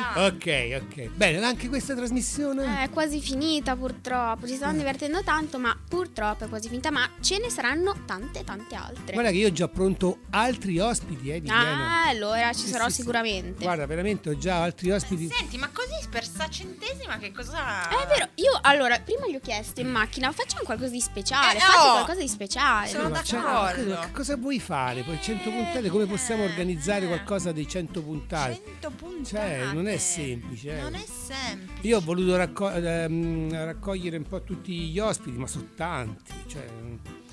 Ci 0.00 0.06
sa. 0.14 0.24
Ok, 0.26 0.82
ok. 0.82 1.08
Bene, 1.14 1.44
anche 1.44 1.68
questa 1.68 1.94
trasmissione. 1.94 2.82
È 2.84 2.90
quasi 2.90 3.20
finita 3.20 3.76
purtroppo, 3.76 4.46
ci 4.46 4.54
stanno 4.56 4.78
divertendo 4.78 5.22
tanto, 5.22 5.58
ma 5.58 5.76
purtroppo 5.88 6.44
è 6.44 6.48
quasi 6.48 6.68
finita, 6.68 6.90
ma 6.90 7.08
ce 7.20 7.38
ne 7.38 7.50
saranno 7.50 7.94
tante 8.06 8.44
tante 8.44 8.74
altre. 8.74 9.12
Guarda 9.12 9.30
che 9.30 9.36
io 9.36 9.48
ho 9.48 9.52
già 9.52 9.68
pronto 9.68 10.20
altri 10.30 10.78
ospiti, 10.78 11.28
eh, 11.30 11.40
Viviana. 11.40 12.04
Ah, 12.04 12.08
allora 12.08 12.52
ci 12.52 12.64
Sì, 12.64 12.68
sarò 12.68 12.86
sì, 12.86 12.92
sì. 12.92 13.00
sicuramente. 13.00 13.62
Guarda, 13.64 13.86
veramente 13.86 14.30
ho 14.30 14.38
già 14.38 14.62
altri 14.62 14.90
ospiti. 14.90 15.28
Senti, 15.30 15.56
ma 15.58 15.68
così 15.72 15.88
per 16.08 16.24
sta 16.24 16.48
centesima 16.48 17.18
che 17.18 17.32
cosa... 17.32 17.88
È 17.88 18.06
vero, 18.08 18.28
io 18.36 18.58
allora 18.62 18.98
prima 19.00 19.26
gli 19.28 19.34
ho 19.34 19.40
chiesto 19.40 19.80
in 19.80 19.88
macchina, 19.90 20.30
facciamo 20.32 20.62
qualcosa 20.64 20.90
di 20.90 21.00
speciale, 21.00 21.56
Eh, 21.58 21.60
fate 21.60 21.88
oh! 21.88 21.92
qualcosa 21.92 22.20
di 22.20 22.28
speciale. 22.28 22.88
Sono 22.88 23.08
Ma 23.08 23.20
d'accordo. 23.22 23.98
che 24.00 24.10
cosa 24.12 24.36
vuoi 24.36 24.58
fare? 24.60 25.02
Poi 25.02 25.18
100 25.20 25.50
puntate, 25.50 25.88
come 25.88 26.06
possiamo 26.06 26.44
organizzare 26.44 27.06
qualcosa 27.06 27.52
dei 27.52 27.68
100 27.68 28.02
puntate? 28.02 28.60
100 28.64 28.90
puntate. 28.90 29.18
Cioè, 29.24 29.72
non 29.72 29.86
è 29.90 29.98
semplice. 29.98 30.78
eh. 30.78 30.80
Non 30.82 30.94
è 30.94 31.04
semplice. 31.04 31.86
Io 31.86 31.98
ho 31.98 32.00
voluto 32.00 32.36
racco- 32.36 32.70
ehm, 32.70 33.52
raccogliere 33.64 34.16
un 34.16 34.24
po' 34.26 34.42
tutti 34.42 34.72
gli 34.88 34.98
ospiti, 34.98 35.36
ma 35.36 35.46
sono 35.46 35.68
tanti. 35.76 36.32
Cioè, 36.46 36.66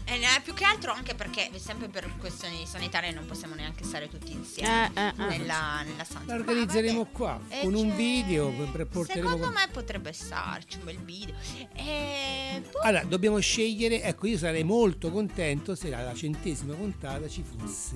Eh, 0.10 0.18
no, 0.20 0.28
più 0.42 0.54
che 0.54 0.64
altro 0.64 0.94
anche 0.94 1.16
perché 1.16 1.50
sempre 1.58 1.90
per 1.90 2.10
questioni 2.18 2.66
sanitarie 2.66 3.12
non 3.12 3.26
possiamo 3.26 3.56
neanche 3.56 3.84
stare 3.84 4.08
tutti 4.08 4.32
insieme 4.32 4.90
Eh, 4.94 5.02
eh, 5.02 5.08
eh. 5.08 5.14
nella, 5.38 5.82
nella 5.84 6.06
stanza. 6.06 6.34
la 6.34 6.40
organizzeremo 6.40 7.08
qua 7.08 7.38
Eh, 7.50 7.60
con 7.64 7.74
un 7.74 7.94
video. 7.94 8.50
porteremo 8.50 9.06
Secondo 9.06 9.38
con- 9.48 9.54
me 9.54 9.68
potrebbe 9.70 10.14
starci 10.14 10.78
un 10.78 10.86
bel 10.86 11.00
video. 11.00 11.36
E 11.74 12.62
boh, 12.72 12.80
Allora, 12.84 13.04
dobbiamo 13.04 13.38
scegliere. 13.40 14.02
Ecco, 14.02 14.28
io 14.28 14.38
sarei 14.38 14.64
molto 14.64 15.12
contento 15.12 15.76
se 15.76 15.94
alla 15.94 16.14
centesima 16.14 16.74
puntata 16.74 17.28
ci 17.28 17.44
fosse 17.44 17.96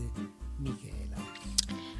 Michela. 0.57 1.00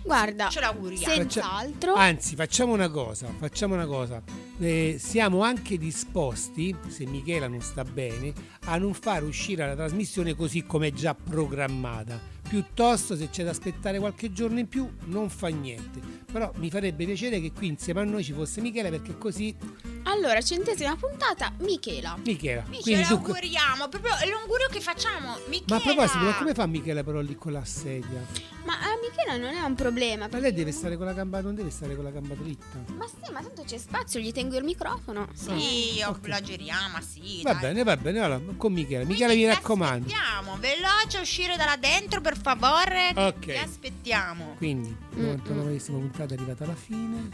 Guarda, 0.03 0.49
ce 0.49 0.59
l'auguriamo. 0.59 1.13
senz'altro. 1.13 1.93
Anzi, 1.93 2.35
facciamo 2.35 2.73
una 2.73 2.89
cosa, 2.89 3.27
facciamo 3.37 3.75
una 3.75 3.85
cosa. 3.85 4.21
Eh, 4.59 4.97
siamo 4.99 5.41
anche 5.41 5.77
disposti, 5.77 6.75
se 6.87 7.05
Michela 7.05 7.47
non 7.47 7.61
sta 7.61 7.83
bene, 7.83 8.33
a 8.65 8.77
non 8.77 8.93
far 8.93 9.23
uscire 9.23 9.65
la 9.65 9.75
trasmissione 9.75 10.35
così 10.35 10.65
come 10.65 10.87
è 10.87 10.91
già 10.91 11.13
programmata. 11.15 12.39
Piuttosto, 12.51 13.15
se 13.15 13.29
c'è 13.29 13.45
da 13.45 13.51
aspettare 13.51 13.97
qualche 13.97 14.33
giorno 14.33 14.59
in 14.59 14.67
più, 14.67 14.85
non 15.05 15.29
fa 15.29 15.47
niente. 15.47 16.01
Però 16.29 16.51
mi 16.55 16.69
farebbe 16.69 17.05
piacere 17.05 17.39
che 17.39 17.53
qui 17.53 17.67
insieme 17.67 18.01
a 18.01 18.03
noi 18.03 18.25
ci 18.25 18.33
fosse 18.33 18.59
Michela, 18.59 18.89
perché 18.89 19.17
così. 19.17 19.55
Allora, 20.03 20.41
centesima 20.41 20.97
puntata, 20.97 21.53
Michela. 21.59 22.17
Michela. 22.25 22.63
quindi 22.63 23.03
tu- 23.03 23.13
l'auguriamo. 23.13 23.87
Proprio 23.87 24.17
è 24.17 24.27
l'augurio 24.27 24.67
che 24.69 24.81
facciamo. 24.81 25.37
Michela. 25.47 25.65
Ma 25.67 25.75
a 25.77 25.79
proposito, 25.79 26.17
ma 26.17 26.35
come 26.35 26.53
fa 26.53 26.65
Michela 26.65 27.03
però 27.05 27.21
lì 27.21 27.37
con 27.37 27.53
la 27.53 27.63
sedia? 27.63 28.25
Ma 28.65 28.73
a 28.73 28.97
Michela 29.01 29.37
non 29.37 29.55
è 29.55 29.61
un 29.61 29.75
problema. 29.75 30.27
Ma 30.29 30.37
lei 30.39 30.51
deve 30.51 30.73
stare 30.73 30.97
con 30.97 31.05
la 31.05 31.13
gamba, 31.13 31.39
non 31.39 31.55
deve 31.55 31.69
stare 31.69 31.95
con 31.95 32.03
la 32.03 32.11
gamba 32.11 32.33
dritta. 32.33 32.83
Ma 32.97 33.05
sì, 33.07 33.31
ma 33.31 33.41
tanto 33.41 33.63
c'è 33.63 33.77
spazio, 33.77 34.19
gli 34.19 34.33
tengo 34.33 34.57
il 34.57 34.65
microfono. 34.65 35.29
Sì, 35.33 36.01
oh, 36.05 36.19
la 36.23 36.41
giriamo, 36.41 36.97
sì. 37.01 37.41
Va 37.43 37.53
dai. 37.53 37.61
bene, 37.61 37.83
va 37.83 37.95
bene, 37.95 38.19
allora, 38.19 38.41
con 38.57 38.73
Michela. 38.73 39.05
Michela 39.05 39.33
mi 39.33 39.45
raccomando. 39.45 40.05
Aspettiamo, 40.05 40.57
veloce 40.57 41.17
a 41.17 41.21
uscire 41.21 41.55
da 41.55 41.65
là 41.65 41.77
dentro, 41.77 42.19
per 42.21 42.37
favore. 42.41 43.13
Ok. 43.15 43.39
Ti 43.39 43.57
aspettiamo. 43.57 44.55
Quindi, 44.57 44.95
99esima 45.15 45.99
puntata 45.99 46.33
è 46.33 46.37
arrivata 46.37 46.63
alla 46.63 46.75
fine. 46.75 47.29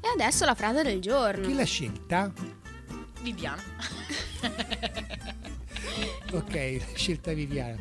E 0.00 0.08
adesso 0.08 0.44
la 0.44 0.54
frase 0.54 0.82
del 0.82 1.00
giorno. 1.00 1.46
Chi 1.46 1.54
l'ha 1.54 1.64
scelta? 1.64 2.32
Viviana. 3.22 3.62
Ok, 6.32 6.80
scelta 6.94 7.32
Viviana. 7.32 7.76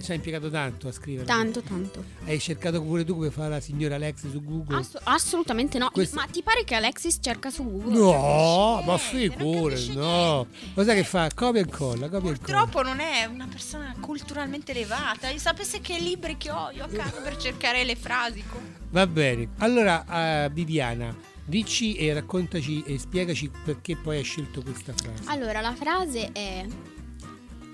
Ci 0.00 0.10
hai 0.10 0.16
impiegato 0.16 0.48
tanto 0.50 0.88
a 0.88 0.92
scrivere. 0.92 1.26
Tanto, 1.26 1.60
tanto. 1.60 2.02
Hai 2.24 2.38
cercato 2.38 2.80
pure 2.82 3.04
tu 3.04 3.14
come 3.14 3.30
fa 3.30 3.48
la 3.48 3.60
signora 3.60 3.96
Alex 3.96 4.30
su 4.30 4.42
Google? 4.42 4.76
Ass- 4.78 4.98
assolutamente 5.02 5.78
no. 5.78 5.90
Questo- 5.90 6.16
Ma 6.16 6.26
ti 6.26 6.42
pare 6.42 6.64
che 6.64 6.74
Alexis 6.76 7.18
cerca 7.20 7.50
su 7.50 7.64
Google? 7.64 7.92
no, 7.98 8.82
ma 8.84 8.96
figure, 8.98 9.78
no. 9.94 10.46
Cos'è 10.74 10.94
che 10.94 11.04
fa? 11.04 11.28
Copia 11.34 11.60
e 11.60 11.64
incolla, 11.64 12.08
copia 12.08 12.30
e 12.30 12.32
incolla. 12.32 12.58
Purtroppo 12.60 12.82
non 12.82 13.00
è 13.00 13.24
una 13.26 13.46
persona 13.46 13.94
culturalmente 14.00 14.70
elevata. 14.72 15.28
E 15.28 15.38
sapesse 15.38 15.80
che 15.80 15.98
libri 15.98 16.36
che 16.36 16.50
ho 16.50 16.70
io 16.70 16.84
a 16.84 16.88
casa 16.88 17.20
per 17.20 17.36
cercare 17.36 17.84
le 17.84 17.96
frasi. 17.96 18.42
Va 18.90 19.06
bene. 19.06 19.48
Allora, 19.58 20.44
eh, 20.44 20.50
Viviana, 20.50 21.14
dici 21.44 21.94
e 21.96 22.12
raccontaci 22.14 22.82
e 22.86 22.98
spiegaci 22.98 23.50
perché 23.64 23.96
poi 23.96 24.18
hai 24.18 24.22
scelto 24.24 24.62
questa 24.62 24.92
frase. 24.94 25.22
Allora, 25.26 25.60
la 25.60 25.74
frase 25.74 26.30
è: 26.32 26.66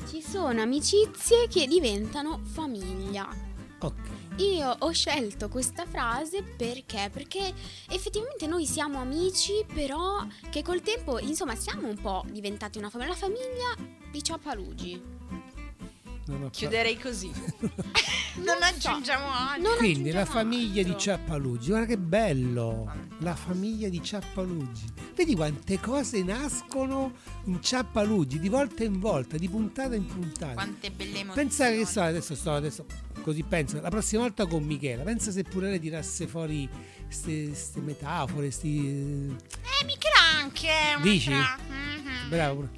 Ci 0.07 0.23
sono 0.23 0.63
amicizie 0.63 1.49
che 1.49 1.67
diventano 1.67 2.41
famiglia. 2.45 3.29
Ok. 3.81 4.09
Io 4.37 4.77
ho 4.79 4.93
scelto 4.93 5.49
questa 5.49 5.85
frase 5.85 6.45
perché? 6.45 7.11
Perché 7.13 7.53
effettivamente 7.89 8.47
noi 8.47 8.67
siamo 8.67 9.01
amici, 9.01 9.65
però 9.67 10.25
che 10.49 10.63
col 10.63 10.83
tempo, 10.83 11.19
insomma, 11.19 11.57
siamo 11.57 11.89
un 11.89 12.01
po' 12.01 12.25
diventati 12.31 12.79
una 12.79 12.89
famiglia. 12.89 13.11
La 13.11 13.17
famiglia 13.17 13.75
di 14.13 14.23
Ciapalugi. 14.23 15.03
Non 16.27 16.43
ho 16.43 16.51
Chiuderei 16.51 16.99
così. 16.99 17.31
non 18.43 18.61
aggiungiamo 18.61 19.27
altro. 19.31 19.63
Non 19.63 19.77
Quindi 19.79 20.11
la 20.11 20.25
famiglia 20.25 20.83
di 20.83 20.91
altro. 20.91 20.99
Ciappalugi, 20.99 21.69
guarda 21.69 21.87
che 21.87 21.99
bello! 21.99 22.93
La 23.19 23.35
famiglia 23.35 23.89
di 23.89 24.03
Ciappalugi. 24.03 24.85
Vedi 25.15 25.35
quante 25.37 25.79
cose 25.81 26.23
nascono 26.23 27.13
in 27.45 27.63
Ciappalugi 27.63 28.41
di 28.41 28.49
volta 28.49 28.83
in 28.83 28.99
volta, 28.99 29.37
di 29.37 29.49
puntata 29.49 29.95
in 29.95 30.05
puntata. 30.05 30.55
Quante 30.55 30.91
belle 30.91 31.21
emozioni. 31.21 31.35
Pensa 31.35 31.71
che 31.71 31.87
so, 31.87 32.01
adesso 32.03 32.35
sto 32.35 32.53
adesso 32.53 32.85
così 33.23 33.43
penso, 33.43 33.81
la 33.81 33.89
prossima 33.89 34.23
volta 34.23 34.47
con 34.47 34.63
Michela, 34.65 35.03
pensa 35.03 35.31
se 35.31 35.43
pure 35.43 35.71
lei 35.71 35.81
tirasse 35.81 36.27
fuori 36.27 36.69
queste 37.05 37.53
metafore, 37.81 38.51
sti 38.51 39.37
Eh, 39.81 39.85
Michela 39.85 40.21
anche. 40.39 40.71
Dici? 41.03 41.31
Mhm. 41.31 42.29
Bravo. 42.29 42.55
pure. 42.55 42.71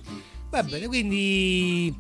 Va 0.50 0.62
bene, 0.62 0.86
quindi 0.86 1.94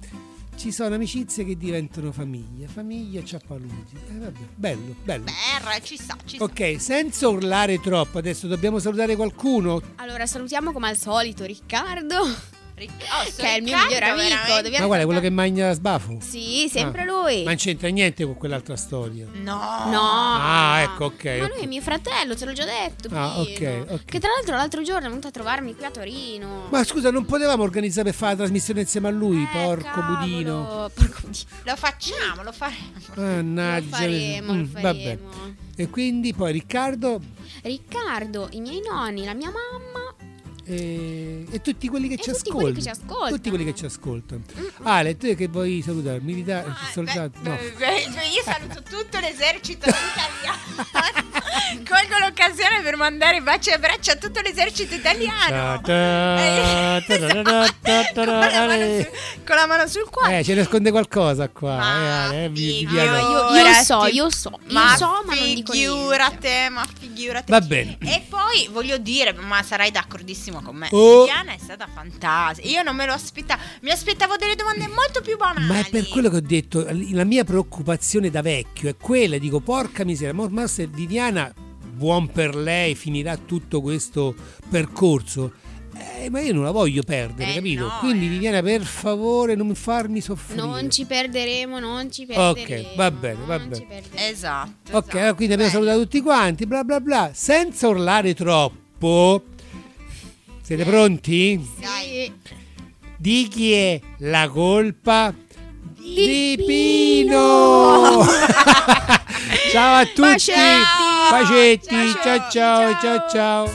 ci 0.58 0.72
sono 0.72 0.96
amicizie 0.96 1.44
che 1.44 1.56
diventano 1.56 2.10
famiglia, 2.10 2.66
famiglia 2.66 3.22
Ciappalugi. 3.22 3.94
Eh, 4.10 4.18
vabbè, 4.18 4.38
bello, 4.56 4.96
bello. 5.04 5.24
Berra, 5.24 5.78
ci 5.80 5.96
sta, 5.96 6.16
ci 6.24 6.34
sta. 6.34 6.44
Ok, 6.44 6.80
senza 6.80 7.28
urlare 7.28 7.80
troppo, 7.80 8.18
adesso 8.18 8.48
dobbiamo 8.48 8.80
salutare 8.80 9.14
qualcuno. 9.14 9.80
Allora, 9.96 10.26
salutiamo 10.26 10.72
come 10.72 10.88
al 10.88 10.96
solito 10.96 11.44
Riccardo. 11.44 12.57
Ric- 12.78 12.90
oh, 13.02 13.32
che 13.36 13.42
è 13.46 13.56
il 13.56 13.62
mio 13.64 13.76
migliore 13.76 14.04
amico. 14.06 14.28
veramente. 14.28 14.78
Ma 14.80 14.86
qual 14.86 15.00
è 15.00 15.04
quello 15.04 15.20
che 15.20 15.30
mangia 15.30 15.72
sbafo? 15.72 16.18
Sì, 16.20 16.68
sempre 16.70 17.02
Ah, 17.02 17.04
lui. 17.04 17.42
Ma 17.42 17.50
non 17.50 17.56
c'entra 17.56 17.88
niente 17.88 18.24
con 18.24 18.34
quell'altra 18.36 18.76
storia. 18.76 19.26
No. 19.32 19.84
No. 19.90 20.00
Ah, 20.00 20.80
ecco, 20.82 21.06
ok. 21.06 21.24
Ma 21.38 21.44
ok. 21.44 21.54
lui 21.54 21.62
è 21.64 21.66
mio 21.66 21.80
fratello, 21.82 22.34
te 22.36 22.44
l'ho 22.44 22.52
già 22.52 22.64
detto. 22.64 23.08
Ah, 23.12 23.42
Pino. 23.44 23.82
ok. 23.88 24.04
Che 24.04 24.18
tra 24.20 24.30
l'altro 24.30 24.56
l'altro 24.56 24.82
giorno 24.82 25.06
è 25.06 25.08
venuto 25.08 25.26
a 25.28 25.30
trovarmi 25.30 25.74
qui 25.74 25.84
a 25.84 25.90
Torino. 25.90 26.66
Ma 26.70 26.84
scusa, 26.84 27.10
non 27.10 27.24
potevamo 27.24 27.62
organizzare 27.62 28.10
per 28.10 28.18
fare 28.18 28.32
la 28.32 28.38
trasmissione 28.38 28.80
insieme 28.80 29.08
a 29.08 29.10
lui, 29.10 29.42
Eh, 29.42 29.48
porco 29.52 29.88
cavolo, 30.00 30.18
budino. 30.18 30.90
Porco 30.94 31.20
budino. 31.22 31.44
Lo 31.64 31.76
facciamo, 31.76 32.42
lo 32.42 32.52
faremo. 32.52 32.76
Mannaggia. 33.14 33.84
Lo 33.84 33.96
faremo, 33.96 34.52
lo 34.52 34.58
Mm, 34.58 34.64
vabbè. 34.72 34.82
faremo. 34.82 35.56
E 35.76 35.88
quindi 35.90 36.32
poi 36.34 36.52
Riccardo 36.52 37.20
Riccardo, 37.62 38.48
i 38.52 38.60
miei 38.60 38.80
nonni, 38.80 39.24
la 39.24 39.34
mia 39.34 39.50
mamma 39.50 40.14
E, 40.70 41.46
e 41.50 41.60
tutti 41.62 41.88
quelli 41.88 42.08
che 42.08 42.16
ci 42.16 42.24
tutti 42.30 42.50
ascoltano. 42.50 42.60
quelli 42.60 42.74
che 42.76 42.82
ci 42.82 42.88
ascoltano. 42.90 43.30
Tutti 43.36 43.48
quelli 43.48 43.64
che 43.64 43.74
ci 43.74 43.84
ascoltano. 43.86 44.42
Ale, 44.82 45.16
tu 45.16 45.34
che 45.34 45.48
vuoi 45.48 45.80
salutare? 45.82 46.20
Militare? 46.20 46.74
soldato? 46.92 47.38
No. 47.40 47.56
Eh, 47.58 47.72
beh, 47.76 48.00
Io 48.34 48.42
saluto 48.44 48.82
tutto 48.82 49.18
l'esercito 49.18 49.88
italiano. 49.88 51.26
Colgo 51.88 52.18
l'occasione 52.18 52.82
per 52.82 52.96
mandare 52.96 53.40
baci 53.40 53.70
e 53.70 53.74
abbracci 53.74 54.10
a 54.10 54.16
tutto 54.16 54.40
l'esercito 54.40 54.94
italiano. 54.94 55.80
Ta- 55.80 57.02
ta- 57.02 57.02
ta- 57.06 57.18
ta- 57.18 57.42
ta- 57.42 58.04
ta- 58.12 58.12
ta- 58.12 59.08
Con 59.46 59.56
la 59.56 59.66
mano 59.66 59.86
sul 59.86 60.08
cuore. 60.10 60.38
Eh, 60.38 60.44
ce 60.44 60.54
ne 60.54 60.60
nasconde 60.60 60.90
qualcosa 60.90 61.48
qua. 61.48 62.30
eh, 62.32 62.44
eh, 62.44 62.48
vi- 62.50 62.84
Viviana. 62.84 63.18
Io, 63.20 63.54
io 63.66 63.72
so, 63.84 64.06
io 64.06 64.30
so, 64.30 64.50
io 64.66 64.72
Ma 64.74 64.96
so, 64.96 65.22
ma 65.26 65.34
non 65.34 65.54
dico 65.54 65.72
niente. 65.72 65.94
figurate, 65.96 66.68
ma 66.70 66.86
figurate. 66.98 67.50
Va 67.50 67.60
bene. 67.60 67.96
E 68.00 68.22
poi 68.28 68.68
voglio 68.70 68.98
dire, 68.98 69.32
ma 69.32 69.62
sarai 69.62 69.90
d'accordissimo 69.90 70.57
con 70.62 70.76
me. 70.76 70.88
Oh. 70.92 71.20
Viviana 71.24 71.52
è 71.52 71.58
stata 71.58 71.86
fantastica. 71.92 72.68
Io 72.68 72.82
non 72.82 72.96
me 72.96 73.06
lo 73.06 73.12
aspettavo. 73.12 73.60
Mi 73.82 73.90
aspettavo 73.90 74.36
delle 74.36 74.54
domande 74.54 74.86
molto 74.88 75.20
più 75.22 75.36
banali. 75.36 75.66
Ma 75.66 75.78
è 75.80 75.88
per 75.90 76.08
quello 76.08 76.28
che 76.30 76.36
ho 76.36 76.40
detto, 76.40 76.86
la 77.12 77.24
mia 77.24 77.44
preoccupazione 77.44 78.30
da 78.30 78.42
vecchio 78.42 78.88
è 78.88 78.96
quella, 78.96 79.38
dico, 79.38 79.60
porca 79.60 80.04
miseria, 80.04 80.34
ma, 80.48 80.66
se 80.66 80.86
Viviana, 80.86 81.52
buon 81.92 82.28
per 82.30 82.54
lei, 82.54 82.94
finirà 82.94 83.36
tutto 83.36 83.80
questo 83.80 84.34
percorso, 84.70 85.52
eh, 86.20 86.30
ma 86.30 86.40
io 86.40 86.52
non 86.52 86.62
la 86.62 86.70
voglio 86.70 87.02
perdere, 87.02 87.50
Eh, 87.50 87.54
capito? 87.56 87.86
no, 87.86 87.96
Quindi 87.98 88.28
Viviana, 88.28 88.62
per 88.62 88.82
favore, 88.84 89.54
non 89.56 89.74
farmi 89.74 90.20
soffrire. 90.20 90.62
Non 90.62 90.90
ci 90.90 91.04
perderemo, 91.06 91.78
non 91.80 92.10
ci 92.12 92.22
ok, 92.22 92.28
perderemo. 92.54 92.88
va 92.96 93.10
bene, 93.10 93.38
va 93.46 93.56
non 93.56 93.74
ci 93.74 93.84
bene. 93.84 94.00
perderemo. 94.02 94.30
Esatto. 94.30 94.96
Ok, 94.96 95.14
allora 95.16 95.34
quindi 95.34 95.54
abbiamo 95.54 95.72
salutato 95.72 96.00
tutti 96.02 96.20
quanti, 96.20 96.66
bla 96.66 96.84
bla 96.84 97.00
bla, 97.00 97.30
senza 97.34 97.88
urlare 97.88 98.34
troppo. 98.34 99.42
Siete 100.68 100.84
pronti? 100.84 101.66
Sì. 101.80 102.30
Di 103.16 103.48
chi 103.48 103.72
è 103.72 103.98
la 104.18 104.50
colpa? 104.50 105.32
Di 105.96 106.62
Pino! 106.62 108.20
ciao 109.72 110.00
a 110.00 110.04
tutti! 110.04 110.20
Bacetti! 110.20 110.60
Bacetti! 111.30 112.12
Ciao 112.22 112.50
ciao 112.50 112.98
ciao 113.00 113.24
ciao! 113.30 113.66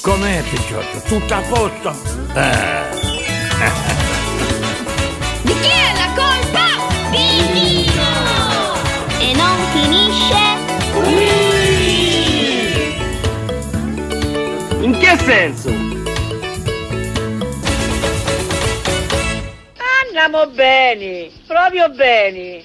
Com'è 0.00 0.42
picciotto? 0.50 1.00
Tutto 1.06 1.32
a 1.32 1.40
posto? 1.42 1.90
Eh. 2.34 2.82
Di 5.42 5.54
chi 5.60 5.68
è 5.68 5.92
la 5.94 6.08
colpa? 6.16 6.66
Di 7.12 7.28
Pino! 7.52 8.74
E 9.20 9.32
non 9.36 9.56
finisce 9.70 10.58
qui! 10.92 11.51
In 14.82 14.98
che 14.98 15.16
senso? 15.18 15.68
Andiamo 20.04 20.48
bene, 20.48 21.30
proprio 21.46 21.88
bene. 21.90 22.64